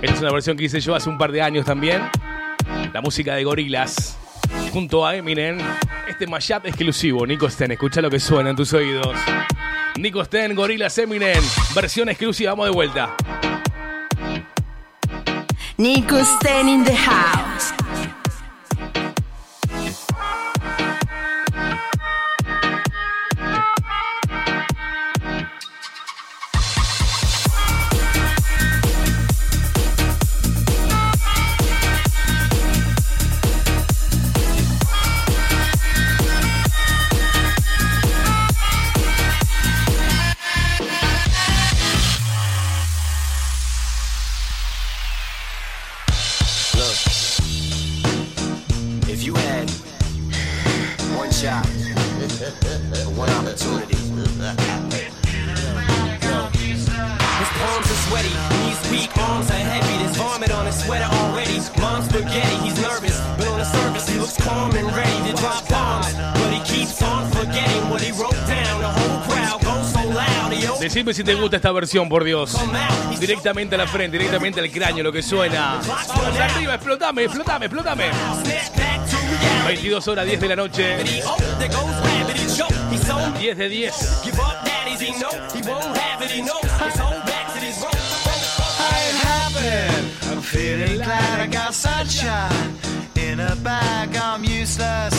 [0.00, 2.02] Esta es una versión que hice yo hace un par de años también.
[2.92, 4.18] La música de Gorilas
[4.72, 5.58] junto a Eminem.
[6.08, 7.26] Este mashup exclusivo.
[7.26, 9.16] Nico Sten, escucha lo que suena en tus oídos.
[9.98, 11.42] Nico Sten, Gorilas Eminem.
[11.74, 13.14] Versión exclusiva, vamos de vuelta.
[15.76, 17.51] Nico Sten in the house.
[71.02, 72.56] Decime si te gusta esta versión, por Dios.
[73.18, 75.80] Directamente a la frente, directamente al cráneo, lo que suena.
[75.84, 78.04] Vamos arriba, explotame, explotame, explotame.
[79.66, 80.98] 22 horas 10 de la noche.
[83.40, 84.22] 10 de 10.
[84.22, 86.30] Give up, daddies, he know he won't have it.
[86.30, 87.96] He knows his whole back to his rope.
[90.30, 92.78] I'm feeling glad I got sunshine
[93.16, 94.14] in a bag.
[94.14, 95.11] I'm useless,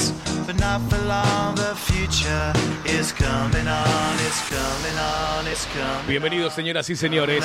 [0.73, 1.55] not for long.
[1.55, 2.53] The future
[2.85, 7.43] is coming on, it's coming on, it's coming Bienvenidos, señoras y señores.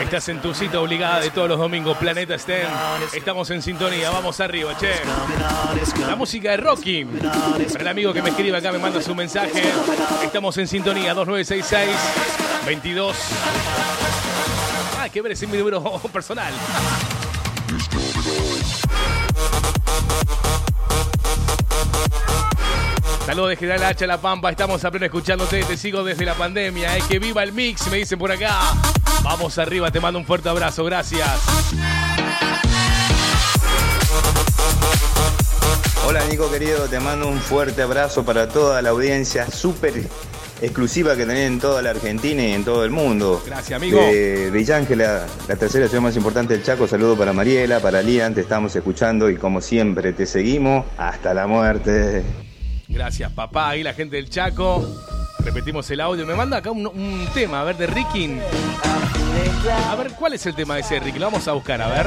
[0.00, 2.68] Estás en tu cita obligada de todos los domingos, Planeta STEM.
[3.14, 4.92] Estamos en sintonía, vamos arriba, che.
[6.08, 7.04] La música de Rocky.
[7.04, 9.62] Para el amigo que me escribe acá, me manda su mensaje.
[10.22, 13.16] Estamos en sintonía, 2966 22.
[14.98, 15.82] Ah, que ver, ese es mi número
[16.12, 16.52] personal.
[23.26, 26.34] Saludos de General H a La Pampa, estamos a pleno escuchándote, te sigo desde la
[26.34, 28.58] pandemia, es que viva el mix, me dicen por acá.
[29.22, 31.26] Vamos arriba, te mando un fuerte abrazo, gracias.
[36.06, 40.04] Hola Nico querido, te mando un fuerte abrazo para toda la audiencia, súper
[40.60, 43.42] exclusiva que tenés en toda la Argentina y en todo el mundo.
[43.46, 44.00] Gracias, amigo.
[44.00, 46.86] De Villángela, la tercera ciudad más importante del Chaco.
[46.86, 51.46] Saludo para Mariela, para Lian, te estamos escuchando y como siempre te seguimos hasta la
[51.46, 52.22] muerte.
[52.94, 53.70] Gracias, papá.
[53.70, 54.86] Ahí la gente del Chaco.
[55.40, 56.24] Repetimos el audio.
[56.24, 58.38] Me manda acá un, un tema, a ver, de Ricky.
[59.90, 61.18] A ver, ¿cuál es el tema de ese Ricky?
[61.18, 62.06] Lo vamos a buscar, a ver.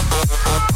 [0.00, 0.69] up.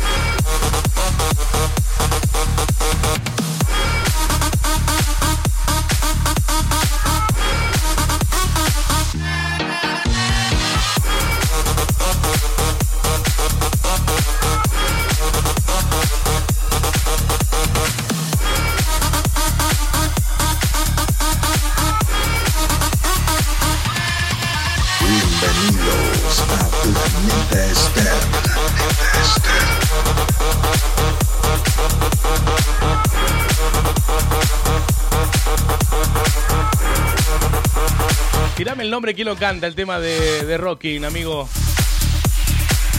[39.04, 39.66] Nombre, ¿quién lo canta?
[39.66, 41.46] El tema de, de Rocking, amigo.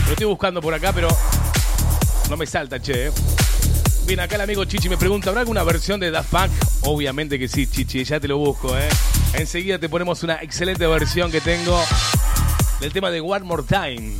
[0.05, 1.07] Lo estoy buscando por acá, pero
[2.29, 3.07] no me salta, che.
[3.07, 3.11] eh.
[4.05, 6.51] Bien, acá el amigo Chichi me pregunta, ¿habrá alguna versión de Daft Punk?
[6.81, 8.87] Obviamente que sí, Chichi, ya te lo busco, ¿eh?
[9.33, 11.83] Enseguida te ponemos una excelente versión que tengo
[12.81, 14.13] del tema de One More Time.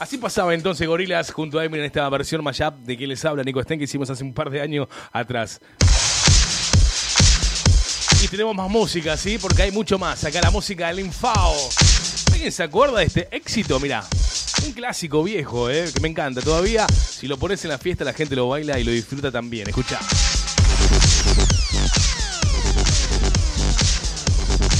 [0.00, 3.44] Así pasaba entonces Gorilas junto a Eminem en esta versión mashup de quien les habla,
[3.44, 5.60] Nico Sten, que hicimos hace un par de años atrás.
[8.30, 9.38] Tenemos más música, ¿sí?
[9.38, 10.24] Porque hay mucho más.
[10.24, 11.54] Acá la música del Infao.
[12.32, 13.78] ¿Alguien se acuerda de este éxito?
[13.80, 14.04] Mirá,
[14.64, 15.90] un clásico viejo, ¿eh?
[15.94, 16.42] Que me encanta.
[16.42, 19.68] Todavía, si lo pones en la fiesta, la gente lo baila y lo disfruta también.
[19.68, 20.00] Escucha.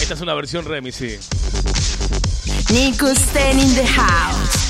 [0.02, 1.18] Esta es una versión remix, sí.
[2.70, 4.65] Nico in the house.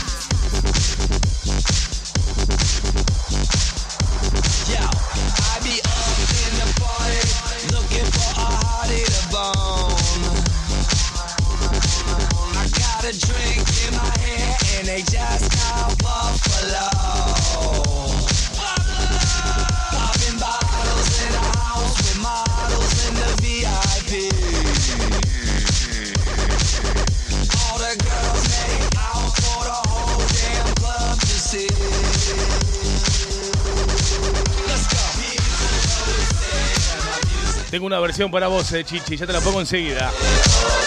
[37.77, 39.19] Tengo una versión para vos, eh, Chichi.
[39.19, 40.11] Ya te la pongo enseguida.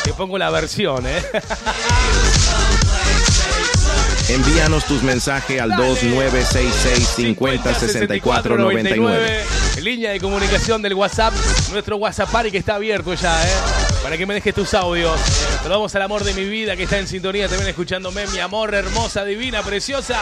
[0.04, 1.22] Te pongo la versión, ¿eh?
[4.30, 9.44] Envíanos tus mensajes al 2966 50 64 99.
[9.84, 11.32] Línea de comunicación del WhatsApp.
[11.72, 13.54] Nuestro WhatsApp party que está abierto ya, ¿eh?
[14.02, 15.20] Para que me dejes tus audios.
[15.62, 18.26] Saludamos al amor de mi vida que está en sintonía también escuchándome.
[18.34, 20.20] Mi amor hermosa, divina, preciosa.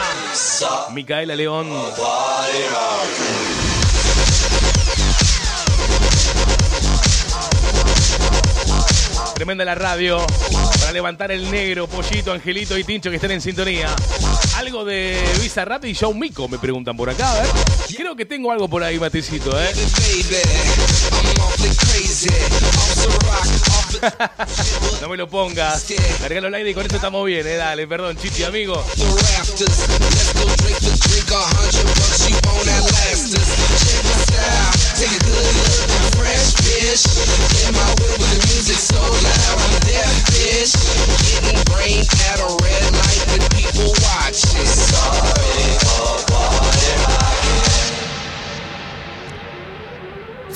[0.92, 1.70] Micaela León.
[9.38, 10.26] Tremenda la radio.
[10.80, 13.96] Para levantar el negro, Pollito, Angelito y Tincho que estén en sintonía.
[14.56, 17.50] Algo de Visa Rap y Show Mico, me preguntan por acá, a ver.
[17.96, 19.70] Creo que tengo algo por ahí, Matecito, ¿eh?
[25.02, 25.86] no me lo pongas.
[26.22, 27.56] Cargalo al y con esto estamos bien, ¿eh?
[27.56, 28.84] Dale, perdón, Chichi, amigo.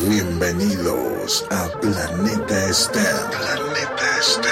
[0.08, 3.06] Bienvenidos a Planeta Esther.
[3.30, 4.52] Planeta Esther.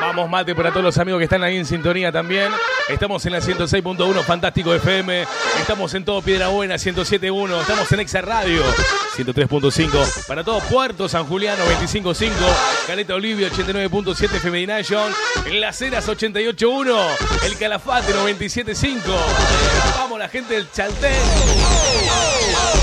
[0.00, 2.52] Vamos, mate para todos los amigos que están ahí en sintonía también.
[2.88, 5.24] Estamos en la 106.1 Fantástico FM.
[5.60, 7.60] Estamos en todo Piedra Buena 107.1.
[7.60, 8.62] Estamos en Exa Radio
[9.16, 10.26] 103.5.
[10.26, 12.32] Para todo Puerto San Juliano 25.5.
[12.86, 14.66] Caleta Olivia 89.7 FM
[15.58, 17.46] Las Heras 88.1.
[17.46, 19.00] El Calafate 97.5.
[19.96, 22.79] Vamos la gente del Chaltén.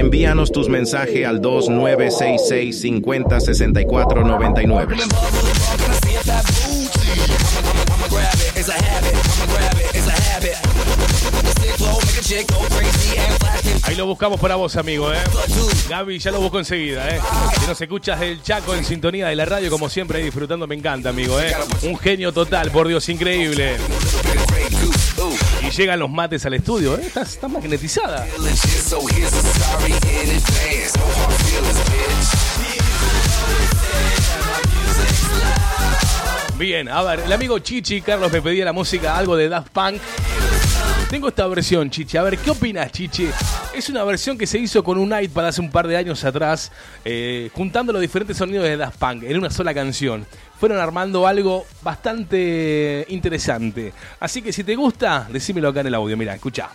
[0.00, 4.94] Envíanos tus mensajes al 2966 50 64 99.
[8.56, 10.56] It's a habit, I'ma grab it, it's a habit.
[11.50, 13.78] Stick low, make a chick go crazy and flash him.
[13.82, 15.18] Ahí lo buscamos para vos, amigo, ¿eh?
[15.90, 17.20] Gaby ya lo busco enseguida, ¿eh?
[17.60, 21.10] Si nos escuchas del Chaco en sintonía de la radio, como siempre, disfrutando, me encanta,
[21.10, 21.54] amigo, ¿eh?
[21.82, 23.76] Un genio total, por Dios, increíble.
[25.62, 27.02] Y llegan los mates al estudio, ¿eh?
[27.06, 28.26] Estás, estás magnetizada.
[36.58, 40.00] Bien, a ver, el amigo Chichi, Carlos, me pedía la música, algo de Daft Punk.
[41.10, 42.16] Tengo esta versión, Chichi.
[42.16, 43.28] A ver, ¿qué opinas, Chichi?
[43.74, 46.70] Es una versión que se hizo con un iPad hace un par de años atrás,
[47.04, 50.24] eh, juntando los diferentes sonidos de Daft Punk en una sola canción.
[50.60, 53.92] Fueron armando algo bastante interesante.
[54.20, 56.16] Así que si te gusta, decímelo acá en el audio.
[56.16, 56.70] Mira, escucha.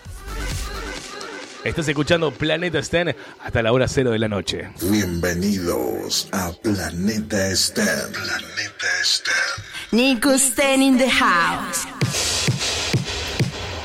[1.64, 4.68] Estás escuchando Planeta Sten hasta la hora cero de la noche.
[4.82, 8.12] Bienvenidos a Planeta Stan.
[8.12, 9.34] Planeta Stan.
[9.92, 11.86] Nico Sten in the house.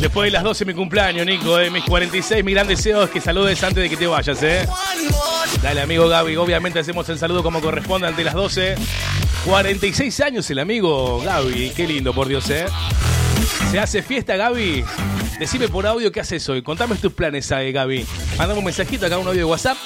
[0.00, 3.20] Después de las 12 mi cumpleaños, Nico, eh, mis 46, mi gran deseo es que
[3.20, 4.66] saludes antes de que te vayas, ¿eh?
[5.62, 8.76] Dale, amigo Gaby, obviamente hacemos el saludo como corresponde ante las 12.
[9.46, 12.66] 46 años el amigo Gaby, qué lindo, por Dios, ¿eh?
[13.70, 14.84] ¿Se hace fiesta, Gaby?
[15.38, 16.62] Decime por audio qué haces hoy.
[16.62, 18.06] Contame tus planes, eh, Gaby.
[18.38, 19.76] Mandame un mensajito acá, un audio de WhatsApp.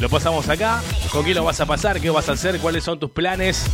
[0.00, 0.82] Lo pasamos acá.
[1.10, 2.00] ¿Con quién lo vas a pasar?
[2.00, 2.58] ¿Qué vas a hacer?
[2.58, 3.64] ¿Cuáles son tus planes?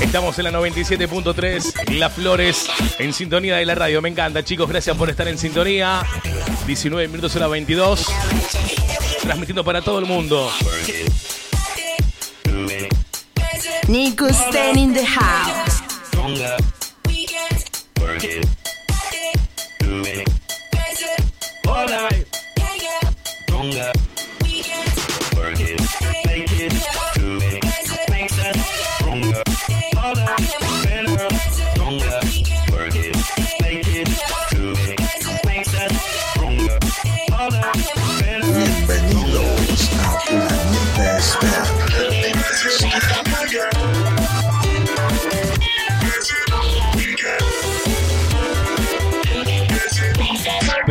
[0.00, 2.68] Estamos en la 97.3, Las Flores,
[2.98, 4.00] en sintonía de la radio.
[4.02, 4.68] Me encanta, chicos.
[4.68, 6.02] Gracias por estar en sintonía.
[6.66, 8.06] 19 minutos a la 22.
[9.22, 10.50] Transmitiendo para todo el mundo.
[13.88, 15.82] Nico Sten in the house.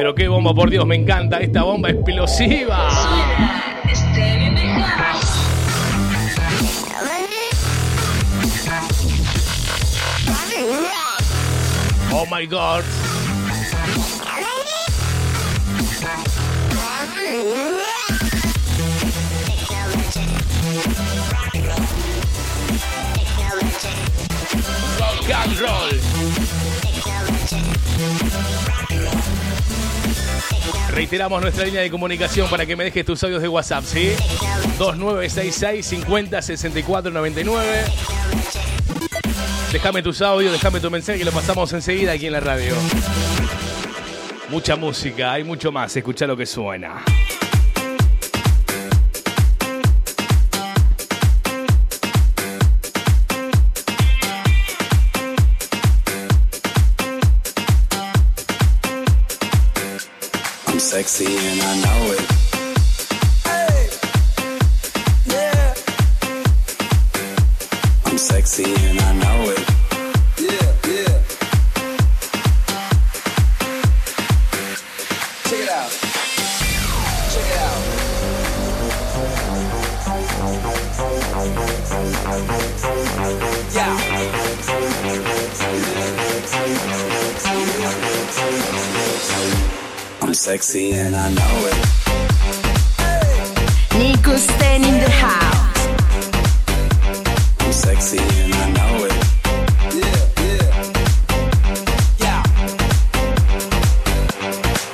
[0.06, 2.90] Pero qué bomba, por Dios, me encanta esta bomba explosiva.
[12.12, 12.84] Oh my god.
[30.96, 34.14] Reiteramos nuestra línea de comunicación para que me dejes tus audios de WhatsApp, ¿sí?
[34.80, 37.84] 2966 50 64 99.
[39.74, 42.74] Déjame tus audios, déjame tu mensaje que lo pasamos enseguida aquí en la radio.
[44.50, 47.04] Mucha música, hay mucho más, escucha lo que suena.
[60.96, 62.35] Sexy and I know it.
[90.66, 91.76] Sexy and I know it.
[94.00, 95.88] Nico in the house.
[97.60, 99.14] I'm sexy and I know it.
[99.94, 100.22] Yeah,
[102.20, 102.44] yeah.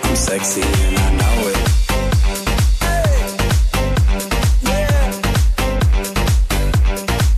[0.03, 1.57] I'm sexy and I know it.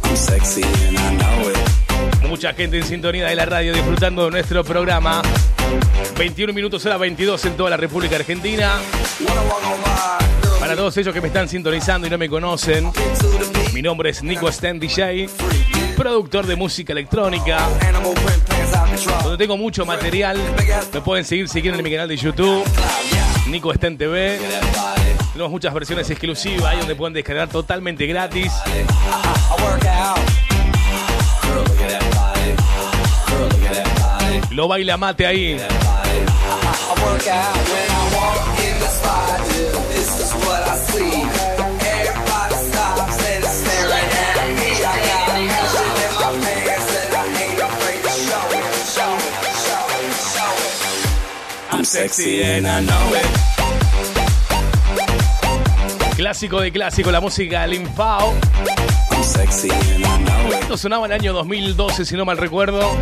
[0.03, 1.57] I'm sexy and I know it.
[2.27, 5.21] Mucha gente en sintonía de la radio disfrutando de nuestro programa.
[6.17, 8.79] 21 minutos hora 22 en toda la República Argentina.
[10.59, 12.91] Para todos ellos que me están sintonizando y no me conocen,
[13.73, 15.27] mi nombre es Nico Sten DJ,
[15.97, 17.67] productor de música electrónica,
[19.23, 20.39] donde tengo mucho material.
[20.93, 22.63] Me pueden seguir si quieren en mi canal de YouTube,
[23.47, 24.39] Nico Sten TV.
[25.33, 28.53] Tenemos muchas versiones exclusivas ahí donde pueden descargar totalmente gratis.
[34.53, 35.57] Lo baila mate ahí.
[56.15, 58.35] Clásico de clásico, la música Linfao.
[60.61, 62.95] Esto sonaba en el año 2012, si no mal recuerdo.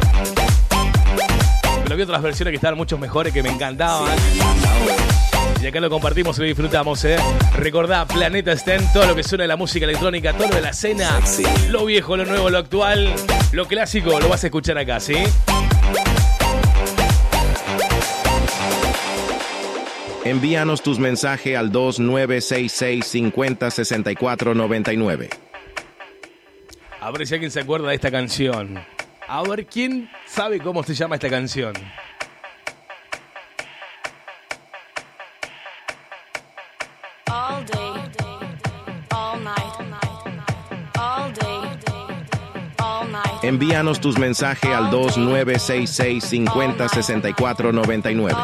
[1.92, 4.18] Pero había otras versiones que estaban mucho mejores, que me encantaban.
[5.62, 7.18] Y acá lo compartimos y lo disfrutamos, ¿eh?
[7.58, 10.70] Recordá, Planeta Sten, todo lo que suena de la música electrónica, todo lo de la
[10.70, 11.20] escena,
[11.68, 13.14] lo viejo, lo nuevo, lo actual,
[13.52, 15.16] lo clásico, lo vas a escuchar acá, ¿sí?
[20.24, 25.30] Envíanos tus mensajes al 2966 50 64 99.
[27.02, 28.80] A ver si alguien se acuerda de esta canción.
[29.34, 31.72] A ver quién sabe cómo se llama esta canción.
[37.30, 37.94] All day,
[39.10, 39.56] all night,
[41.00, 41.62] all day,
[42.80, 43.44] all night.
[43.44, 48.38] Envíanos tus mensajes al 2966 50 64 99.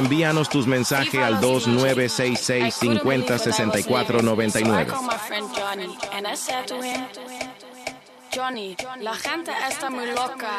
[0.00, 4.92] Envíanos tus mensajes al 2966 50 64 99.
[8.34, 10.58] Johnny, la gente está muy loca.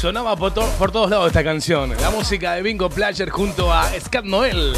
[0.00, 1.94] Sonaba por, to- por todos lados esta canción.
[2.00, 4.74] La música de Bingo Player junto a Scat Noel.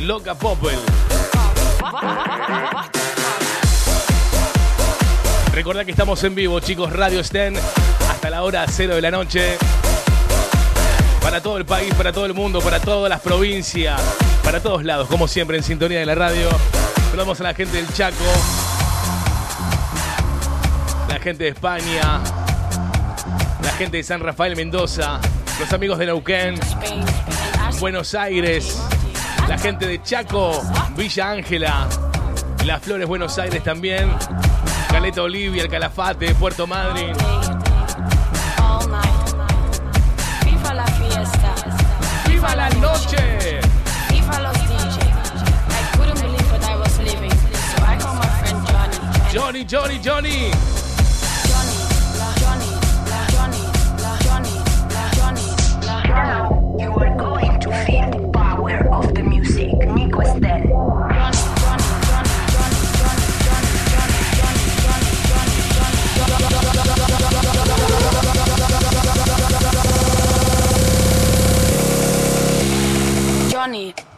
[0.00, 0.78] Loca Popel.
[5.52, 7.54] Recordá que estamos en vivo, chicos, Radio Sten,
[8.10, 9.56] hasta la hora cero de la noche.
[11.22, 14.00] Para todo el país, para todo el mundo, para todas las provincias,
[14.44, 16.48] para todos lados, como siempre en sintonía de la radio.
[17.06, 18.16] Saludamos a la gente del Chaco,
[21.08, 22.20] la gente de España,
[23.76, 25.20] gente de San Rafael Mendoza,
[25.60, 26.58] los amigos de Neuquén,
[27.78, 28.80] Buenos Aires,
[29.48, 30.62] la gente de Chaco,
[30.96, 31.86] Villa Ángela,
[32.64, 34.10] Las Flores, Buenos Aires también,
[34.88, 37.12] Caleta Olivia, El Calafate, Puerto Madryn.
[40.44, 41.54] Viva la fiesta.
[42.28, 43.60] Viva la noche.
[44.08, 45.00] Viva los DJ.
[45.68, 49.64] I couldn't believe what I was living, so I my friend Johnny.
[49.64, 50.75] Johnny, Johnny, Johnny.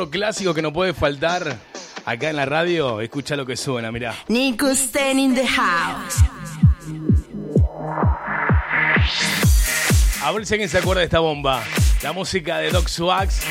[0.00, 1.58] Otro clásico que no puede faltar
[2.06, 3.02] acá en la radio.
[3.02, 4.14] Escucha lo que suena, mirá.
[4.28, 6.24] Nico Sten in the house.
[10.22, 11.62] A ver si alguien se acuerda de esta bomba.
[12.02, 13.42] La música de Doc Swags.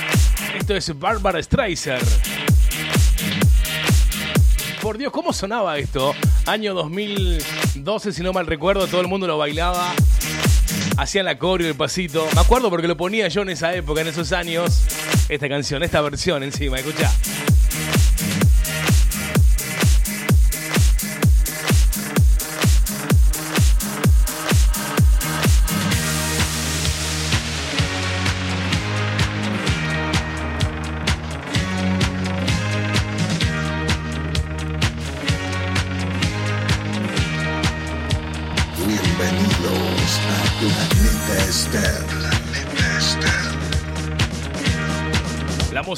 [0.56, 2.02] Esto es Barbara Streisand.
[4.82, 6.16] Por Dios, ¿cómo sonaba esto?
[6.48, 9.94] Año 2012, si no mal recuerdo, todo el mundo lo bailaba.
[11.00, 12.28] Hacían la coreo, el pasito.
[12.36, 14.84] Me acuerdo porque lo ponía yo en esa época, en esos años.
[15.30, 17.10] Esta canción, esta versión encima, escucha.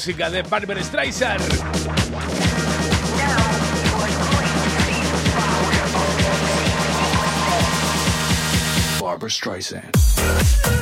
[0.02, 1.38] Música de Barbara Streisand.
[8.98, 10.81] Barbara Streisand.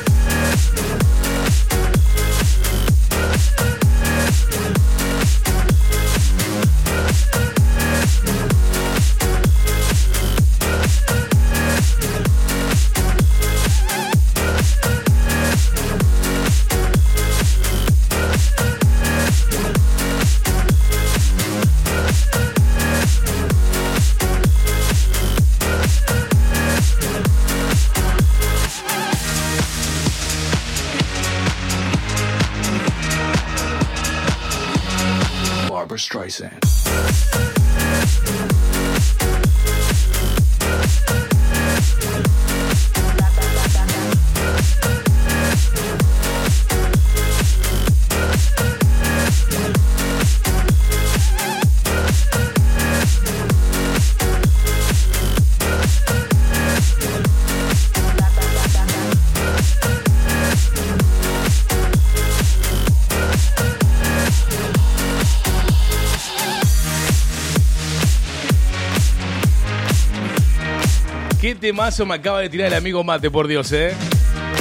[71.61, 73.93] Temazo me acaba de tirar el amigo Mate, por Dios, ¿eh?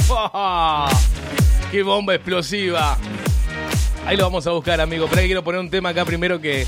[1.73, 2.99] ¡Qué bomba explosiva!
[4.07, 5.07] Ahí lo vamos a buscar, amigo.
[5.09, 6.67] Pero ahí quiero poner un tema acá primero que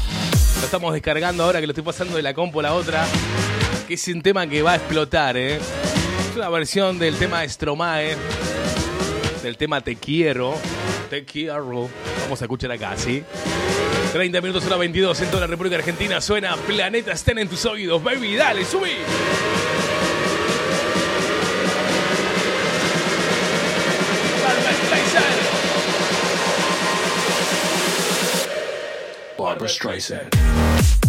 [0.59, 3.05] lo estamos descargando ahora, que lo estoy pasando de la compo a la otra.
[3.87, 5.57] Que es un tema que va a explotar, ¿eh?
[5.57, 8.17] Es una versión del tema Stromae.
[9.43, 10.57] Del tema Te Quiero.
[11.11, 11.91] Te Quiero.
[12.23, 13.23] Vamos a escuchar acá, ¿sí?
[14.15, 16.23] 30 minutos hora 22 en toda la República Argentina.
[16.23, 18.03] Suena Planeta Estén en tus oídos.
[18.03, 18.93] Baby, dale, subí.
[29.69, 31.02] Streisand.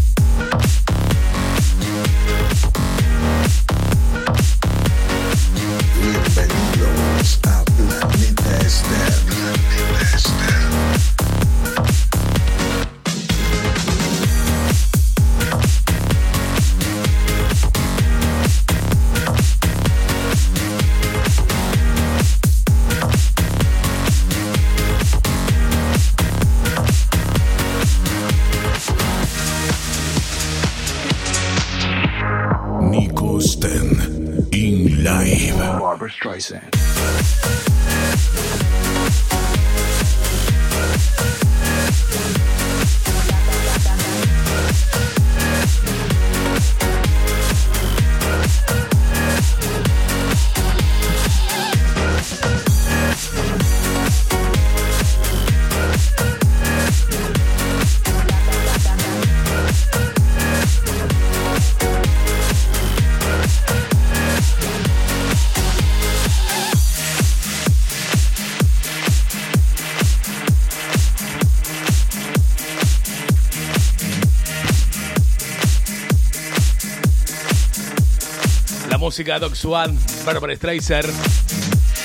[79.13, 81.13] Música Doc Swan, Barbara Streisand.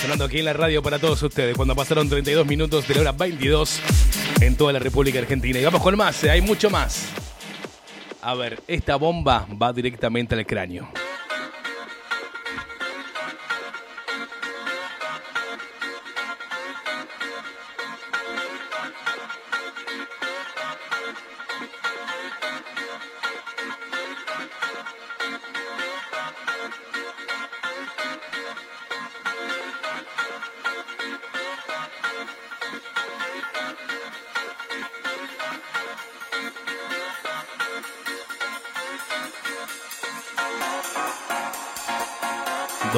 [0.02, 1.56] Sonando aquí en la radio para todos ustedes.
[1.56, 3.80] Cuando pasaron 32 minutos de la hora 22
[4.42, 5.58] en toda la República Argentina.
[5.58, 7.06] Y vamos con más, eh, hay mucho más.
[8.20, 10.86] A ver, esta bomba va directamente al cráneo.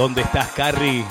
[0.00, 1.04] ¿Dónde estás, Carrie?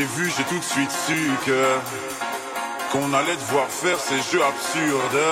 [0.00, 1.64] L'ai vu, j'ai tout de suite su que
[2.90, 5.24] qu'on allait devoir faire ces jeux absurdes.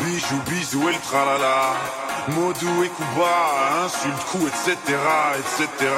[0.00, 1.74] Bijou, bisou et le tralala.
[2.28, 4.76] Modou et Kuba, insulte, coup, etc.,
[5.38, 5.90] etc.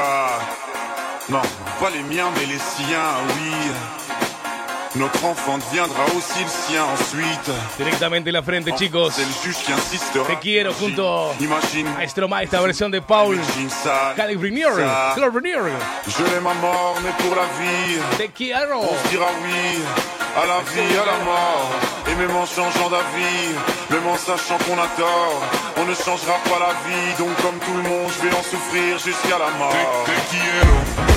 [1.29, 1.43] Non,
[1.81, 3.53] pas les miens, mais les siens, oui.
[4.99, 7.51] Notre enfant deviendra aussi le sien ensuite.
[7.77, 9.13] Directamente en la frente, chicos.
[9.15, 10.25] C'est le juge qui insistera.
[10.27, 11.89] Te quiero junto Imagine.
[12.03, 14.15] a Stromae, esta versión de Paul ça.
[14.17, 14.65] Calibrinier.
[14.73, 17.99] Je l'aime à mort, mais pour la vie.
[18.17, 18.81] Te quiero.
[18.81, 19.83] On se dira oui
[20.37, 21.71] à la vie, à la mort.
[22.11, 23.55] Et même en changeant d'avis,
[23.91, 25.43] même en sachant qu'on a tort,
[25.79, 27.15] on ne changera pas la vie.
[27.19, 29.73] Donc, comme tout le monde, je vais en souffrir jusqu'à la mort.
[30.05, 31.16] Te, te quiero.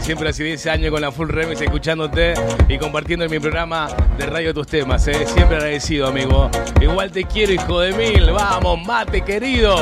[0.00, 2.34] Siempre hace 10 años con la Full Remix escuchándote
[2.68, 5.06] y compartiendo en mi programa de radio tus temas.
[5.08, 5.26] ¿eh?
[5.26, 6.50] Siempre agradecido, amigo.
[6.80, 8.30] Igual te quiero, hijo de mil.
[8.30, 9.76] Vamos, mate, querido.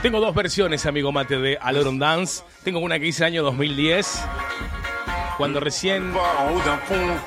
[0.00, 2.44] Tengo dos versiones, amigo mate, de Aloron Dance.
[2.62, 4.21] Tengo una que hice año 2010.
[5.36, 6.12] Cuando recién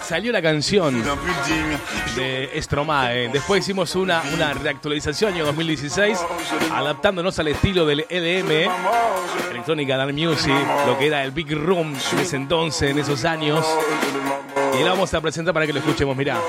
[0.01, 1.03] salió la canción
[2.15, 3.29] de Stromae.
[3.29, 6.19] Después hicimos una, una reactualización año 2016,
[6.71, 8.69] adaptándonos al estilo del EDM,
[9.51, 13.65] Electrónica Dance Music, lo que era el Big Room en ese entonces, en esos años.
[14.79, 16.39] Y la vamos a presentar para que lo escuchemos, mirá.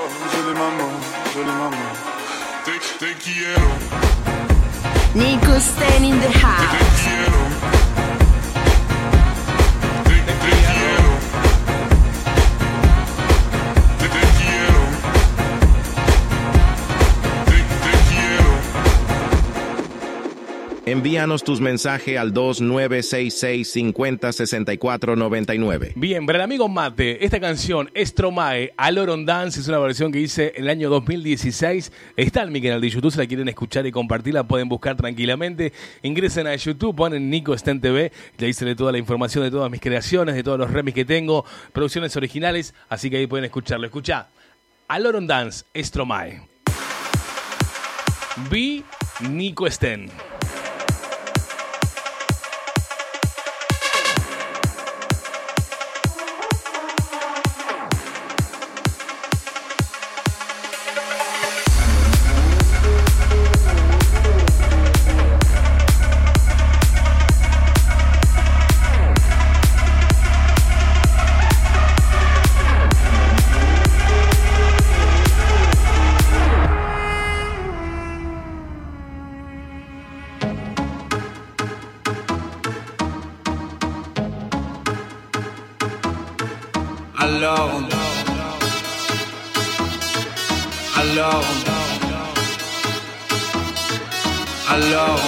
[5.13, 7.16] Nico Stan in the house.
[20.87, 25.91] Envíanos tus mensajes al 2966 50 64 99.
[25.97, 30.53] Bien, para el amigo Mate, esta canción Stromae, Aloron Dance, es una versión que hice
[30.55, 31.91] en el año 2016.
[32.15, 35.73] Está en mi canal de YouTube, si la quieren escuchar y compartirla, pueden buscar tranquilamente.
[36.03, 39.81] Ingresen a YouTube, ponen Nico Sten TV, y ahí toda la información de todas mis
[39.81, 41.43] creaciones, de todos los remix que tengo,
[41.73, 43.87] producciones originales, así que ahí pueden escucharlo.
[43.87, 44.29] Escucha,
[44.87, 46.43] Aloron Dance, Stromae.
[48.49, 48.85] Vi
[49.29, 50.09] Nico Sten.
[94.69, 95.21] Alors,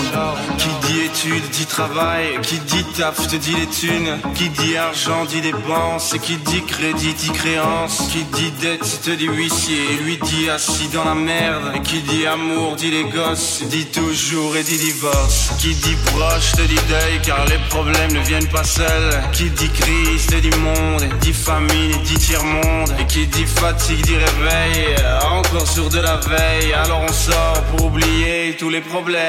[0.57, 5.25] qui dit études dit travail, qui dit taf te dit les thunes, qui dit argent
[5.25, 10.03] dit dépenses, et qui dit crédit dit créance, qui dit dette te dit huissier, et
[10.03, 14.55] lui dit assis dans la merde, et qui dit amour dit les gosses, dit toujours
[14.57, 18.63] et dit divorce, qui dit proche te dit deuil car les problèmes ne viennent pas
[18.63, 24.01] seuls, qui dit crise te dit monde, dit famine dit tiers-monde, et qui dit fatigue
[24.05, 24.95] dit réveil,
[25.31, 29.28] encore sur de la veille, alors on sort pour oublier tous les problèmes,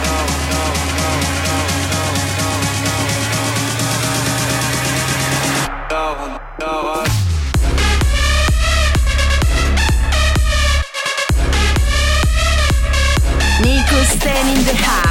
[13.63, 15.10] Nico Stan in the house.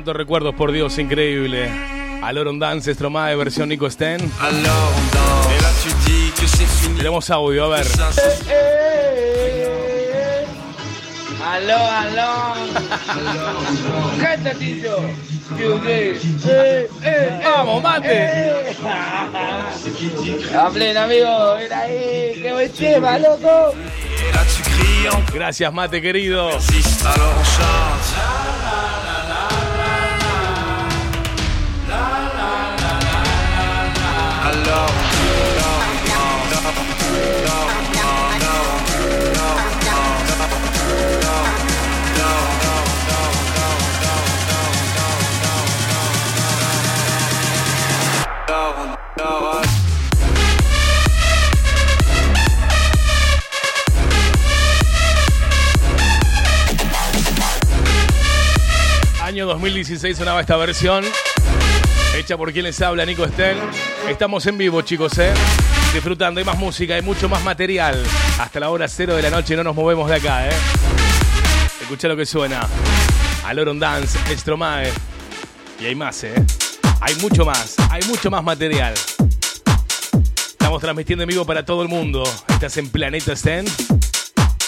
[0.00, 1.70] Cuántos recuerdos, por Dios, increíble.
[2.22, 4.32] Aloron Dance, Stromae, versión Nico Sten.
[6.96, 7.86] Tenemos audio, a ver.
[11.44, 12.54] Aló, aló.
[14.18, 14.54] ¿Qué te?
[15.58, 18.74] Eh, eh, Vamos, mate.
[20.56, 21.56] Hablen, amigo.
[21.58, 22.40] Mira ahí.
[22.40, 23.74] Qué buen tema, loco.
[25.34, 26.50] Gracias, mate, querido.
[59.40, 61.02] Año 2016 sonaba esta versión.
[62.14, 63.56] Hecha por quien les habla, Nico Estel.
[64.06, 65.32] Estamos en vivo, chicos, ¿eh?
[65.94, 68.04] Disfrutando, hay más música, hay mucho más material.
[68.38, 70.52] Hasta la hora cero de la noche no nos movemos de acá, ¿eh?
[71.80, 72.68] Escucha lo que suena.
[73.46, 74.92] Aloron Dance, Stromae.
[75.80, 76.34] Y hay más, ¿eh?
[77.00, 78.92] Hay mucho más, hay mucho más material.
[80.50, 82.24] Estamos transmitiendo en vivo para todo el mundo.
[82.46, 83.64] Estás en Planeta Sten.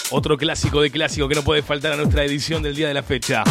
[0.09, 3.03] Otro clásico de clásico que no puede faltar a nuestra edición del día de la
[3.03, 3.45] fecha.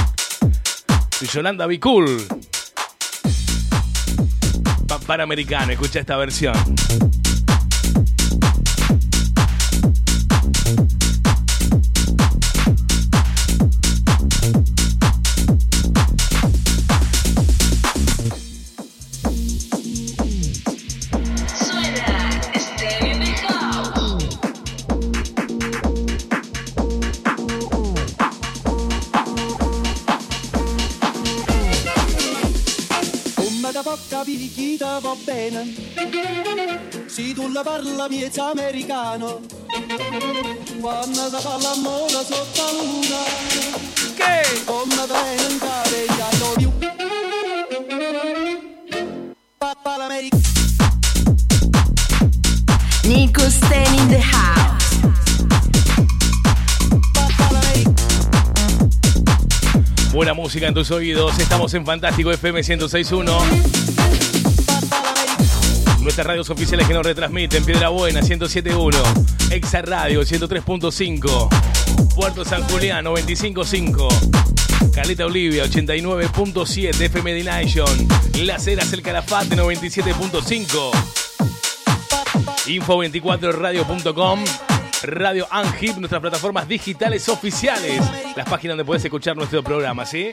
[1.27, 2.25] Yolanda Be Cool.
[4.87, 6.53] Pa- Panamericano, escucha esta versión.
[37.51, 39.41] Se tu la parla miezza americano
[40.79, 43.17] Quando si parla amore sotto la luna
[44.15, 44.63] Che?
[44.63, 46.71] Come bene in care già lo più
[49.57, 50.37] Papà l'America
[53.03, 54.99] Nico Stan in the house.
[60.13, 61.37] Buena música en tus oídos.
[61.39, 64.00] Estamos en Fantástico FM 1061.
[66.01, 67.63] Nuestras radios oficiales que nos retransmiten.
[67.63, 68.97] Piedra Buena 1071.
[69.51, 72.13] Exa Radio 103.5.
[72.15, 74.91] Puerto San Julián 95.5.
[74.91, 77.01] Caleta Olivia 89.7.
[77.01, 78.07] FM de Nation.
[78.43, 80.91] Las Heras El Calafate 97.5.
[82.67, 84.43] Info24radio.com.
[85.03, 88.01] Radio Anhip, nuestras plataformas digitales oficiales.
[88.35, 90.31] Las páginas donde puedes escuchar nuestro programa, ¿sí?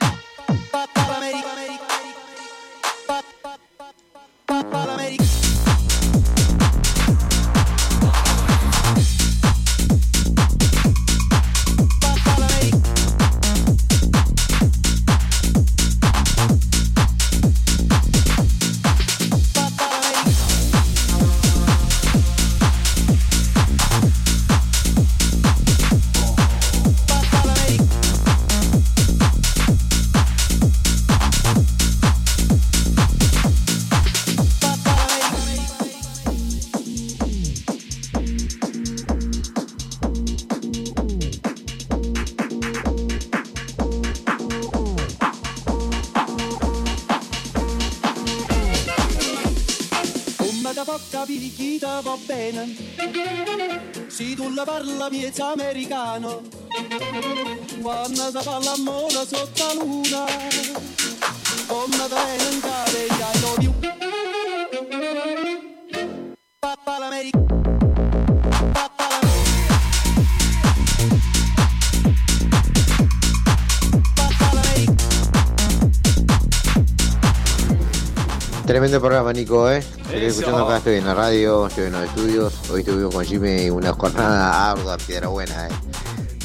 [79.01, 79.79] Programa, Nico, ¿eh?
[79.79, 82.71] Estoy escuchando acá, estoy en la radio, estoy en los estudios.
[82.71, 85.71] Hoy estuvimos con Jimmy una jornada ardua Piedra Buena, ¿eh?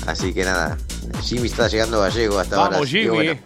[0.06, 0.78] Así que nada,
[1.22, 2.72] Jimmy está llegando gallego hasta ahora.
[2.72, 3.16] Vamos, que Jimmy.
[3.16, 3.40] bueno,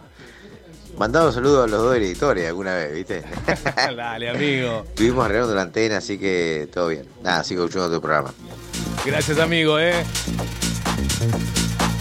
[0.98, 3.24] mandado saludos a los dos editores alguna vez, ¿viste?
[3.96, 4.84] Dale, amigo.
[4.88, 7.06] Estuvimos arreglando la antena, así que todo bien.
[7.24, 8.34] Nada, sigo escuchando tu programa.
[9.06, 10.04] Gracias, amigo, ¿eh?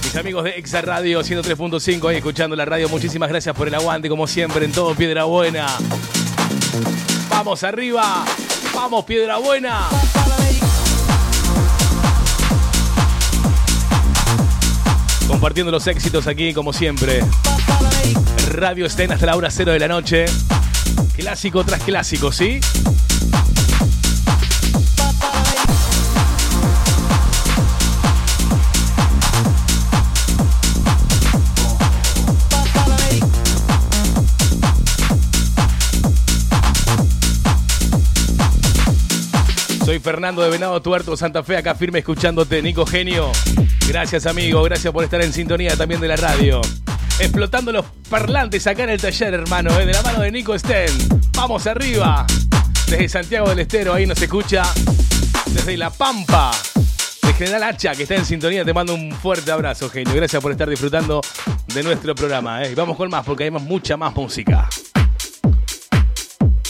[0.02, 4.08] Mis amigos de Exa Radio 103.5 ahí escuchando la radio, muchísimas gracias por el aguante,
[4.08, 5.66] como siempre, en todo Piedra Buena.
[7.28, 8.24] Vamos arriba,
[8.74, 9.88] vamos Piedra Buena.
[15.28, 17.20] Compartiendo los éxitos aquí, como siempre.
[18.52, 20.26] Radio Estén hasta la hora cero de la noche.
[21.14, 22.60] Clásico tras clásico, ¿sí?
[39.98, 43.30] Fernando de Venado Tuerto, Santa Fe, acá firme escuchándote, Nico Genio.
[43.88, 46.60] Gracias, amigo, gracias por estar en sintonía también de la radio.
[47.18, 49.86] Explotando los parlantes acá en el taller, hermano, ¿eh?
[49.86, 50.90] de la mano de Nico Sten.
[51.34, 52.26] Vamos arriba.
[52.88, 54.62] Desde Santiago del Estero, ahí nos escucha.
[55.46, 56.50] Desde La Pampa.
[57.22, 60.14] De General Hacha, que está en sintonía, te mando un fuerte abrazo, genio.
[60.14, 61.20] Gracias por estar disfrutando
[61.74, 62.62] de nuestro programa.
[62.64, 62.74] ¿eh?
[62.76, 64.68] Vamos con más, porque hay más- mucha más música.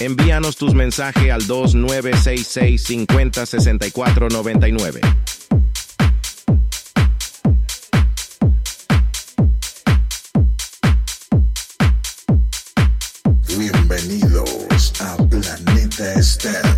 [0.01, 5.01] Envíanos tus mensajes al 2966 50 64 99.
[13.49, 14.57] Bienvenidos
[15.97, 16.63] that step.
[16.63, 16.76] Make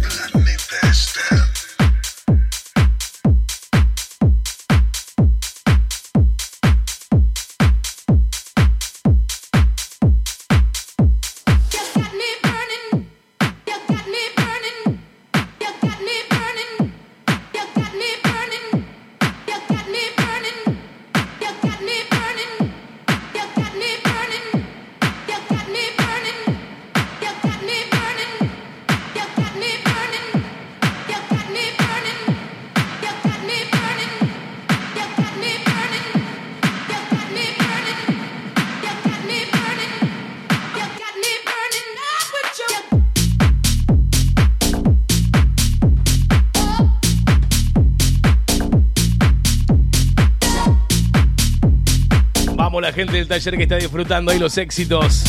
[52.99, 55.23] gente del taller que está disfrutando ahí los éxitos.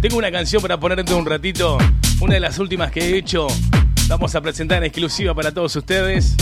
[0.00, 1.78] Tengo una canción para ponerte un ratito,
[2.20, 3.46] una de las últimas que he hecho.
[4.08, 6.34] Vamos a presentar en exclusiva para todos ustedes.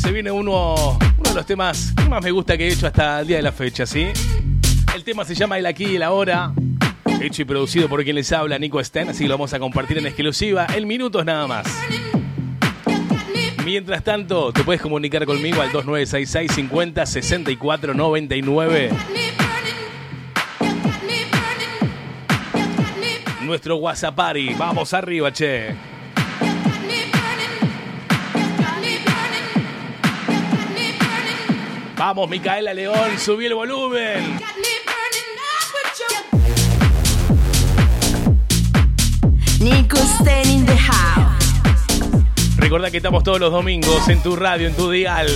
[0.00, 3.22] Se viene uno, uno de los temas que más me gusta que he hecho hasta
[3.22, 4.06] el día de la fecha, ¿sí?
[4.94, 6.52] El tema se llama El aquí y el ahora.
[7.20, 9.98] Hecho y producido por quien les habla, Nico Sten, así que lo vamos a compartir
[9.98, 11.66] en exclusiva en minutos nada más.
[13.66, 18.90] Mientras tanto, te puedes comunicar conmigo al 2966 50 64 99.
[23.40, 24.54] Nuestro WhatsApp Party.
[24.54, 25.74] Vamos arriba, che.
[31.96, 34.38] Vamos, Micaela León, subí el volumen.
[39.58, 41.25] Nico Sten in the house.
[42.66, 45.28] Recordá que estamos todos los domingos en tu radio, en tu dial.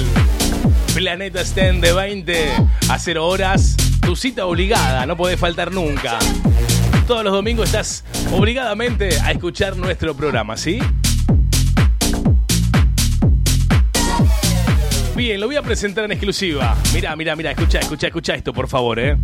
[0.96, 2.50] Planeta Sten de 20
[2.88, 3.76] a 0 horas.
[4.04, 6.18] Tu cita obligada, no podés faltar nunca.
[7.06, 10.80] Todos los domingos estás obligadamente a escuchar nuestro programa, ¿sí?
[15.14, 16.76] Bien, lo voy a presentar en exclusiva.
[16.92, 19.16] Mirá, mirá, mirá, escucha, escucha, escucha esto, por favor, ¿eh?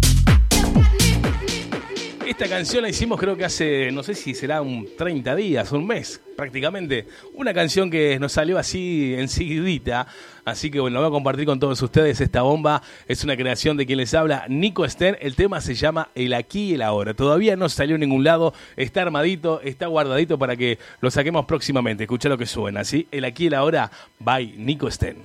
[2.38, 5.86] Esta canción la hicimos creo que hace, no sé si será un 30 días, un
[5.86, 7.06] mes prácticamente.
[7.32, 10.06] Una canción que nos salió así enseguidita.
[10.44, 12.20] Así que bueno, la voy a compartir con todos ustedes.
[12.20, 15.16] Esta bomba es una creación de quien les habla, Nico Stern.
[15.18, 17.14] El tema se llama El aquí y el ahora.
[17.14, 18.52] Todavía no salió en ningún lado.
[18.76, 22.04] Está armadito, está guardadito para que lo saquemos próximamente.
[22.04, 23.08] Escucha lo que suena, ¿sí?
[23.12, 25.22] El aquí y el ahora, by Nico Stern.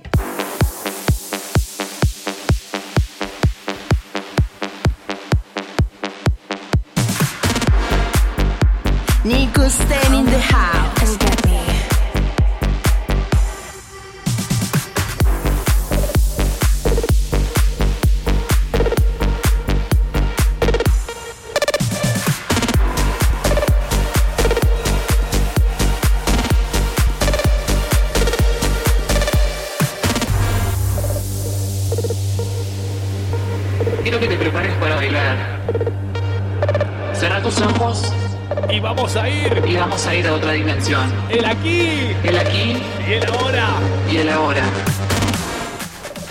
[41.28, 42.14] El aquí.
[42.24, 42.82] El aquí.
[43.08, 43.68] Y el ahora.
[44.10, 44.64] Y el ahora.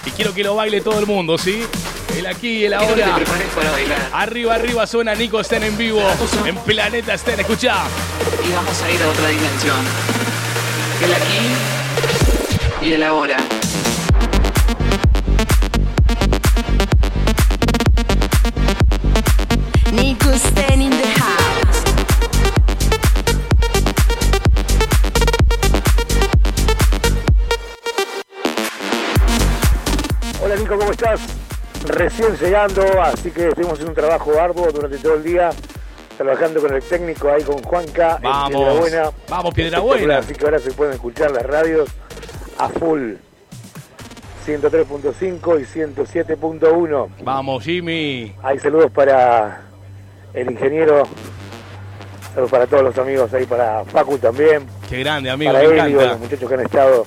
[0.06, 1.64] Y quiero que lo baile todo el mundo, ¿sí?
[2.18, 3.16] El aquí y el Quiero que te ahora.
[3.24, 4.10] prepares para bailar.
[4.14, 6.02] Arriba, arriba suena Nico Sten en vivo.
[6.46, 7.76] En Planeta Sten, escucha.
[8.48, 9.78] Y vamos a ir a otra dimensión.
[11.04, 12.86] El aquí.
[12.90, 13.38] Y el ahora.
[32.02, 35.52] Recién llegando, así que estuvimos en un trabajo arduo durante todo el día,
[36.18, 38.50] trabajando con el técnico ahí con Juanca en Vamos.
[38.50, 39.12] Piedrabuena.
[39.30, 40.18] Vamos, Piedrabuena.
[40.18, 41.92] Así que ahora se pueden escuchar las radios
[42.58, 43.14] a full.
[44.48, 47.08] 103.5 y 107.1.
[47.24, 48.36] Vamos, Jimmy.
[48.42, 49.62] Hay saludos para
[50.34, 51.04] el ingeniero,
[52.34, 56.06] saludos para todos los amigos ahí, para Facu también, Qué grande, amigo, para me encanta.
[56.08, 57.06] los muchachos que han estado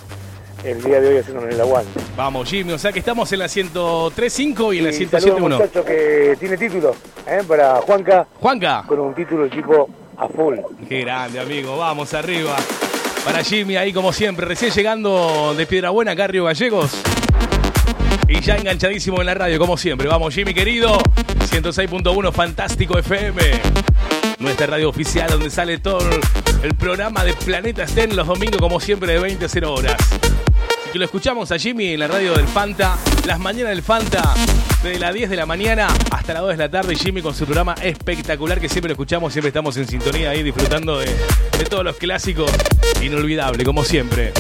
[0.65, 2.01] el día de hoy haciéndonos el aguante.
[2.17, 2.73] Vamos, Jimmy.
[2.73, 5.57] O sea que estamos en la 103.5 y en la Y saludos a un 107.1.
[5.59, 6.95] muchacho que tiene título,
[7.27, 7.43] ¿eh?
[7.47, 8.27] para Juanca.
[8.41, 8.85] Juanca.
[8.87, 10.57] Con un título equipo a full.
[10.89, 11.77] Qué grande, amigo.
[11.77, 12.57] Vamos arriba.
[13.25, 16.93] Para Jimmy ahí como siempre, recién llegando de Piedrabuena, acá a Río Gallegos.
[18.29, 20.09] Y ya enganchadísimo en la radio, como siempre.
[20.09, 20.99] Vamos, Jimmy querido.
[21.51, 23.41] 106.1 Fantástico FM.
[24.39, 26.01] Nuestra radio oficial donde sale todo
[26.63, 29.97] el programa de Planeta Sten los domingos, como siempre, de 20 a 0 horas.
[30.95, 34.33] Que lo escuchamos a Jimmy en la radio del Fanta, las mañanas del Fanta,
[34.85, 36.95] de las 10 de la mañana hasta las 2 de la tarde.
[36.95, 41.01] Jimmy con su programa espectacular que siempre lo escuchamos, siempre estamos en sintonía ahí disfrutando
[41.01, 42.49] de, de todos los clásicos.
[43.03, 44.33] Inolvidable, como siempre.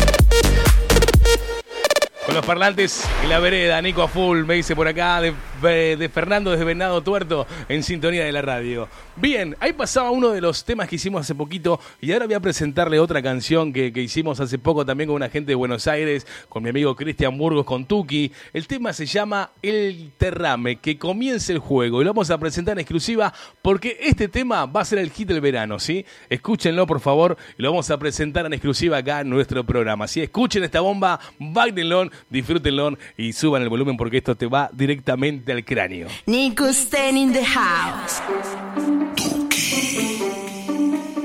[2.35, 6.65] Los parlantes en la vereda, Nico a full, me dice por acá, de, Fernando desde
[6.65, 8.89] Venado Tuerto, en sintonía de la radio.
[9.15, 12.41] Bien, ahí pasaba uno de los temas que hicimos hace poquito y ahora voy a
[12.41, 16.27] presentarle otra canción que, que hicimos hace poco también con una gente de Buenos Aires,
[16.49, 18.33] con mi amigo Cristian Burgos, con Tuki.
[18.53, 22.73] El tema se llama El Terrame, que comience el juego y lo vamos a presentar
[22.73, 23.33] en exclusiva
[23.63, 26.05] porque este tema va a ser el hit del verano, ¿sí?
[26.29, 30.09] Escúchenlo por favor y lo vamos a presentar en exclusiva acá en nuestro programa.
[30.09, 35.53] Si escuchen esta bomba, bailenlo, disfrútenlo y suban el volumen porque esto te va directamente
[35.53, 36.09] al cráneo.
[36.27, 38.21] Nico Sten in the house.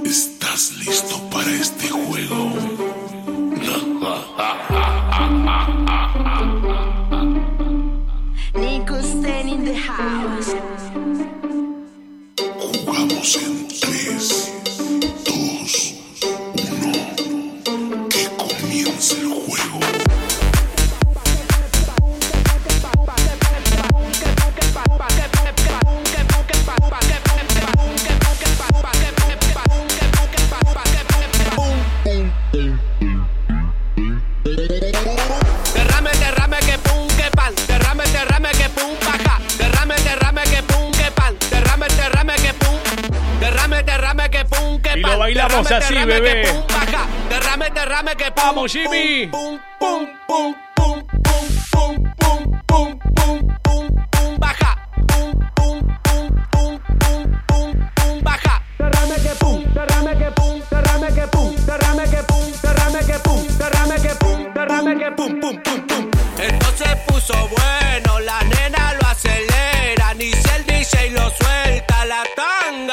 [0.06, 2.54] ¿Estás listo para este juego?
[8.54, 10.56] Nico Sten in the house.
[12.60, 14.59] Jugamos en 3,
[45.30, 46.41] bailamos Derrame, así, derrame, bebé.
[46.41, 47.08] que pum, paca.
[47.30, 48.43] Derrame, derrame, que pum.
[48.43, 49.27] Vamos, Jimmy.
[49.27, 53.48] Pum, pum, pum, pum, pum, pum, pum, pum, pum,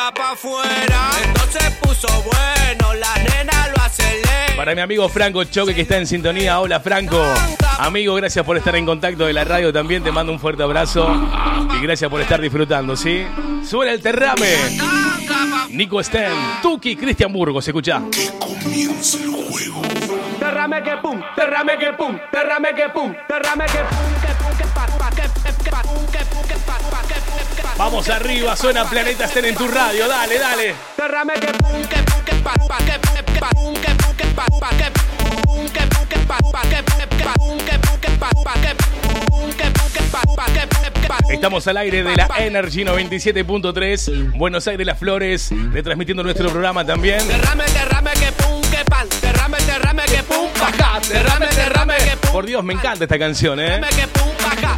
[0.06, 1.10] tanga pa' afuera.
[1.22, 4.56] Esto se puso bueno, la nena lo acelera.
[4.56, 7.22] Para mi amigo Franco Choque que está en sintonía, hola Franco.
[7.78, 11.08] Amigo, gracias por estar en contacto de la radio también, te mando un fuerte abrazo
[11.76, 13.26] y gracias por estar disfrutando, ¿sí?
[13.64, 14.78] Suena el terrame.
[15.70, 18.00] Nico Sten, Tuki, Cristian Burgos, escucha.
[18.38, 19.82] Comience el juego.
[20.40, 24.35] Derrame que pum, derrame que pum, derrame que pum, derrame que pum, que
[27.78, 30.74] Vamos arriba, suena Planeta Estén en tu radio, dale, dale.
[41.28, 47.20] Estamos al aire de la Energy 97.3, Buenos Aires Las Flores, retransmitiendo nuestro programa también.
[52.32, 53.80] Por Dios, me encanta esta canción, eh.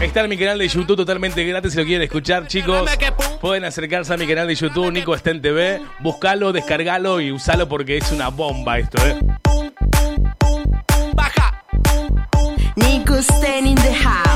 [0.00, 2.88] Está en mi canal de YouTube totalmente gratis si lo quieren escuchar, chicos.
[3.40, 7.96] Pueden acercarse a mi canal de YouTube, Nico Sten TV, buscalo, descargalo y usalo porque
[7.96, 9.18] es una bomba esto, ¿eh?
[12.76, 14.27] Nico Sten in the house.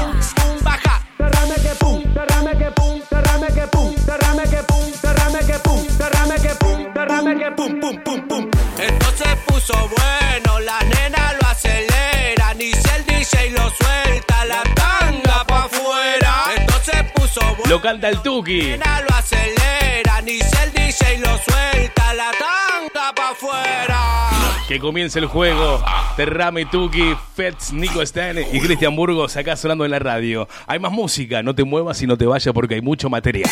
[17.72, 18.60] Lo canta el Tuki.
[18.60, 24.30] La nena lo acelera, ni si el DJ lo suelta, la tanga pa' afuera.
[24.68, 25.82] Que comience el juego.
[26.14, 30.46] Terrame Tuki, Fets, Nico Sten y Cristian Burgos acá sonando en la radio.
[30.66, 33.50] Hay más música, no te muevas y no te vayas porque hay mucho material.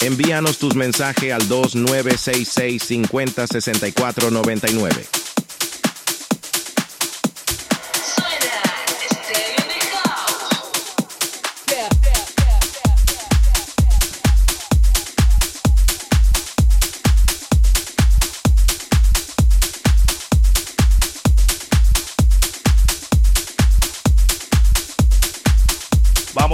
[0.00, 5.04] Envíanos tus mensajes al 2966 50 64 99.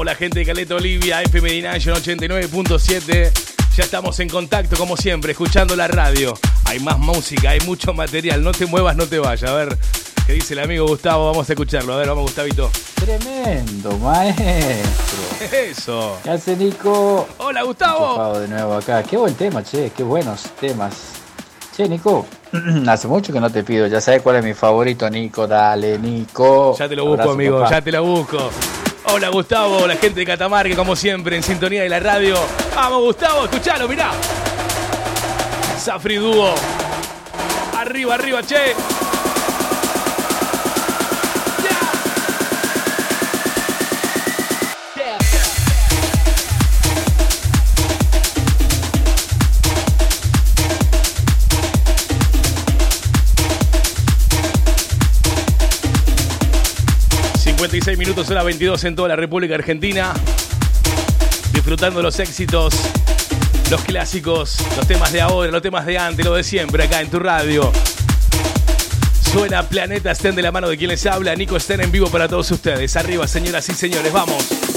[0.01, 3.31] Vamos la gente de Caleta Olivia, FM Dination 89.7.
[3.77, 6.33] Ya estamos en contacto como siempre, escuchando la radio.
[6.65, 8.43] Hay más música, hay mucho material.
[8.43, 9.51] No te muevas, no te vayas.
[9.51, 9.77] A ver,
[10.27, 11.27] ¿qué dice el amigo Gustavo?
[11.27, 11.93] Vamos a escucharlo.
[11.93, 12.71] A ver, vamos Gustavito.
[12.95, 15.19] Tremendo, maestro.
[15.53, 16.17] Eso.
[16.25, 17.29] ¿Qué hace Nico?
[17.37, 18.39] Hola Gustavo.
[18.39, 19.03] De nuevo acá.
[19.03, 19.93] Qué buen tema, che.
[19.95, 20.95] Qué buenos temas.
[21.77, 22.27] Che, Nico.
[22.89, 23.87] Hace mucho que no te pido.
[23.87, 25.47] Ya sabes cuál es mi favorito, Nico.
[25.47, 26.75] Dale, Nico.
[26.79, 27.71] Ya te lo busco, Abrazo, amigo, papá.
[27.71, 28.51] ya te lo busco.
[29.05, 32.37] Hola Gustavo, la gente de Catamarca, como siempre, en sintonía de la radio.
[32.75, 34.11] Vamos Gustavo, escuchalo, mirá.
[35.79, 36.55] Safri Dúo.
[37.77, 38.75] Arriba, arriba, che.
[57.71, 60.13] 56 minutos, hora 22 en toda la República Argentina.
[61.53, 62.75] Disfrutando los éxitos,
[63.71, 67.09] los clásicos, los temas de ahora, los temas de antes, lo de siempre acá en
[67.11, 67.71] tu radio.
[69.31, 72.27] Suena Planeta Estén de la mano de quien les habla, Nico Estén en vivo para
[72.27, 72.97] todos ustedes.
[72.97, 74.70] Arriba, señoras y señores, vamos.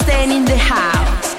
[0.00, 1.36] Stan in the house.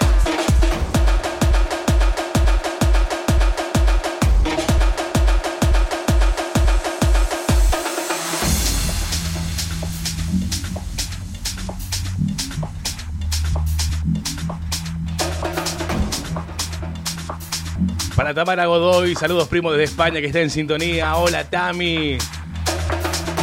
[18.16, 21.16] Para Tamara Godoy, saludos primo desde España que está en sintonía.
[21.16, 22.20] Hola Tami.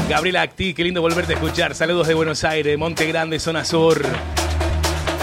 [0.09, 1.75] Gabriela Acti, qué lindo volverte a escuchar.
[1.75, 4.01] Saludos de Buenos Aires, Monte Grande, zona sur.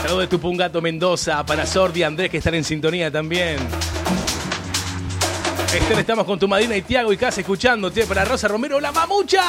[0.07, 1.45] Saludos de Tupungato, Mendoza.
[1.45, 3.57] Para Sordi, Andrés que están en sintonía también.
[5.75, 8.05] Esther, estamos con tu madrina y Tiago y Casa escuchándote.
[8.05, 9.43] Para Rosa Romero, la mamucha.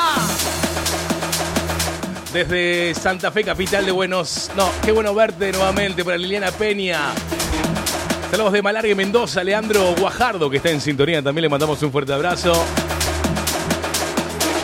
[2.33, 4.51] Desde Santa Fe, capital de Buenos.
[4.57, 6.05] No, qué bueno verte nuevamente.
[6.05, 7.13] Para Liliana Peña.
[8.33, 11.23] Saludos de Malargue, Mendoza, Leandro Guajardo, que está en sintonía.
[11.23, 12.53] También le mandamos un fuerte abrazo.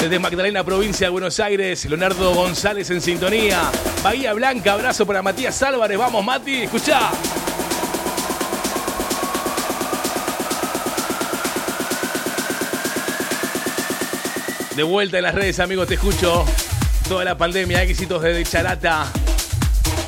[0.01, 3.71] Desde Magdalena, provincia de Buenos Aires, Leonardo González en sintonía.
[4.03, 5.97] Bahía Blanca, abrazo para Matías Álvarez.
[5.97, 7.11] Vamos, Mati, escuchá.
[14.77, 16.45] De vuelta en las redes, amigos, te escucho.
[17.09, 19.07] Toda la pandemia, éxitos desde Charata.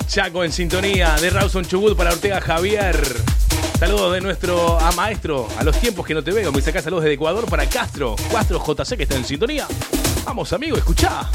[0.08, 1.15] Chaco en sintonía.
[1.20, 2.97] De Rawson Chubut para Ortega Javier.
[3.78, 6.50] Saludos de nuestro a maestro, a los tiempos que no te veo.
[6.50, 8.16] Me sacás saludos desde Ecuador para Castro.
[8.32, 9.66] Castro JC que está en sintonía.
[10.24, 11.28] Vamos, amigo, escuchá.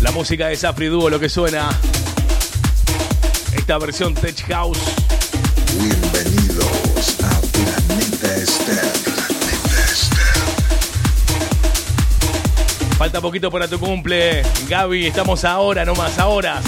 [0.00, 1.70] La música de Safri Duo, lo que suena.
[3.54, 4.80] Esta versión Tech House.
[5.80, 9.08] Bienvenidos a Planeta Esther.
[12.98, 14.42] Falta poquito para tu cumple.
[14.68, 16.60] Gaby, estamos ahora, no más ahora.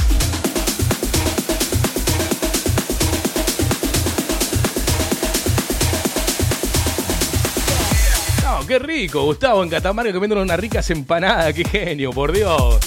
[8.70, 12.78] Qué rico, Gustavo, en Catamarca comiendo unas ricas empanadas, qué genio, por Dios.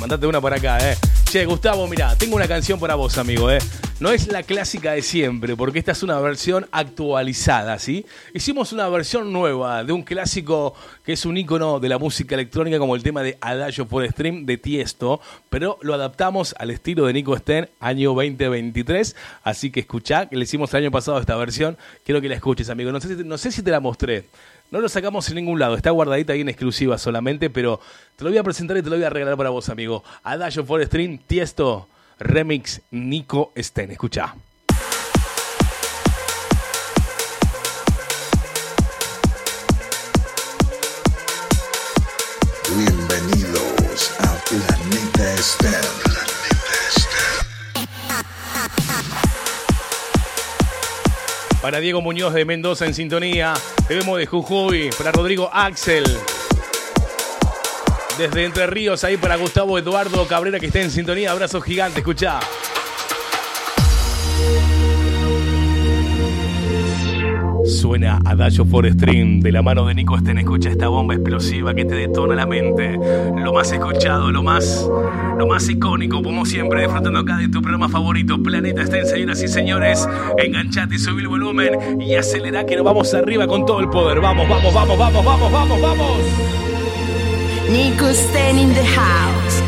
[0.00, 0.96] Mandate una por acá, eh.
[1.30, 3.58] Che, Gustavo, mira, tengo una canción para vos, amigo, eh.
[4.00, 8.06] No es la clásica de siempre, porque esta es una versión actualizada, ¿sí?
[8.32, 10.72] Hicimos una versión nueva de un clásico
[11.04, 14.46] que es un icono de la música electrónica como el tema de Adagio for Stream
[14.46, 20.26] de Tiesto, pero lo adaptamos al estilo de Nico Sten año 2023, así que escuchá,
[20.26, 22.92] que le hicimos el año pasado esta versión, quiero que la escuches, amigo.
[22.92, 24.24] No sé no sé si te la mostré.
[24.70, 27.80] No lo sacamos en ningún lado, está guardadita ahí en exclusiva solamente, pero
[28.16, 30.04] te lo voy a presentar y te lo voy a regalar para vos, amigo.
[30.22, 31.88] Adagio for Stream, Tiesto,
[32.18, 33.92] Remix, Nico Sten.
[33.92, 34.34] Escucha.
[42.76, 46.07] Bienvenidos a Planeta Esther.
[51.68, 53.52] Para Diego Muñoz de Mendoza en sintonía.
[53.86, 54.88] Te vemos de Jujuy.
[54.96, 56.02] Para Rodrigo Axel.
[58.16, 61.30] Desde Entre Ríos, ahí para Gustavo Eduardo Cabrera que está en sintonía.
[61.30, 62.40] Abrazo gigante, escuchá.
[67.68, 70.38] Suena Adagio for Stream de la mano de Nico Sten.
[70.38, 72.98] Escucha esta bomba explosiva que te detona la mente.
[73.36, 74.88] Lo más escuchado, lo más,
[75.36, 79.48] lo más icónico, como siempre, disfrutando acá de tu programa favorito, Planeta Sten, señoras y
[79.48, 80.08] señores.
[80.38, 84.20] Enganchate, subí el volumen y acelera que nos vamos arriba con todo el poder.
[84.20, 86.16] Vamos, vamos, vamos, vamos, vamos, vamos, vamos.
[87.70, 89.67] Nico Stan in the house.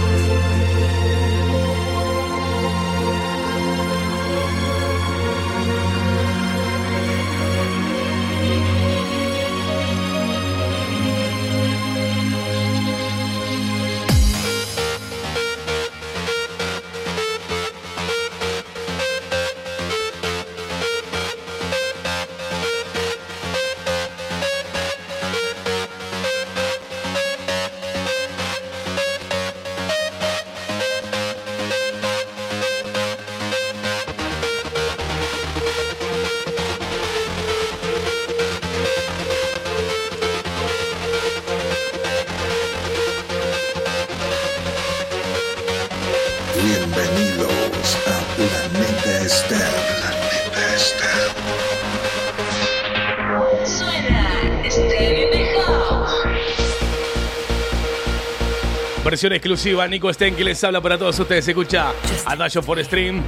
[59.28, 61.44] Exclusiva, Nico Sten, que les habla para todos ustedes.
[61.44, 61.92] Se escucha
[62.24, 63.22] a por stream.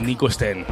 [0.00, 0.64] Nico Sten.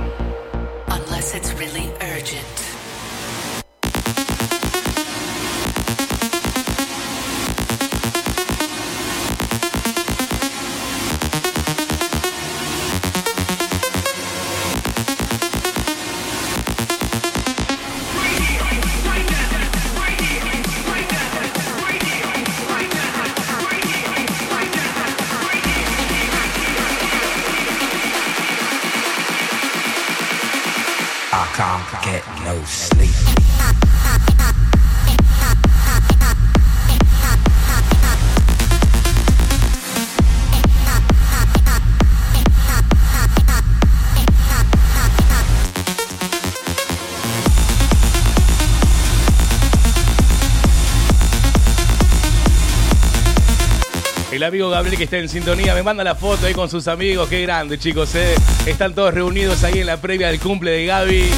[54.51, 57.29] Amigo Gabriel que está en sintonía me manda la foto ahí con sus amigos.
[57.29, 58.35] Qué grande, chicos, eh.
[58.67, 61.31] Están todos reunidos ahí en la previa del cumple de Gaby.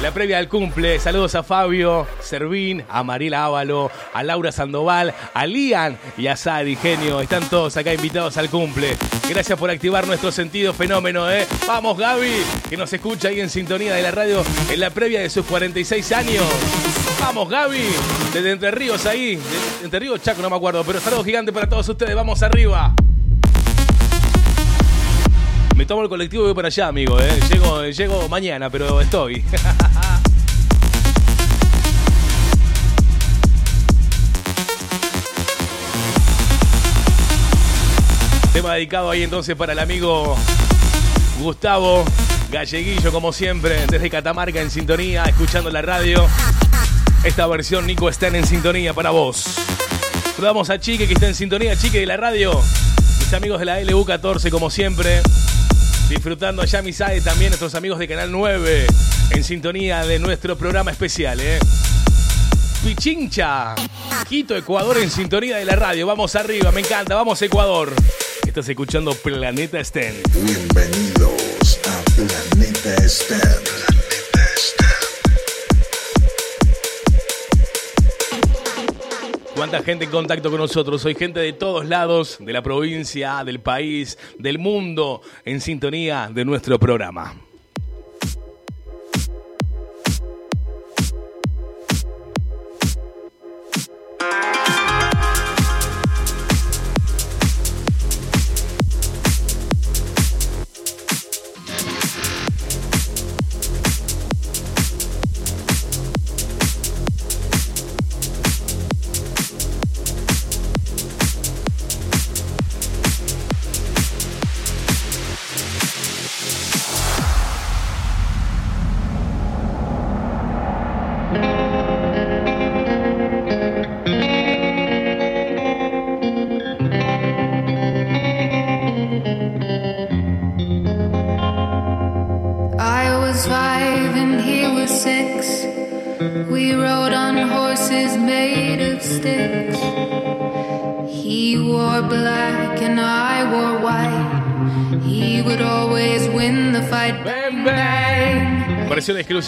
[0.00, 1.00] La previa del cumple.
[1.00, 6.76] Saludos a Fabio, Servín, a Mariela Ávalo, a Laura Sandoval, a Lian y a Sari,
[6.76, 7.20] genio.
[7.20, 8.96] Están todos acá invitados al cumple.
[9.28, 11.48] Gracias por activar nuestro sentido fenómeno, ¿eh?
[11.66, 12.30] Vamos, Gaby,
[12.68, 16.12] que nos escucha ahí en sintonía de la radio en la previa de sus 46
[16.12, 16.44] años.
[17.20, 17.88] Vamos, Gaby,
[18.32, 19.38] desde Entre Ríos ahí.
[19.82, 22.14] Entre Ríos, Chaco, no me acuerdo, pero saludos gigante para todos ustedes.
[22.14, 22.94] Vamos arriba.
[25.76, 27.40] Me tomo el colectivo y voy para allá, amigo, ¿eh?
[27.50, 29.42] Llego, llego mañana, pero estoy.
[38.52, 40.36] Tema dedicado ahí entonces para el amigo
[41.40, 42.04] Gustavo
[42.50, 46.26] Galleguillo, como siempre, desde Catamarca en sintonía, escuchando la radio.
[47.22, 49.44] Esta versión Nico está en sintonía para vos.
[50.34, 52.58] Saludamos a Chique que está en sintonía, Chique de la radio.
[53.18, 55.20] Mis amigos de la LU14, como siempre.
[56.08, 58.86] Disfrutando allá Misae también, nuestros amigos de Canal 9,
[59.32, 61.58] en sintonía de nuestro programa especial, ¿eh?
[62.82, 63.74] Pichincha,
[64.26, 66.06] Quito, Ecuador en sintonía de la radio.
[66.06, 67.92] Vamos arriba, me encanta, vamos Ecuador.
[68.46, 70.22] Estás escuchando Planeta Sten.
[70.34, 73.89] Bienvenidos a Planeta Stan.
[79.60, 81.02] ¿Cuánta gente en contacto con nosotros?
[81.02, 86.46] Soy gente de todos lados, de la provincia, del país, del mundo, en sintonía de
[86.46, 87.34] nuestro programa.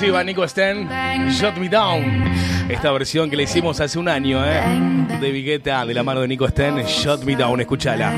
[0.02, 0.88] Exclusiva, Nico Sten,
[1.30, 2.24] Shut Me Down.
[2.68, 4.60] Esta versión que le hicimos hace un año, ¿eh?
[5.20, 8.10] De Vigueta, de la mano de Nico Sten, Shut Me Down, escúchala.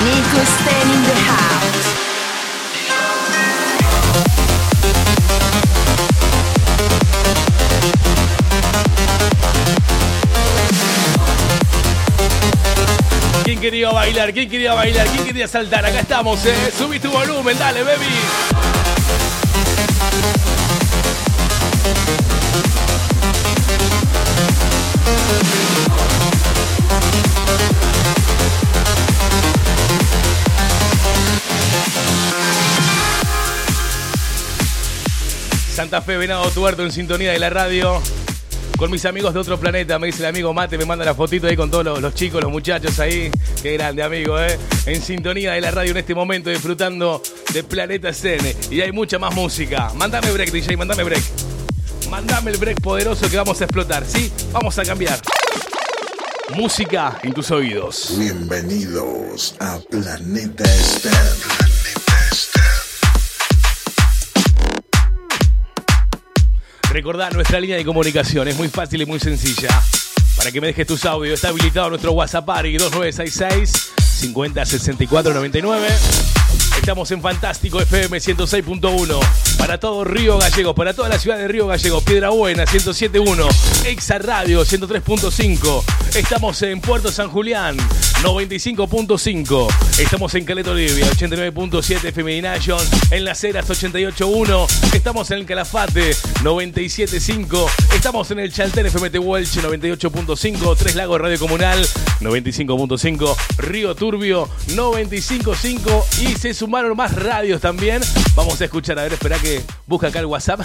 [0.00, 1.69] Nico Stan in the house.
[13.60, 14.32] ¿Quién quería bailar?
[14.32, 15.06] ¿Quién quería bailar?
[15.08, 15.84] ¿Quién quería saltar?
[15.84, 16.72] Acá estamos, ¿eh?
[16.78, 18.06] Subí tu volumen, dale, baby.
[35.70, 38.00] Santa Fe, Venado Tuerto en sintonía de la radio.
[38.80, 41.46] Con mis amigos de otro planeta, me dice el amigo Mate, me manda la fotito
[41.46, 43.30] ahí con todos los, chicos, los muchachos ahí.
[43.62, 44.58] Qué grande, amigo, ¿eh?
[44.86, 47.20] En sintonía de la radio en este momento, disfrutando
[47.52, 48.56] de Planeta Cene.
[48.70, 49.92] Y hay mucha más música.
[49.96, 51.22] Mándame break, DJ, mándame break.
[52.08, 54.32] Mándame el break poderoso que vamos a explotar, ¿sí?
[54.50, 55.20] Vamos a cambiar.
[56.54, 58.14] música en tus oídos.
[58.16, 61.59] Bienvenidos a Planeta Esther.
[66.92, 69.68] Recordá nuestra línea de comunicación, es muy fácil y muy sencilla.
[70.36, 76.59] Para que me dejes tus audios, está habilitado nuestro WhatsApp Party 2966 506499.
[76.80, 79.20] Estamos en Fantástico FM 106.1
[79.58, 84.18] para todo Río Gallegos, para toda la ciudad de Río Gallegos, Piedra Buena 107.1, Exa
[84.18, 85.84] Radio 103.5.
[86.16, 87.76] Estamos en Puerto San Julián
[88.22, 89.68] 95.5.
[89.98, 94.94] Estamos en Caleta Olivia 89.7 FM Nation, en Las Heras 88.1.
[94.94, 97.66] Estamos en el Calafate 97.5.
[97.94, 101.86] Estamos en el Chaltén FM Tehuelche 98.5, Tres Lagos Radio Comunal
[102.20, 108.00] 95.5, Río Turbio 95.5 y se sumaron más radios también.
[108.36, 110.60] Vamos a escuchar, a ver, espera que busca acá el WhatsApp.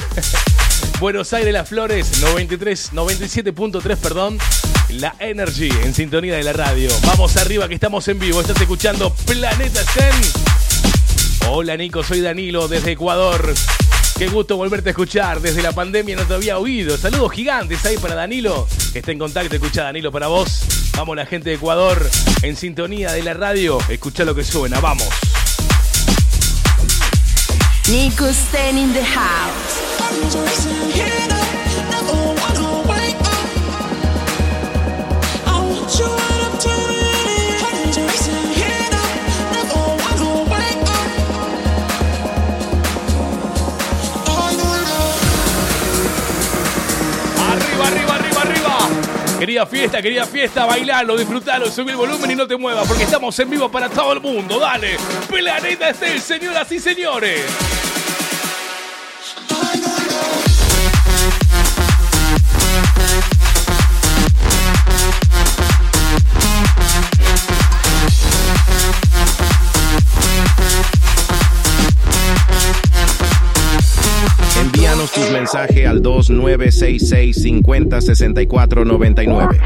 [1.00, 4.38] Buenos Aires, Las Flores, 93, 97.3, perdón.
[4.90, 6.92] La Energy en sintonía de la radio.
[7.08, 8.40] Vamos arriba que estamos en vivo.
[8.40, 11.50] Estás escuchando Planeta Zen.
[11.50, 13.56] Hola Nico, soy Danilo desde Ecuador.
[14.16, 15.42] Qué gusto volverte a escuchar.
[15.42, 17.00] Desde la pandemia no te había oído.
[17.00, 19.56] Saludos gigantes ahí para Danilo, que está en contacto.
[19.56, 20.66] Escucha Danilo para vos.
[20.96, 22.08] Vamos la gente de Ecuador
[22.44, 23.80] en sintonía de la radio.
[23.90, 24.80] Escucha lo que suena.
[24.80, 25.10] Vamos.
[27.92, 29.86] Nico Sten in the house.
[49.38, 53.38] Quería fiesta, quería fiesta, bailalo, disfrutalo, subí el volumen y no te muevas porque estamos
[53.38, 54.60] en vivo para todo el mundo.
[54.60, 54.98] Dale,
[55.30, 57.65] Planeta Estel, señoras y señores.
[76.30, 79.60] 966 50 64 99.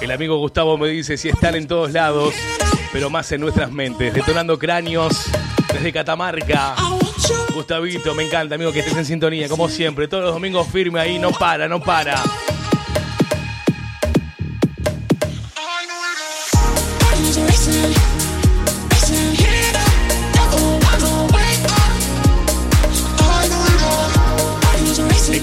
[0.00, 2.34] El amigo Gustavo me dice si están en todos lados,
[2.92, 4.14] pero más en nuestras mentes.
[4.14, 5.30] Detonando cráneos
[5.72, 6.74] desde Catamarca.
[7.54, 10.08] Gustavito, me encanta, amigo, que estés en sintonía, como siempre.
[10.08, 12.20] Todos los domingos firme ahí, no para, no para.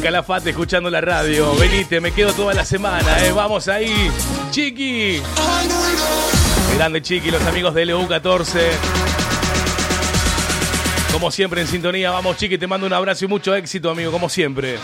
[0.07, 1.53] Calafate escuchando la radio.
[1.57, 3.33] Venite, me quedo toda la semana, eh.
[3.33, 4.09] Vamos ahí.
[4.51, 5.21] Chiqui.
[6.77, 8.61] Grande Chiqui, los amigos de LU14.
[11.11, 14.29] Como siempre en sintonía, vamos Chiqui, te mando un abrazo y mucho éxito, amigo, como
[14.29, 14.79] siempre.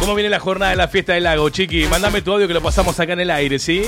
[0.00, 1.86] ¿Cómo viene la jornada de la fiesta del lago, Chiqui?
[1.86, 3.84] Mándame tu audio que lo pasamos acá en el aire, ¿sí?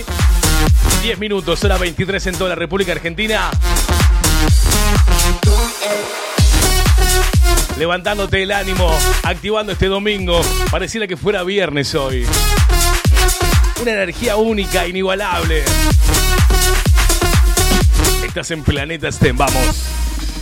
[1.03, 3.51] 10 minutos, hora 23 en toda la República Argentina.
[7.79, 8.91] Levantándote el ánimo,
[9.23, 10.41] activando este domingo.
[10.71, 12.27] Pareciera que fuera viernes hoy.
[13.83, 15.63] Una energía única, inigualable.
[18.27, 19.85] Estás en Planeta STEM, vamos.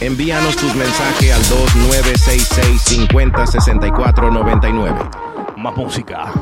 [0.00, 5.00] Envíanos tus mensajes al 2966 50 64 99.
[5.56, 6.32] Más música.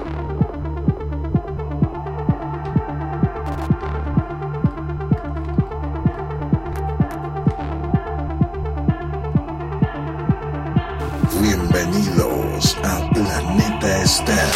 [11.93, 14.51] Bienvenidos a Planeta Esther.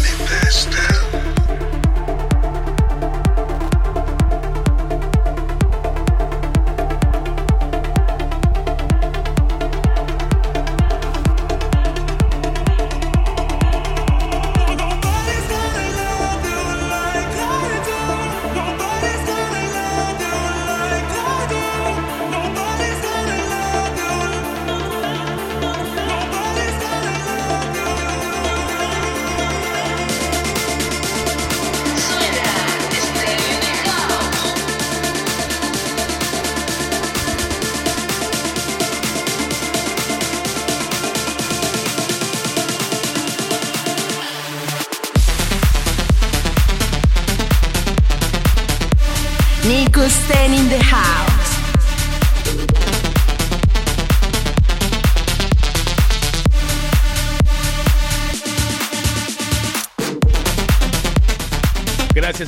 [0.00, 0.88] Planeta Esther.
[0.88, 0.97] Nico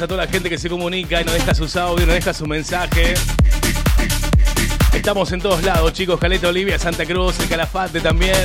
[0.02, 2.46] A toda la gente que se comunica y nos deja sus audios, nos deja su
[2.46, 3.12] mensaje.
[4.94, 6.18] Estamos en todos lados, chicos.
[6.18, 8.38] Caleta Olivia, Santa Cruz, el Calafate también.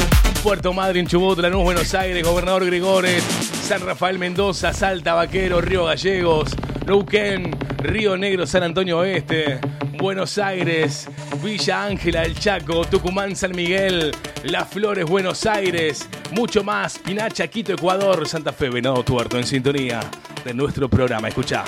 [0.44, 6.50] Puerto Madryn, Chubut, Lanús, Buenos Aires, Gobernador Gregores, San Rafael Mendoza, Salta, Vaquero, Río Gallegos,
[6.86, 9.62] Neuquén, Río Negro, San Antonio Oeste,
[9.98, 11.08] Buenos Aires,
[11.42, 14.12] Villa Ángela, El Chaco, Tucumán, San Miguel,
[14.44, 17.00] Las Flores, Buenos Aires, mucho más.
[17.00, 20.02] Pinacha, Quito, Ecuador, Santa Fe, Venado Tuerto, en sintonía
[20.46, 21.28] de nuestro programa.
[21.28, 21.66] Escucha.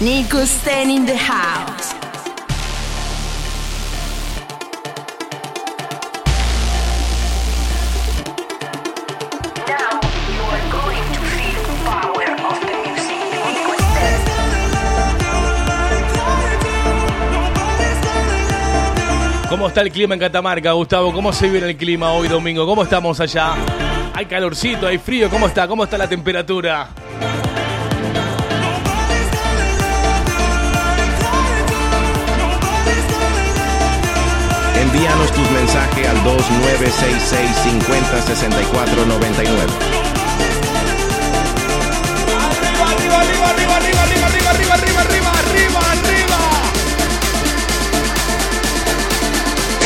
[0.00, 2.01] Nico Stan in the house.
[19.72, 21.14] Está el clima en Catamarca, Gustavo?
[21.14, 22.66] ¿Cómo se vive el clima hoy domingo?
[22.66, 23.54] ¿Cómo estamos allá?
[24.12, 24.86] ¿Hay calorcito?
[24.86, 25.30] ¿Hay frío?
[25.30, 25.66] ¿Cómo está?
[25.66, 26.90] ¿Cómo está la temperatura?
[34.76, 39.91] Envíanos tus mensajes al 2966 50 64 99.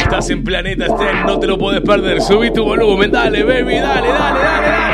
[0.07, 2.23] Estás en Planeta Estén, no te lo puedes perder.
[2.23, 4.86] Subí tu volumen, dale, baby, dale, dale, dale, dale.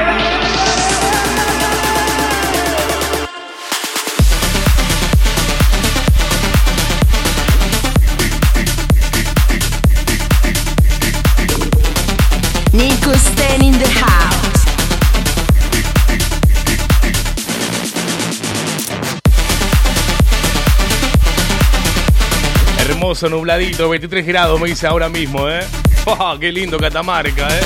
[23.28, 25.60] Nubladito, 23 grados, me dice ahora mismo, ¿eh?
[26.06, 27.62] Oh, ¡Qué lindo Catamarca, ¿eh?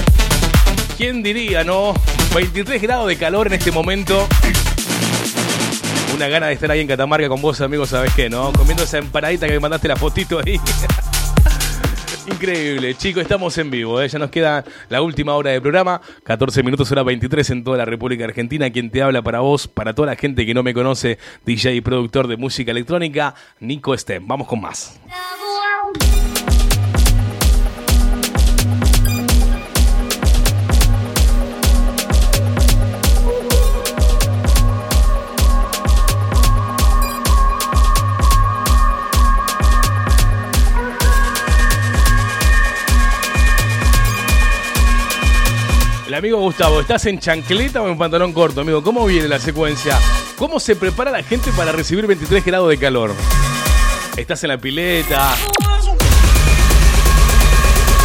[0.97, 1.95] ¿Quién diría, no?
[2.35, 4.29] 23 grados de calor en este momento.
[6.15, 8.53] Una gana de estar ahí en Catamarca con vos, amigos, ¿sabes qué, no?
[8.53, 10.61] Comiendo esa empanadita que me mandaste la fotito ahí.
[12.27, 14.09] Increíble, chicos, estamos en vivo, ¿eh?
[14.09, 17.85] ya nos queda la última hora de programa, 14 minutos, hora 23 en toda la
[17.85, 18.69] República Argentina.
[18.71, 21.81] Quien te habla para vos, para toda la gente que no me conoce, DJ y
[21.81, 24.27] productor de música electrónica, Nico Stem.
[24.27, 24.99] Vamos con más.
[46.17, 48.83] Amigo Gustavo, ¿estás en chancleta o en pantalón corto, amigo?
[48.83, 49.99] ¿Cómo viene la secuencia?
[50.37, 53.13] ¿Cómo se prepara la gente para recibir 23 grados de calor?
[54.17, 55.35] ¿Estás en la pileta?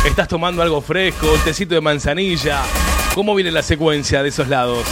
[0.05, 1.31] ¿Estás tomando algo fresco?
[1.31, 2.61] ¿Un tecito de manzanilla?
[3.15, 4.85] ¿Cómo viene la secuencia de esos lados?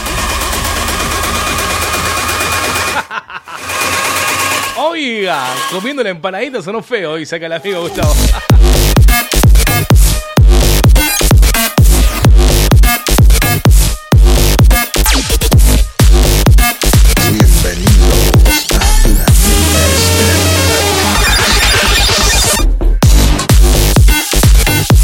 [4.77, 8.13] Oiga, comiendo la empanadita sonó feo y saca el amigo Gustavo.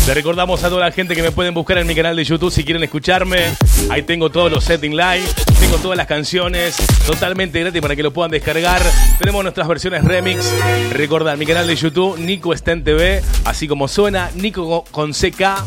[0.05, 2.51] Le recordamos a toda la gente que me pueden buscar en mi canal de YouTube
[2.51, 3.55] si quieren escucharme.
[3.89, 5.23] Ahí tengo todos los settings live,
[5.59, 6.75] tengo todas las canciones
[7.07, 8.83] totalmente gratis para que lo puedan descargar.
[9.17, 10.53] Tenemos nuestras versiones remix.
[10.91, 15.63] Recordad, mi canal de YouTube, Nico Sten TV, así como suena, Nico con CK.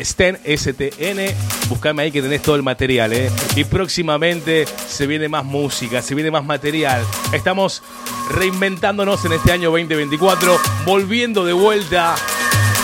[0.00, 3.30] Sten STN, buscame ahí que tenés todo el material, ¿eh?
[3.56, 7.02] Y próximamente se viene más música, se viene más material.
[7.32, 7.82] Estamos
[8.30, 12.14] reinventándonos en este año 2024, volviendo de vuelta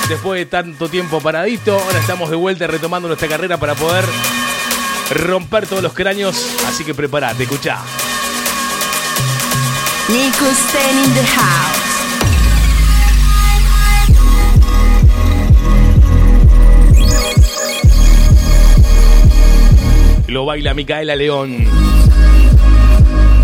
[0.09, 1.79] después de tanto tiempo paradito.
[1.79, 4.05] Ahora estamos de vuelta retomando nuestra carrera para poder
[5.11, 6.55] romper todos los cráneos.
[6.67, 7.79] Así que prepárate, escuchá.
[10.09, 11.85] Nico Stan in the house.
[20.27, 21.65] Lo baila Micaela León.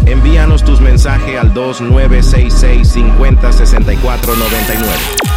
[0.07, 5.30] Envíanos tus mensajes al 2966 50 64 99.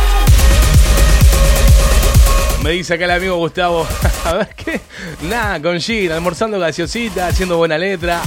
[2.64, 3.85] Me dice acá el amigo Gustavo.
[4.25, 4.80] A ver qué.
[5.24, 8.22] Nada, con Gin, almorzando gaseosita, haciendo buena letra.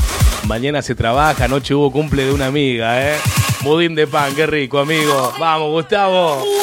[0.47, 3.17] Mañana se trabaja, anoche hubo cumple de una amiga, ¿eh?
[3.63, 5.33] Budín de pan, qué rico, amigo.
[5.39, 6.56] Vamos, Gustavo.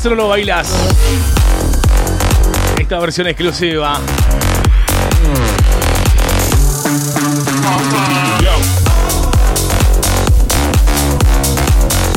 [0.00, 0.74] ¿Lo bailás o no lo bailás?
[2.80, 4.00] Esta versión exclusiva.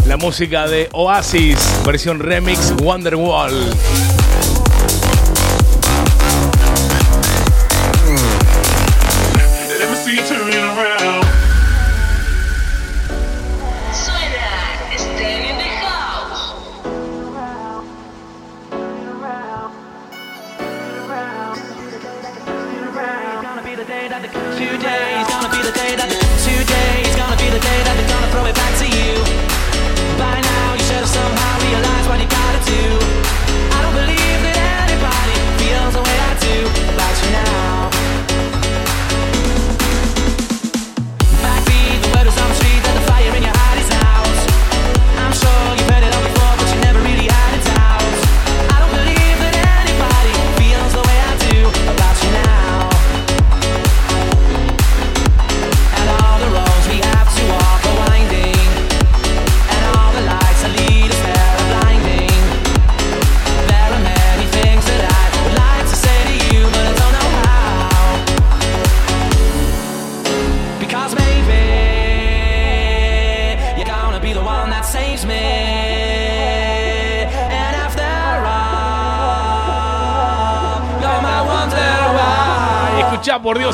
[0.06, 3.54] La música de Oasis, versión remix Wonderwall.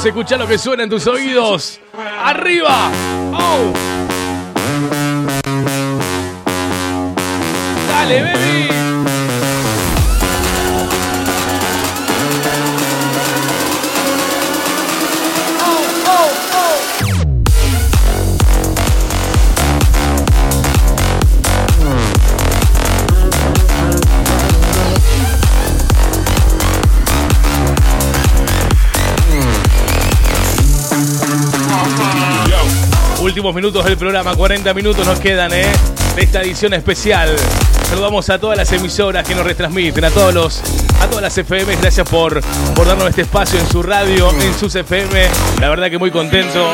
[0.06, 1.80] Escuchá lo que suena en tus oídos.
[2.24, 2.90] ¡Arriba!
[3.34, 3.74] ¡Oh!
[7.88, 8.89] ¡Dale, baby!
[33.54, 35.66] Minutos del programa, 40 minutos nos quedan, ¿eh?
[36.16, 37.36] De esta edición especial.
[37.90, 40.62] Saludamos a todas las emisoras que nos retransmiten, a todos los,
[41.02, 41.76] a todas las FM.
[41.78, 42.42] Gracias por,
[42.76, 45.28] por darnos este espacio en su radio, en sus FM.
[45.60, 46.72] La verdad que muy contento.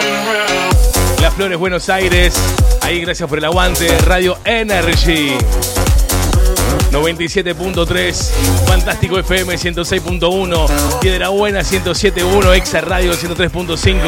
[1.22, 2.36] Las Flores Buenos Aires.
[2.82, 3.98] Ahí gracias por el aguante.
[4.00, 5.38] Radio Energy.
[6.92, 14.00] 97.3, Fantástico FM 106.1, Piedra Buena 107.1, Exa Radio 103.5,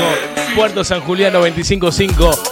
[0.56, 2.47] Puerto San Julián 95.5,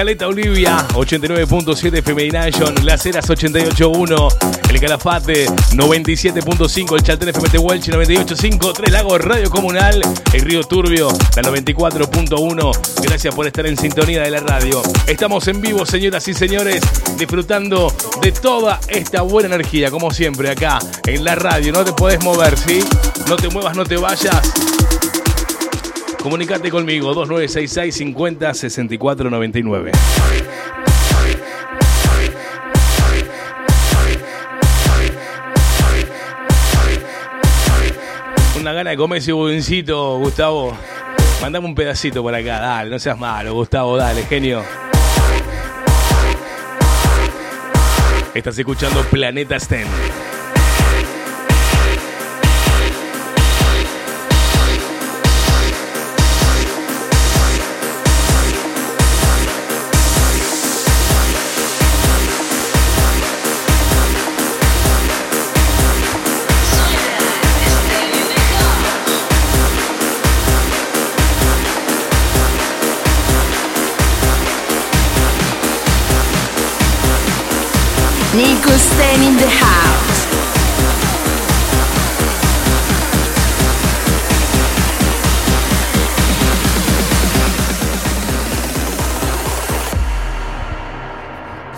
[0.00, 7.92] Caleta Olivia 89.7 FM Nation, Las Heras 88.1, El Calafate 97.5, El Chaltén FM Tehuelche
[7.92, 10.00] 98.5, Tres Lagos Radio Comunal,
[10.32, 13.02] El Río Turbio la 94.1.
[13.02, 14.80] Gracias por estar en sintonía de la radio.
[15.06, 16.80] Estamos en vivo, señoras y señores,
[17.18, 21.74] disfrutando de toda esta buena energía, como siempre, acá en la radio.
[21.74, 22.82] No te podés mover, ¿sí?
[23.28, 24.50] No te muevas, no te vayas.
[26.22, 29.92] Comunicate conmigo, 2966 50 64 99.
[38.60, 40.76] Una gana de comer ese budencito, Gustavo.
[41.40, 44.62] Mandame un pedacito por acá, dale, no seas malo, Gustavo, dale, genio.
[48.34, 49.86] Estás escuchando Planeta Sten.
[78.80, 80.26] Stan in the house.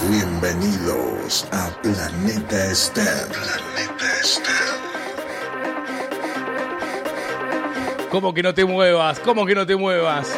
[0.09, 3.27] Bienvenidos a Planeta Star.
[3.29, 4.53] Planeta Star.
[8.11, 9.19] ¿Cómo que no te muevas?
[9.21, 10.29] ¿Cómo que no te muevas?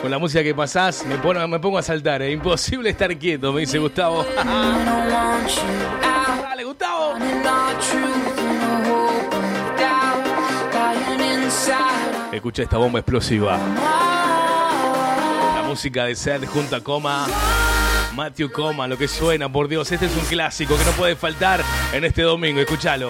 [0.00, 3.52] Con la música que pasás me pongo, me pongo a saltar, es imposible estar quieto,
[3.52, 4.24] me dice Gustavo.
[12.46, 13.58] Escucha esta bomba explosiva.
[15.56, 17.26] La música de Seth junto a Coma.
[18.14, 19.90] Matthew Coma, lo que suena, por Dios.
[19.90, 22.60] Este es un clásico que no puede faltar en este domingo.
[22.60, 23.08] Escúchalo.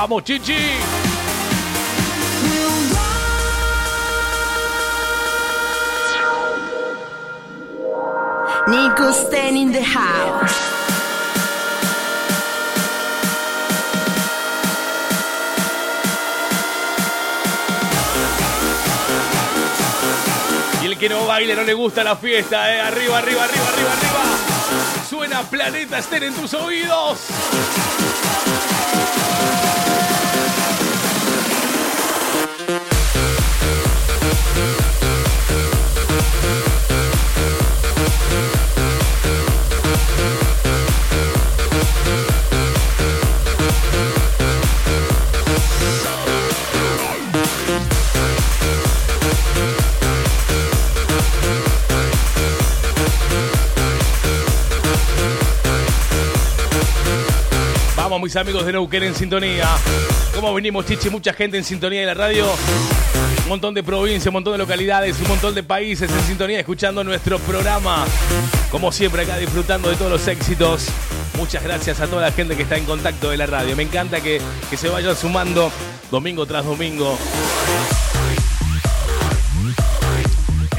[0.00, 0.54] Vamos, Chichi.
[8.66, 10.56] Nico Stan in the house.
[20.82, 22.80] Y el que no baile no le gusta la fiesta, ¿eh?
[22.80, 25.04] Arriba, arriba, arriba, arriba, arriba.
[25.10, 27.18] Suena Planeta Estén en tus oídos.
[58.30, 59.66] Mis amigos de Neuquén en sintonía.
[60.36, 61.10] ¿Cómo venimos, Chichi?
[61.10, 62.46] Mucha gente en sintonía de la radio.
[63.42, 67.02] Un montón de provincias, un montón de localidades, un montón de países en sintonía escuchando
[67.02, 68.04] nuestro programa.
[68.70, 70.86] Como siempre, acá disfrutando de todos los éxitos.
[71.38, 73.74] Muchas gracias a toda la gente que está en contacto de la radio.
[73.74, 75.72] Me encanta que, que se vayan sumando
[76.12, 77.18] domingo tras domingo.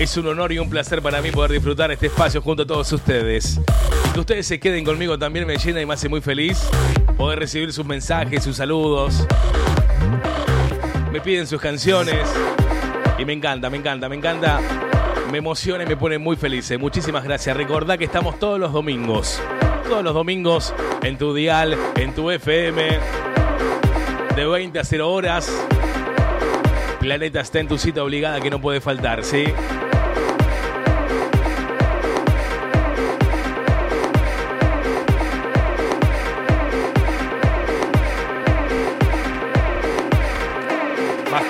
[0.02, 2.92] Es un honor y un placer para mí poder disfrutar este espacio junto a todos
[2.92, 3.62] ustedes.
[4.16, 6.60] Que ustedes se queden conmigo también me llena y me hace muy feliz
[7.18, 9.28] poder recibir sus mensajes, sus saludos.
[11.12, 12.28] Me piden sus canciones
[13.20, 14.60] y me encanta, me encanta, me encanta.
[15.32, 16.74] Me emociona y me pone muy feliz.
[16.80, 17.56] Muchísimas gracias.
[17.56, 19.40] Recordá que estamos todos los domingos.
[19.88, 20.74] Todos los domingos
[21.04, 22.98] en tu dial, en tu FM.
[24.36, 25.52] De 20 a 0 horas.
[27.00, 29.46] Planeta está en tu cita obligada que no puede faltar, ¿sí?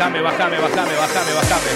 [0.02, 1.72] Bajame, bajame, bajame, bajame, bajame.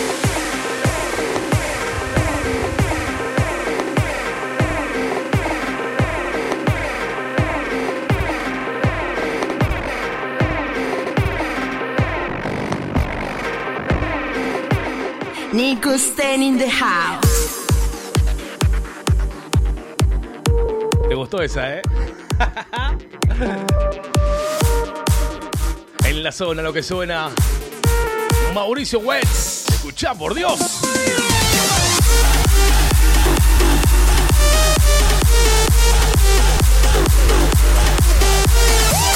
[15.53, 17.67] Nico Stan in the house.
[21.07, 21.83] ¿Te gustó esa, eh?
[26.05, 27.29] en la zona lo que suena.
[28.55, 29.65] Mauricio Wetz.
[29.67, 30.57] Escuchá, por Dios.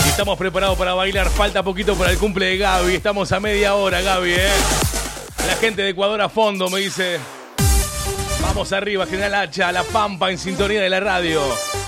[0.09, 1.29] Estamos preparados para bailar.
[1.29, 2.95] Falta poquito para el cumple de Gaby.
[2.95, 4.49] Estamos a media hora, Gaby, ¿eh?
[5.47, 7.17] La gente de Ecuador a fondo me dice.
[8.41, 11.41] Vamos arriba, General Hacha, La Pampa en sintonía de la radio.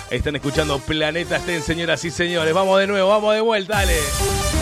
[0.09, 2.53] Están escuchando Planeta Estén, señoras y señores.
[2.53, 4.60] Vamos de nuevo, vamos de vuelta, dale.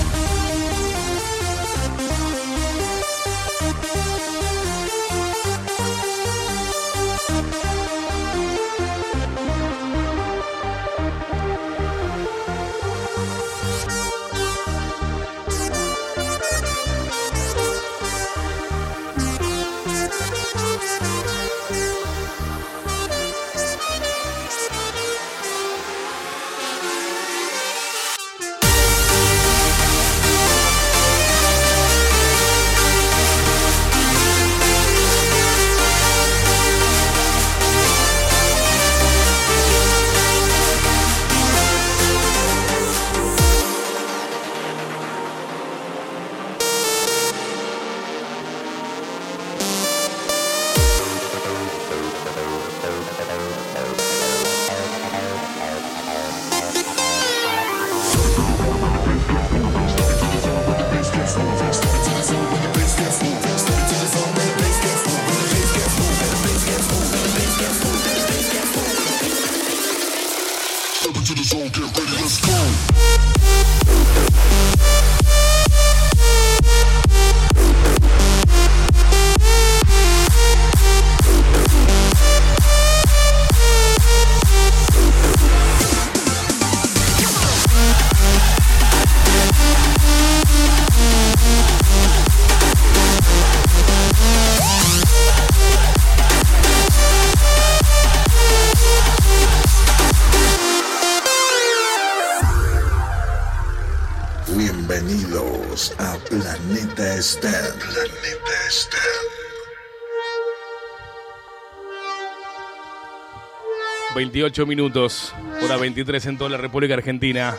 [114.31, 115.33] 28 minutos,
[115.63, 117.55] hora 23 en toda la República Argentina.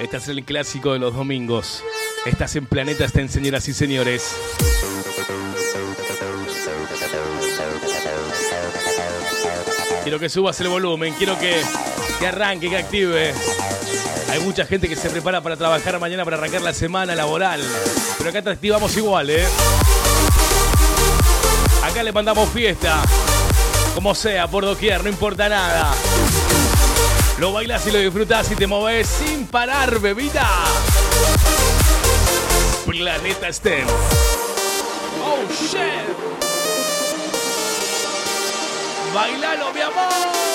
[0.00, 1.84] Este es el clásico de los domingos.
[2.26, 4.34] Estás en Planeta Estén, señoras y señores.
[10.02, 11.62] Quiero que subas el volumen, quiero que,
[12.18, 13.32] que arranque, que active.
[14.30, 17.62] Hay mucha gente que se prepara para trabajar mañana para arrancar la semana laboral.
[18.18, 19.46] Pero acá te activamos igual, ¿eh?
[21.84, 23.00] Acá le mandamos fiesta.
[23.94, 25.92] Como sea, por doquier, no importa nada.
[27.38, 30.48] Lo bailas y lo disfrutas y te moves sin parar, bebida.
[32.86, 33.86] Planeta STEM.
[35.24, 35.80] Oh shit.
[39.14, 40.53] Bailalo, mi amor.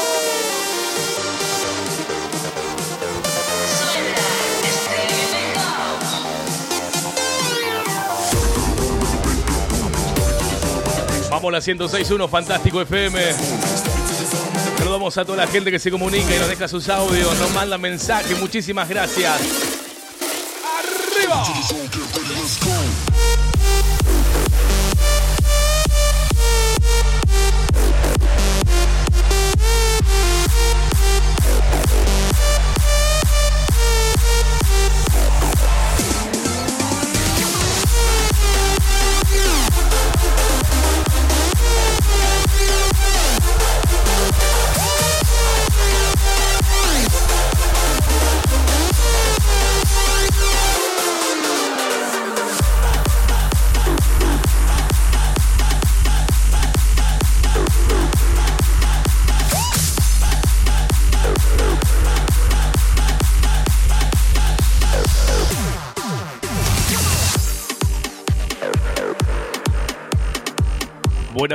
[11.42, 13.18] Vamos la 106.1 Fantástico FM.
[14.78, 17.78] Saludamos a toda la gente que se comunica y nos deja sus audios, nos manda
[17.78, 18.38] mensajes.
[18.38, 19.40] Muchísimas gracias.
[21.16, 21.42] ¡Arriba!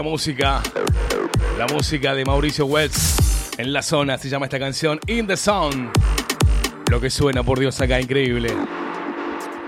[0.03, 0.63] Música.
[1.59, 5.91] La música de Mauricio West en la zona se llama esta canción In the Zone.
[6.91, 8.53] Lo que suena, por Dios, acá, increíble.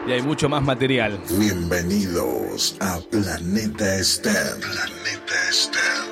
[0.07, 1.21] Y hay mucho más material.
[1.39, 4.61] Bienvenidos a Planeta STEM.
[4.61, 6.06] Planeta STEM.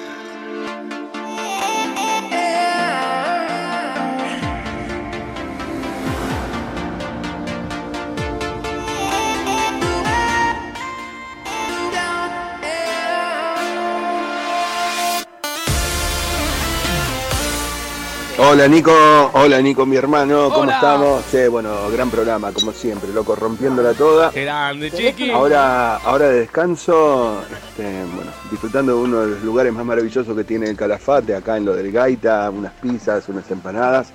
[18.36, 18.92] Hola Nico,
[19.34, 20.74] hola Nico, mi hermano, ¿cómo Hola.
[20.74, 21.24] estamos?
[21.30, 24.30] Sí, bueno, gran programa, como siempre, loco, rompiéndola toda.
[24.32, 25.30] Grande, chiqui.
[25.30, 27.82] Ahora, ahora de descanso, este,
[28.14, 31.64] bueno, disfrutando de uno de los lugares más maravillosos que tiene el Calafate, acá en
[31.64, 34.08] lo del Gaita, unas pizzas, unas empanadas.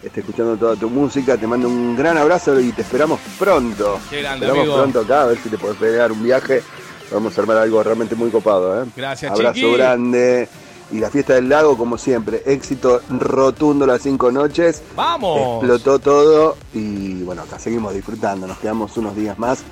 [0.00, 3.98] Este, escuchando toda tu música, te mando un gran abrazo y te esperamos pronto.
[4.08, 4.76] Qué grande, esperamos amigo.
[4.76, 6.62] pronto acá, a ver si te podés pegar un viaje.
[7.10, 8.86] Vamos a armar algo realmente muy copado, ¿eh?
[8.96, 9.74] Gracias, Abrazo chiqui.
[9.76, 10.48] grande.
[10.92, 14.82] Y la fiesta del lago, como siempre, éxito rotundo las cinco noches.
[14.94, 15.64] ¡Vamos!
[15.64, 18.46] Explotó todo y bueno, acá seguimos disfrutando.
[18.46, 19.64] Nos quedamos unos días más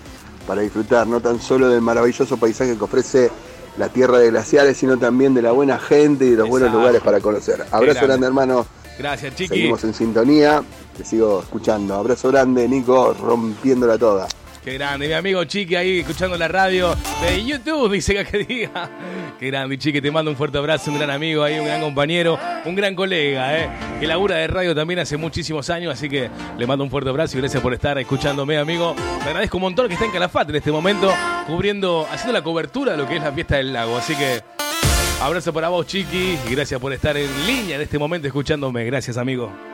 [0.47, 3.31] para disfrutar no tan solo del maravilloso paisaje que ofrece
[3.77, 7.01] la tierra de glaciares, sino también de la buena gente y de los buenos lugares
[7.01, 7.65] para conocer.
[7.71, 8.07] Abrazo grande.
[8.07, 8.67] grande, hermano.
[8.99, 9.49] Gracias, chiqui.
[9.49, 10.63] Seguimos en sintonía.
[10.97, 11.95] Te sigo escuchando.
[11.95, 14.27] Abrazo grande, Nico, rompiéndola toda.
[14.65, 18.89] Qué grande, mi amigo Chiqui ahí escuchando la radio de YouTube, dice que, diga.
[19.39, 22.39] Qué grande, Chiqui, te mando un fuerte abrazo, un gran amigo ahí, un gran compañero,
[22.65, 23.69] un gran colega, ¿eh?
[24.01, 27.37] que labura de radio también hace muchísimos años, así que le mando un fuerte abrazo
[27.37, 28.97] y gracias por estar escuchándome, amigo.
[29.23, 31.13] Te agradezco un montón que está en Calafate en este momento,
[31.47, 34.41] cubriendo, haciendo la cobertura de lo que es la fiesta del lago, así que
[35.21, 38.87] abrazo para vos, Chiqui, y gracias por estar en línea en este momento escuchándome.
[38.87, 39.74] Gracias, amigo.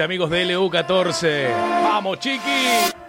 [0.00, 1.48] Amigos de LU14.
[1.82, 3.07] ¡Vamos, chiqui!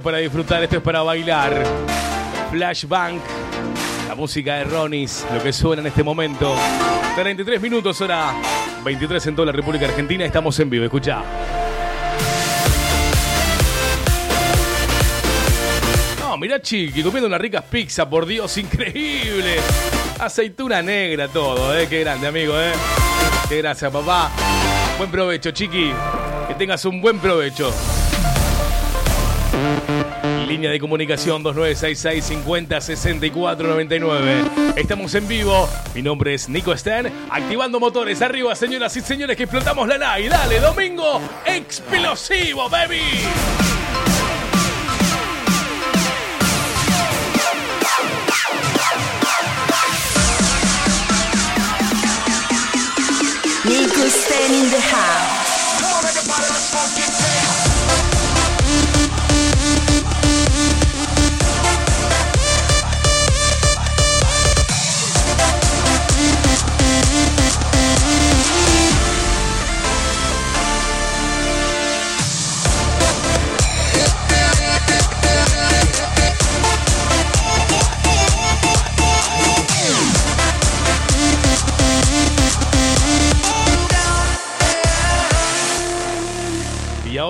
[0.00, 1.64] Para disfrutar, esto es para bailar.
[2.50, 3.20] Flashbank,
[4.08, 6.54] la música de Ronis, lo que suena en este momento.
[7.14, 8.34] 33 minutos, hora
[8.84, 10.24] 23 en toda la República Argentina.
[10.24, 11.22] Estamos en vivo, escucha.
[16.20, 19.56] No, mirá Chiqui, comiendo unas ricas pizzas, por Dios, increíble.
[20.18, 21.86] Aceituna negra todo, ¿eh?
[21.88, 22.72] Qué grande, amigo, ¿eh?
[23.50, 24.30] Gracias, papá.
[24.98, 25.92] Buen provecho, Chiqui.
[26.48, 27.72] Que tengas un buen provecho.
[30.50, 34.44] Línea de comunicación 2966 50 64 99.
[34.74, 35.68] Estamos en vivo.
[35.94, 37.08] Mi nombre es Nico Stern.
[37.30, 38.20] Activando motores.
[38.20, 40.28] Arriba, señoras y señores, que explotamos la nave.
[40.28, 42.98] Dale, domingo explosivo, baby.
[53.66, 55.50] Nico Stan in the house.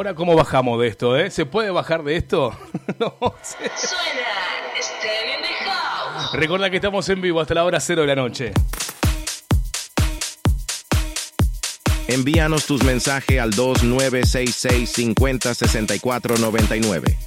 [0.00, 1.30] Ahora cómo bajamos de esto, eh?
[1.30, 2.56] ¿Se puede bajar de esto?
[2.98, 3.70] no sé.
[3.76, 4.30] Suena
[4.78, 6.32] Stay in the House.
[6.32, 8.52] Recuerda que estamos en vivo hasta la hora cero de la noche.
[12.08, 17.18] Envíanos tus mensajes al 2966 50 64 99.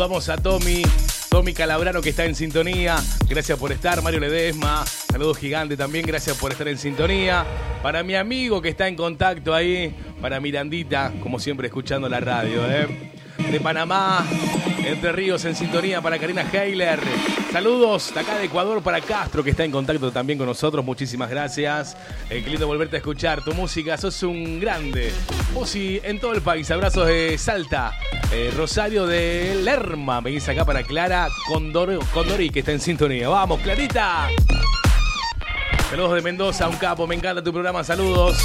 [0.00, 0.82] Saludamos a Tommy,
[1.28, 2.96] Tommy Calabrano que está en sintonía.
[3.28, 4.82] Gracias por estar, Mario Ledesma.
[4.86, 7.44] Saludos gigante también, gracias por estar en sintonía.
[7.82, 12.62] Para mi amigo que está en contacto ahí, para Mirandita, como siempre escuchando la radio,
[12.66, 13.12] ¿eh?
[13.48, 14.26] De Panamá,
[14.84, 17.00] Entre Ríos en sintonía para Karina Heiler.
[17.52, 20.84] Saludos de acá de Ecuador para Castro que está en contacto también con nosotros.
[20.84, 21.96] Muchísimas gracias.
[22.28, 23.96] Eh, qué lindo volverte a escuchar tu música.
[23.96, 25.12] Sos un grande.
[25.52, 26.70] Vos y en todo el país.
[26.70, 27.92] Abrazos de Salta.
[28.32, 30.20] Eh, Rosario de Lerma.
[30.20, 33.28] Me dice acá para Clara Condor, Condori que está en sintonía.
[33.28, 34.28] Vamos, Clarita.
[35.90, 37.06] Saludos de Mendoza, un capo.
[37.06, 37.82] Me encanta tu programa.
[37.82, 38.38] Saludos.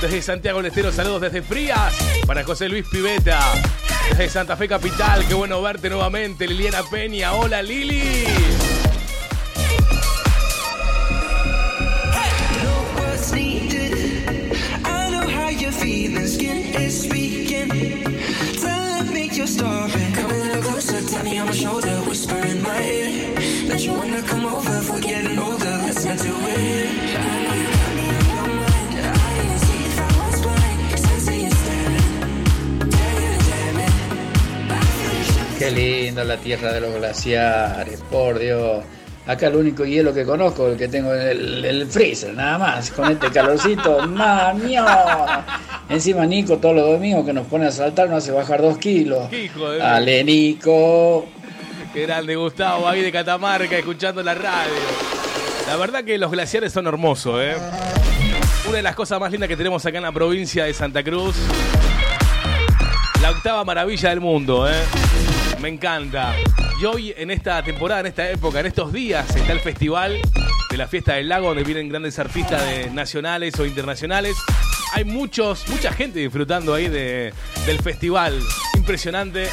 [0.00, 1.94] Desde Santiago del saludos desde Frías
[2.26, 3.38] para José Luis Piveta.
[4.08, 6.46] Desde Santa Fe Capital, qué bueno verte nuevamente.
[6.46, 8.24] Liliana Peña, hola Lili.
[25.02, 25.29] you're
[35.60, 38.82] Qué lindo la tierra de los glaciares, por Dios.
[39.26, 42.90] Acá el único hielo que conozco, el que tengo en el, el freezer, nada más.
[42.90, 44.84] Con este calorcito, ¡mamio!
[45.90, 49.30] Encima Nico todos los domingos que nos pone a saltar nos hace bajar dos kilos.
[49.32, 51.26] Hijo de- Dale, Nico.
[51.92, 54.72] Qué grande Gustavo ahí de Catamarca escuchando la radio.
[55.66, 57.54] La verdad que los glaciares son hermosos, ¿eh?
[58.66, 61.36] Una de las cosas más lindas que tenemos acá en la provincia de Santa Cruz.
[63.20, 64.72] La octava maravilla del mundo, ¿eh?
[65.60, 66.34] Me encanta.
[66.80, 70.18] Y hoy, en esta temporada, en esta época, en estos días, está el festival
[70.70, 74.36] de la fiesta del lago, donde vienen grandes artistas nacionales o internacionales.
[74.94, 77.32] Hay muchos, mucha gente disfrutando ahí de-
[77.66, 78.40] del festival.
[78.74, 79.48] Impresionante.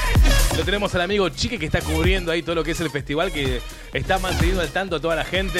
[0.57, 3.31] Lo tenemos al amigo Chique que está cubriendo ahí todo lo que es el festival,
[3.31, 3.61] que
[3.93, 5.59] está manteniendo al tanto a toda la gente.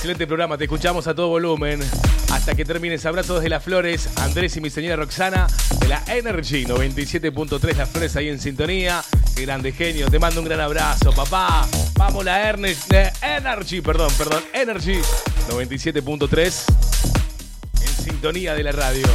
[0.00, 1.78] Excelente programa, te escuchamos a todo volumen.
[2.32, 5.46] Hasta que termines, abrazo desde Las Flores, Andrés y mi señora Roxana
[5.78, 9.04] de la Energy 97.3 Las Flores ahí en sintonía.
[9.36, 11.68] Qué grande genio, te mando un gran abrazo, papá.
[11.98, 15.02] Vamos la Ernest, eh, Energy, perdón, perdón, Energy
[15.50, 16.64] 97.3
[17.82, 19.06] en sintonía de la radio.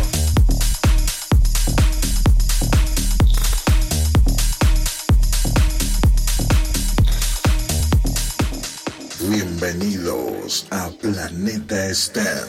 [9.78, 12.46] Bienvenidos a Planeta Esther.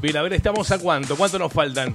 [0.00, 1.14] Bien, a ver, ¿estamos a cuánto?
[1.14, 1.94] ¿Cuánto nos faltan?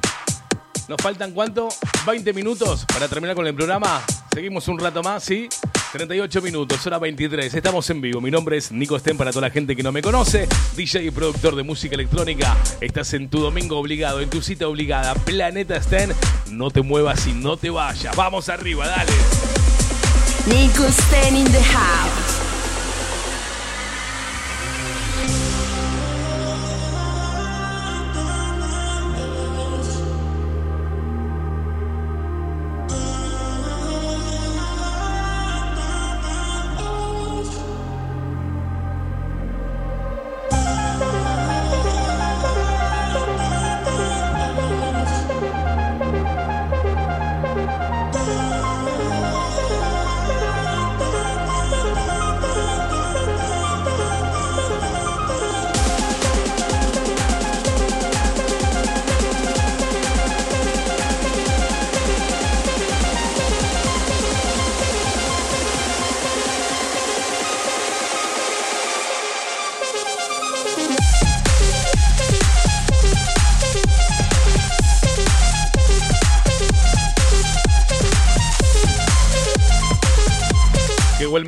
[0.87, 1.69] ¿Nos faltan cuánto?
[2.05, 4.03] ¿20 minutos para terminar con el programa?
[4.31, 5.49] Seguimos un rato más, ¿sí?
[5.91, 7.51] 38 minutos, hora 23.
[7.51, 8.21] Estamos en vivo.
[8.21, 10.47] Mi nombre es Nico Sten para toda la gente que no me conoce.
[10.75, 12.55] DJ y productor de música electrónica.
[12.79, 15.15] Estás en tu domingo obligado, en tu cita obligada.
[15.15, 16.13] Planeta Sten.
[16.51, 18.15] No te muevas y no te vayas.
[18.15, 19.13] Vamos arriba, dale.
[20.47, 22.26] Nico Sten in the house.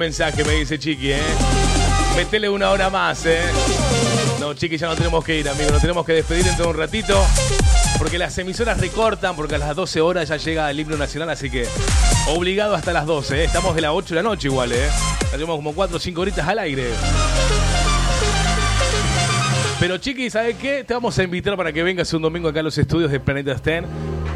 [0.09, 1.21] Mensaje me dice Chiqui, ¿eh?
[2.15, 3.43] Metele una hora más, ¿eh?
[4.39, 5.69] No, Chiqui, ya no tenemos que ir, amigo.
[5.69, 7.23] Nos tenemos que despedir dentro de un ratito.
[7.99, 11.51] Porque las emisoras recortan, porque a las 12 horas ya llega el himno nacional, así
[11.51, 11.67] que
[12.25, 13.43] obligado hasta las 12, ¿eh?
[13.43, 14.89] Estamos de las 8 de la noche igual, ¿eh?
[15.29, 16.89] Tenemos como 4 o 5 horitas al aire.
[19.79, 20.83] Pero Chiqui, ¿sabes qué?
[20.83, 23.55] Te vamos a invitar para que vengas un domingo acá a los estudios de Planeta
[23.55, 23.85] Sten.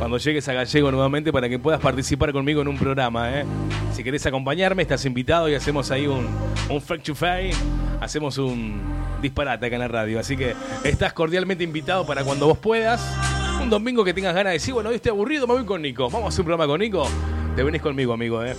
[0.03, 3.45] Cuando llegues a Gallego nuevamente para que puedas participar conmigo en un programa, ¿eh?
[3.93, 6.27] Si querés acompañarme, estás invitado y hacemos ahí un,
[6.69, 7.51] un Freak to Fay.
[8.01, 8.82] Hacemos un
[9.22, 10.19] disparate acá en la radio.
[10.19, 13.01] Así que estás cordialmente invitado para cuando vos puedas.
[13.61, 16.09] Un domingo que tengas ganas de decir, bueno, hoy estoy aburrido, me voy con Nico.
[16.09, 17.07] Vamos a hacer un programa con Nico.
[17.56, 18.57] Te venís conmigo, amigo, ¿eh?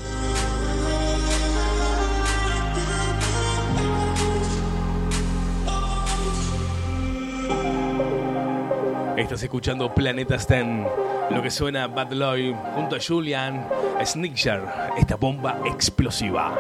[9.16, 10.84] Estás escuchando Planeta Sten,
[11.30, 13.64] lo que suena Bad Lloyd junto a Julian
[14.04, 14.64] Snickshire,
[14.98, 16.52] esta bomba explosiva.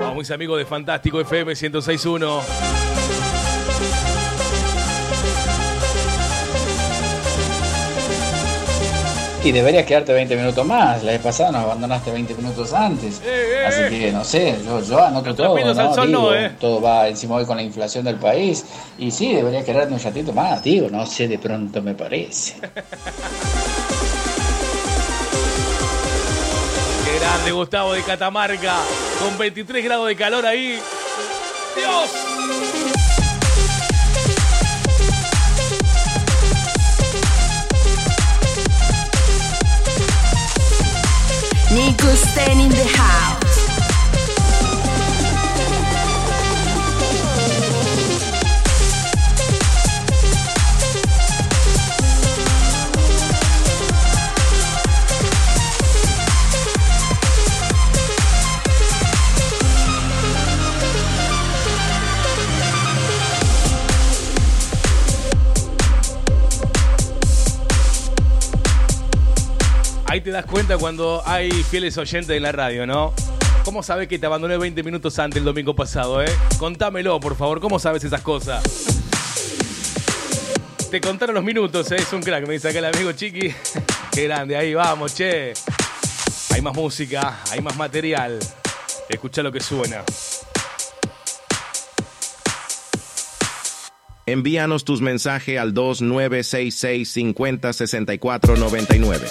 [0.00, 2.40] Vamos, mis amigos de Fantástico FM 1061.
[9.52, 11.02] Deberías quedarte 20 minutos más.
[11.02, 13.20] La vez pasada nos abandonaste 20 minutos antes.
[13.66, 15.58] Así que no sé, yo, yo anoto todo.
[15.58, 15.94] ¿no?
[15.94, 16.52] sol Digo, no, eh.
[16.58, 18.64] Todo va encima hoy con la inflación del país.
[18.98, 22.54] Y sí, deberías quedarte un ratito más, digo, no sé, de pronto me parece.
[27.04, 28.76] Qué grande Gustavo de Catamarca,
[29.20, 30.78] con 23 grados de calor ahí.
[31.76, 32.37] ¡Dios!
[41.70, 43.27] Nico Sten in the house.
[70.24, 73.14] Te das cuenta cuando hay fieles oyentes en la radio, ¿no?
[73.64, 76.28] ¿Cómo sabes que te abandoné 20 minutos antes el domingo pasado, eh?
[76.58, 77.60] Contámelo, por favor.
[77.60, 78.62] ¿Cómo sabes esas cosas?
[80.90, 81.96] Te contaron los minutos, ¿eh?
[82.00, 83.54] Es un crack, me dice acá el amigo Chiqui.
[84.12, 85.54] Qué grande, ahí vamos, che.
[86.50, 88.38] Hay más música, hay más material.
[89.08, 90.02] Escucha lo que suena.
[94.26, 99.26] Envíanos tus mensajes al 2966 50 64 99.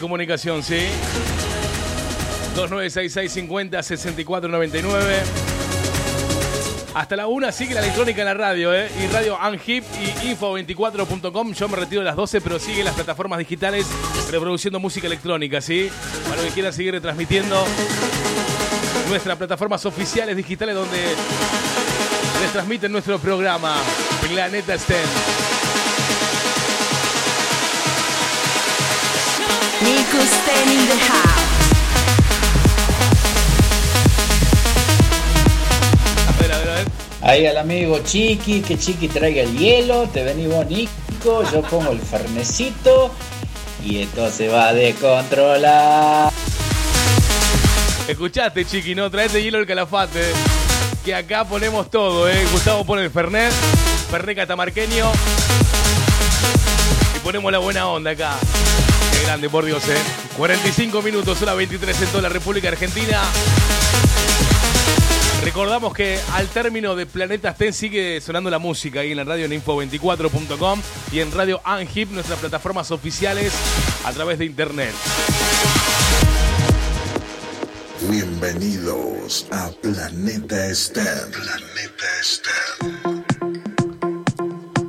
[0.00, 0.80] Comunicación, ¿sí?
[2.56, 4.88] 2966506499.
[6.94, 8.88] Hasta la una sigue la electrónica en la radio, ¿eh?
[9.02, 11.52] Y radio Anhip y info24.com.
[11.52, 13.86] Yo me retiro a las 12, pero sigue las plataformas digitales
[14.30, 15.90] reproduciendo música electrónica, ¿sí?
[16.28, 17.64] Para que quieran seguir retransmitiendo
[19.08, 20.98] nuestras plataformas oficiales digitales donde
[22.40, 23.76] les transmiten nuestro programa
[24.28, 25.37] Planeta STEM.
[37.28, 41.92] Ahí al amigo Chiqui, que Chiqui traiga el hielo, te venís vos Nico, yo pongo
[41.92, 43.12] el fernecito
[43.84, 46.32] y esto se va a descontrolar.
[48.08, 50.32] Escuchaste, chiqui, no traete hielo el calafate.
[51.04, 52.46] Que acá ponemos todo, eh.
[52.50, 53.52] Gustavo pone el Fernet,
[54.10, 55.12] Fernet catamarqueño.
[57.14, 58.38] Y ponemos la buena onda acá.
[59.18, 59.96] Qué grande, por Dios, eh.
[60.36, 63.22] 45 minutos, las 23 en toda la República Argentina.
[65.42, 69.46] Recordamos que al término de Planeta Sten sigue sonando la música ahí en la radio
[69.46, 70.80] en info24.com
[71.10, 73.52] y en Radio Anhip, nuestras plataformas oficiales
[74.04, 74.92] a través de internet.
[78.08, 81.30] Bienvenidos a Planeta STEM.
[81.32, 81.88] Planeta.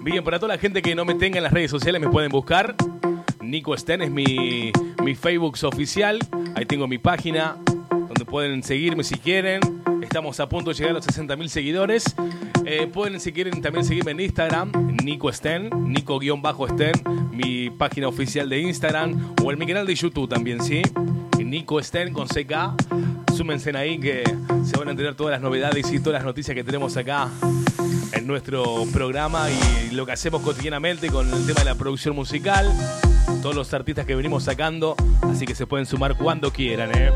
[0.04, 2.32] Bien, para toda la gente que no me tenga en las redes sociales me pueden
[2.32, 2.76] buscar.
[3.50, 4.72] Nico Sten es mi,
[5.04, 6.20] mi Facebook oficial.
[6.56, 7.58] Ahí tengo mi página
[7.90, 9.62] donde pueden seguirme si quieren.
[10.02, 12.16] Estamos a punto de llegar a los 60.000 seguidores.
[12.66, 14.72] Eh, pueden, si quieren, también seguirme en Instagram,
[15.04, 16.92] Nico Sten, Nico-Sten,
[17.32, 20.82] mi página oficial de Instagram o en mi canal de YouTube también, ¿sí?
[21.44, 23.34] Nico Sten con CK.
[23.36, 24.24] Súmense ahí que
[24.64, 27.30] se van a enterar todas las novedades y todas las noticias que tenemos acá
[28.30, 32.72] nuestro programa y lo que hacemos cotidianamente con el tema de la producción musical.
[33.42, 37.12] Todos los artistas que venimos sacando, así que se pueden sumar cuando quieran, ¿eh?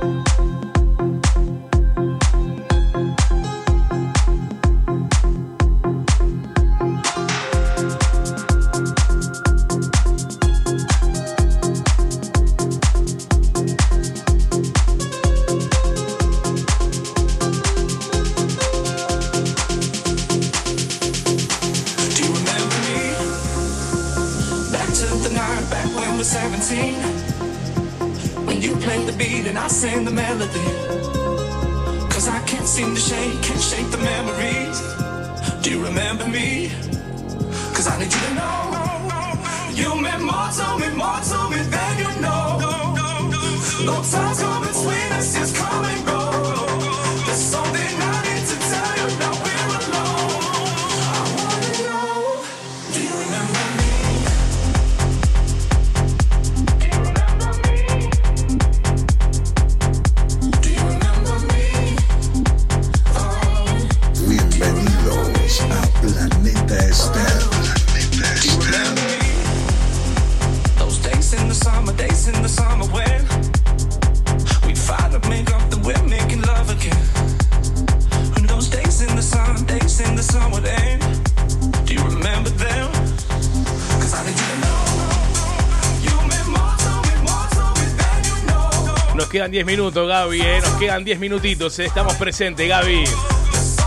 [89.53, 90.61] 10 minutos, Gaby, ¿eh?
[90.61, 91.85] Nos quedan 10 minutitos, ¿eh?
[91.85, 93.03] Estamos presentes, Gaby.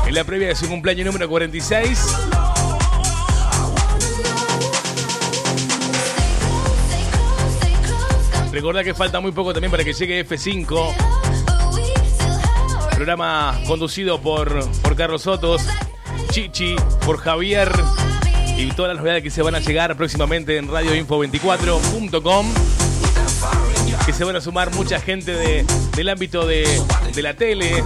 [0.06, 2.06] En la previa de su cumpleaños número 46.
[8.52, 10.94] Recordá que falta muy poco también para que llegue F5.
[12.94, 15.66] Programa conducido por, por Carlos Sotos,
[16.30, 17.72] Chichi, por Javier
[18.56, 22.46] y todas las novedades que se van a llegar próximamente en radioinfo24.com.
[24.06, 26.64] Que se van a sumar mucha gente de- del ámbito de,
[27.12, 27.82] de la tele,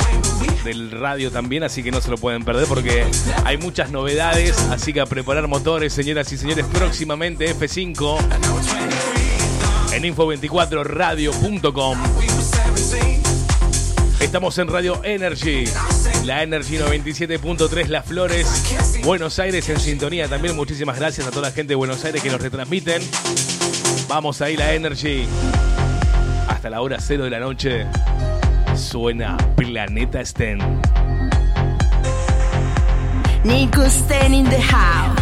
[0.65, 3.07] del radio también, así que no se lo pueden perder porque
[3.47, 4.58] hay muchas novedades.
[4.70, 8.18] Así que a preparar motores, señoras y señores, próximamente F5
[9.94, 11.99] en info24radio.com.
[14.20, 15.65] Estamos en Radio Energy,
[16.26, 18.47] la Energy 97.3 Las Flores,
[19.02, 20.28] Buenos Aires en sintonía.
[20.28, 23.02] También muchísimas gracias a toda la gente de Buenos Aires que nos retransmiten.
[24.07, 25.26] Vamos ahí, la Energy.
[26.61, 27.87] Hasta la hora cero de la noche
[28.77, 30.59] suena Planeta Sten.
[33.45, 35.19] Nico Sten in the house.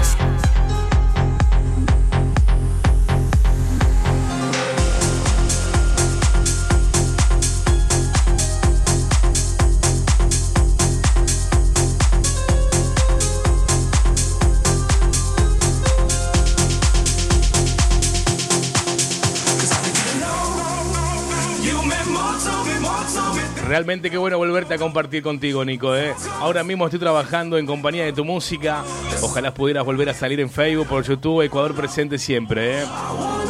[23.79, 25.95] Realmente qué bueno volverte a compartir contigo, Nico.
[25.95, 26.13] ¿eh?
[26.41, 28.83] Ahora mismo estoy trabajando en compañía de tu música.
[29.23, 32.81] Ojalá pudieras volver a salir en Facebook, por YouTube, Ecuador presente siempre.
[32.81, 32.85] ¿eh?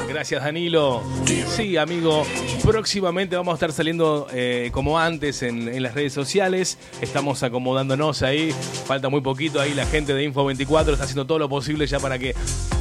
[0.07, 1.03] Gracias, Danilo.
[1.25, 2.27] Sí, amigo.
[2.63, 6.77] Próximamente vamos a estar saliendo eh, como antes en, las redes sociales.
[7.01, 8.53] Estamos acomodándonos ahí.
[8.85, 9.73] Falta muy poquito ahí.
[9.73, 12.35] La gente de Info24 está haciendo todo lo posible ya para que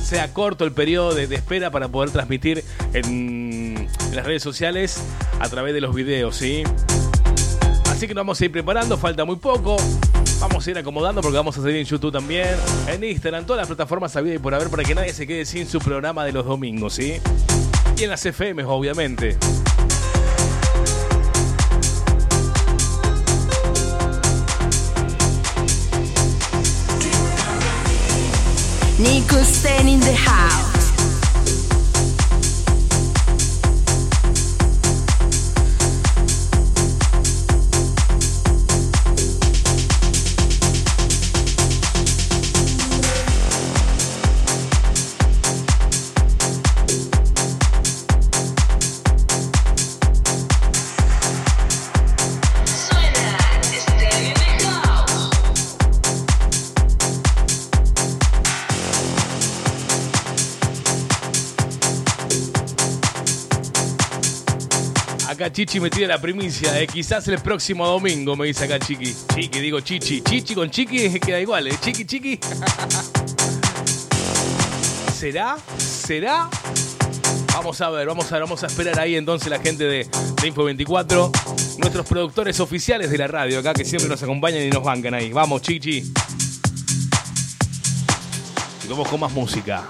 [0.03, 5.01] sea corto el periodo de, espera para poder transmitir en las redes sociales
[5.39, 6.63] a través de los videos, ¿sí?
[7.97, 9.75] Así que nos vamos a ir preparando, falta muy poco.
[10.39, 12.49] Vamos a ir acomodando porque vamos a salir en YouTube también,
[12.87, 15.67] en Instagram, todas las plataformas habidas y por haber para que nadie se quede sin
[15.67, 17.19] su programa de los domingos, ¿sí?
[17.97, 19.35] Y en las FM, obviamente.
[28.99, 30.76] Nico Stan in the house.
[65.57, 66.85] Chichi me tira la primicia, eh.
[66.85, 69.11] quizás el próximo domingo, me dice acá Chiqui.
[69.33, 70.21] Chiqui, digo Chichi.
[70.21, 71.75] Chichi con Chiqui queda igual, ¿eh?
[71.81, 72.39] Chiqui, Chiqui.
[75.17, 75.57] ¿Será?
[75.79, 76.47] ¿Será?
[77.55, 80.53] Vamos a ver, vamos a ver, vamos a esperar ahí entonces la gente de, de
[80.53, 81.79] Info24.
[81.79, 85.33] Nuestros productores oficiales de la radio acá que siempre nos acompañan y nos bancan ahí.
[85.33, 86.03] Vamos, Chichi.
[88.85, 89.87] Y vamos con más música.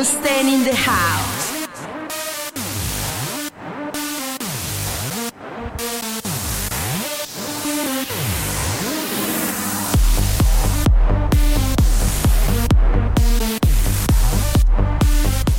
[0.00, 1.52] Stan in the house.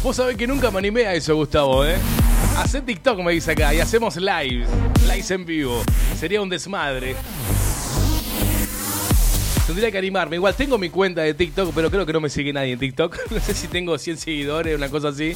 [0.04, 1.96] Vos sabés que nunca me animé a eso, Gustavo, ¿eh?
[2.58, 4.68] Hacé TikTok, me dice acá, y hacemos lives,
[5.08, 5.82] lives en vivo.
[6.20, 7.16] Sería un desmadre.
[9.66, 10.36] Tendría que animarme.
[10.36, 13.18] Igual tengo mi cuenta de TikTok, pero creo que no me sigue nadie en TikTok.
[13.32, 15.34] No sé si tengo 100 seguidores, una cosa así.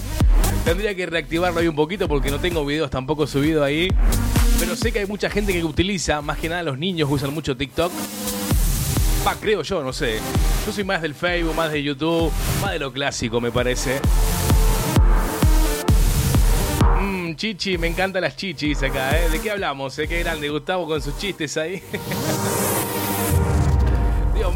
[0.66, 3.88] Tendría que reactivarlo ahí un poquito porque no tengo videos tampoco subidos ahí.
[4.60, 7.56] Pero sé que hay mucha gente que utiliza, más que nada los niños usan mucho
[7.56, 7.92] TikTok.
[9.26, 10.20] Va, creo yo, no sé.
[10.66, 12.32] Yo soy más del Facebook, más de YouTube,
[12.62, 14.02] más de lo clásico, me parece.
[17.00, 19.30] Mmm, chichi, me encantan las chichis acá, ¿eh?
[19.30, 19.98] ¿De qué hablamos?
[20.00, 20.08] Eh?
[20.08, 21.82] Qué grande Gustavo con sus chistes ahí.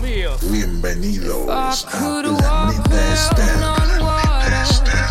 [0.04, 0.52] Dios mío.
[0.52, 3.58] Bienvenidos a Planeta Esther.
[3.98, 5.06] Planeta Esther.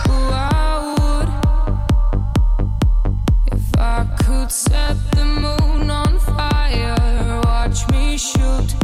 [3.52, 8.74] If I could set the moon on fire, watch me shoot.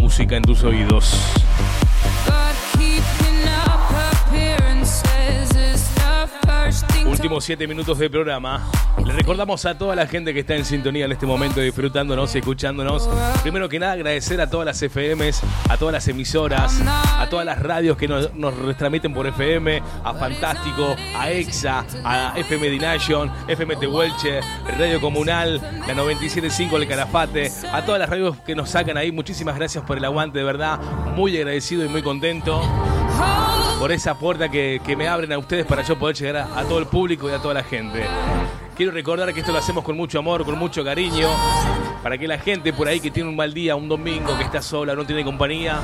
[0.00, 1.14] Música en tus oídos.
[7.20, 8.66] Últimos 7 minutos de programa.
[9.04, 12.38] Le recordamos a toda la gente que está en sintonía en este momento, disfrutándonos y
[12.38, 13.10] escuchándonos.
[13.42, 17.58] Primero que nada, agradecer a todas las FMs, a todas las emisoras, a todas las
[17.58, 23.76] radios que nos, nos retransmiten por FM, a Fantástico, a EXA, a FM Dination, FM
[23.76, 24.40] Tehuelche,
[24.78, 29.12] Radio Comunal, la 97.5 El Calafate, a todas las radios que nos sacan ahí.
[29.12, 30.80] Muchísimas gracias por el aguante, de verdad.
[31.14, 32.62] Muy agradecido y muy contento
[33.80, 36.64] por esa puerta que, que me abren a ustedes para yo poder llegar a, a
[36.64, 38.04] todo el público y a toda la gente.
[38.76, 41.26] Quiero recordar que esto lo hacemos con mucho amor, con mucho cariño,
[42.02, 44.62] para que la gente por ahí que tiene un mal día, un domingo, que está
[44.62, 45.78] sola, no tiene compañía,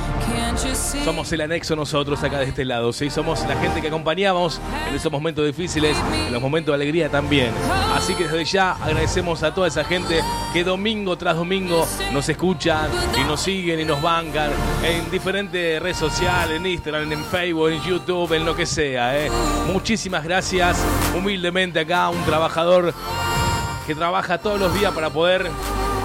[1.03, 3.09] somos el anexo nosotros acá de este lado, ¿sí?
[3.09, 5.95] Somos la gente que acompañamos en esos momentos difíciles,
[6.27, 7.51] en los momentos de alegría también.
[7.95, 10.21] Así que desde ya agradecemos a toda esa gente
[10.53, 12.89] que domingo tras domingo nos escuchan
[13.19, 14.51] y nos siguen y nos bancan
[14.83, 19.29] en diferentes redes sociales, en Instagram, en Facebook, en YouTube, en lo que sea, ¿eh?
[19.71, 20.83] Muchísimas gracias,
[21.15, 22.93] humildemente acá, un trabajador
[23.85, 25.49] que trabaja todos los días para poder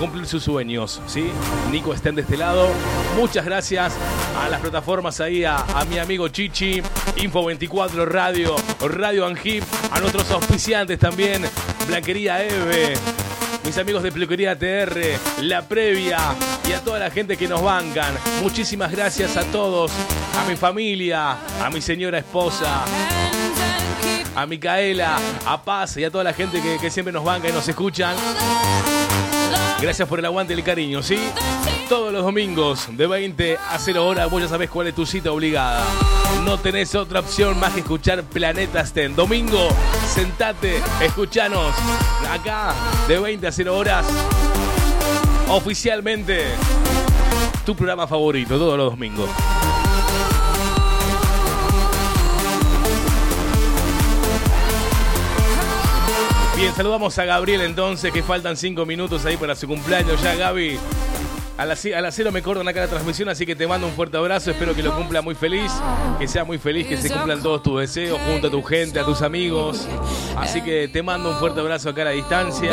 [0.03, 1.31] cumplir sus sueños, ¿sí?
[1.71, 2.69] Nico estén de este lado.
[3.17, 3.93] Muchas gracias
[4.37, 6.83] a las plataformas ahí, a, a mi amigo Chichi,
[7.19, 11.45] Info24 Radio, Radio Angip, a nuestros auspiciantes también,
[11.87, 12.95] Blanquería Eve,
[13.65, 14.99] mis amigos de Peluquería TR,
[15.43, 16.19] La Previa
[16.69, 18.13] y a toda la gente que nos bancan.
[18.43, 19.93] Muchísimas gracias a todos,
[20.37, 22.85] a mi familia, a mi señora esposa,
[24.35, 25.17] a Micaela,
[25.47, 28.17] a Paz y a toda la gente que, que siempre nos banca y nos escuchan.
[29.83, 31.19] Gracias por el aguante y el cariño, ¿sí?
[31.89, 35.33] Todos los domingos de 20 a 0 horas vos ya sabés cuál es tu cita
[35.33, 35.85] obligada.
[36.45, 39.17] No tenés otra opción más que escuchar Planeta Sten.
[39.17, 39.71] Domingo,
[40.07, 41.75] sentate, escuchanos
[42.31, 42.73] acá
[43.09, 44.07] de 20 a 0 horas.
[45.49, 46.45] Oficialmente
[47.67, 49.29] tu programa favorito todos los domingos.
[56.63, 60.79] Bien, saludamos a Gabriel entonces, que faltan 5 minutos ahí para su cumpleaños ya, Gaby.
[61.63, 63.93] A las, a las 0 me cortan acá la transmisión, así que te mando un
[63.93, 64.51] fuerte abrazo.
[64.51, 65.71] Espero que lo cumpla muy feliz,
[66.19, 69.05] que sea muy feliz, que se cumplan todos tus deseos junto a tu gente, a
[69.05, 69.87] tus amigos.
[70.37, 72.73] Así que te mando un fuerte abrazo acá a la distancia.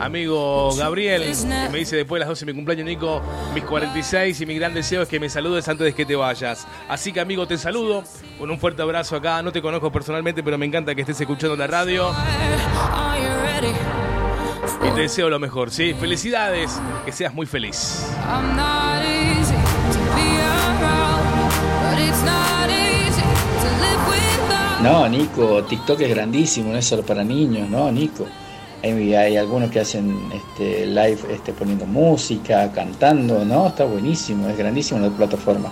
[0.00, 1.32] Amigo Gabriel,
[1.70, 3.22] me dice después de las 12 de mi cumpleaños, Nico,
[3.54, 6.66] mis 46 y mi gran deseo es que me saludes antes de que te vayas.
[6.88, 8.02] Así que, amigo, te saludo
[8.40, 9.40] con un fuerte abrazo acá.
[9.40, 12.12] No te conozco personalmente, pero me encanta que estés escuchando la radio.
[14.86, 15.94] Y te deseo lo mejor, ¿sí?
[15.94, 18.04] Felicidades, que seas muy feliz.
[24.82, 28.26] No, Nico, TikTok es grandísimo, no es solo para niños, ¿no, Nico?
[28.82, 33.68] Hay, hay algunos que hacen este, live este, poniendo música, cantando, ¿no?
[33.68, 35.70] Está buenísimo, es grandísimo la plataforma.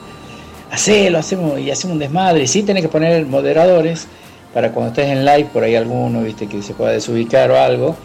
[0.70, 2.46] Hacelo, hacemos y hacemos un desmadre.
[2.46, 4.06] Sí tenés que poner moderadores
[4.54, 7.96] para cuando estés en live, por ahí alguno, viste, que se pueda desubicar o algo,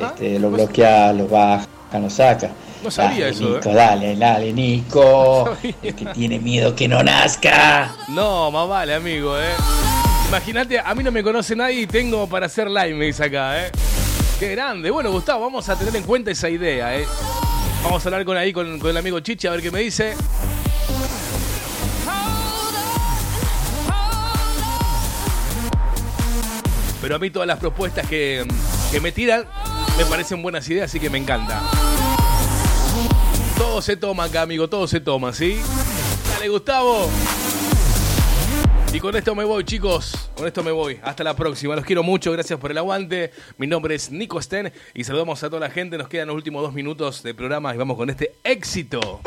[0.00, 2.50] este, lo bloquea, lo baja, lo saca.
[2.82, 3.74] No sabía Dale, eso, Nico, ¿eh?
[3.74, 5.56] dale, dale, Nico.
[5.82, 7.94] El que tiene miedo que no nazca.
[8.08, 9.52] No, más vale, amigo, ¿eh?
[10.28, 13.66] Imagínate, a mí no me conoce nadie y tengo para hacer live, me dice acá,
[13.66, 13.70] ¿eh?
[14.38, 14.90] Qué grande.
[14.90, 17.06] Bueno, Gustavo, vamos a tener en cuenta esa idea, ¿eh?
[17.84, 20.14] Vamos a hablar con ahí con, con el amigo Chichi a ver qué me dice.
[27.00, 28.46] Pero a mí todas las propuestas que,
[28.92, 29.44] que me tiran
[29.96, 31.62] me parecen buenas ideas, así que me encanta.
[33.56, 35.60] Todo se toma acá, amigo, todo se toma, ¿sí?
[36.28, 37.08] Dale, Gustavo.
[38.92, 40.30] Y con esto me voy, chicos.
[40.36, 41.00] Con esto me voy.
[41.02, 41.74] Hasta la próxima.
[41.74, 42.30] Los quiero mucho.
[42.30, 43.32] Gracias por el aguante.
[43.56, 45.96] Mi nombre es Nico Sten y saludamos a toda la gente.
[45.96, 49.22] Nos quedan los últimos dos minutos de programa y vamos con este éxito.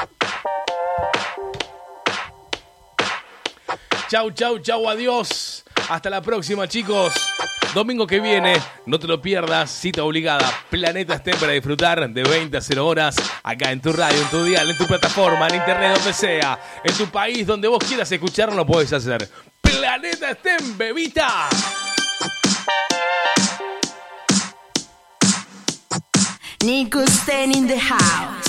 [4.08, 5.66] Chau, chau, chau, adiós.
[5.90, 7.14] Hasta la próxima, chicos.
[7.74, 8.56] Domingo que viene,
[8.86, 13.16] no te lo pierdas, cita obligada, Planeta Stem para disfrutar de 20 a 0 horas,
[13.44, 16.94] acá en tu radio, en tu dial, en tu plataforma, en internet, donde sea, en
[16.96, 19.30] tu país, donde vos quieras escucharlo, lo puedes hacer.
[19.62, 21.50] Planeta Stem, bebita.
[26.64, 28.45] Nico Stan in the house.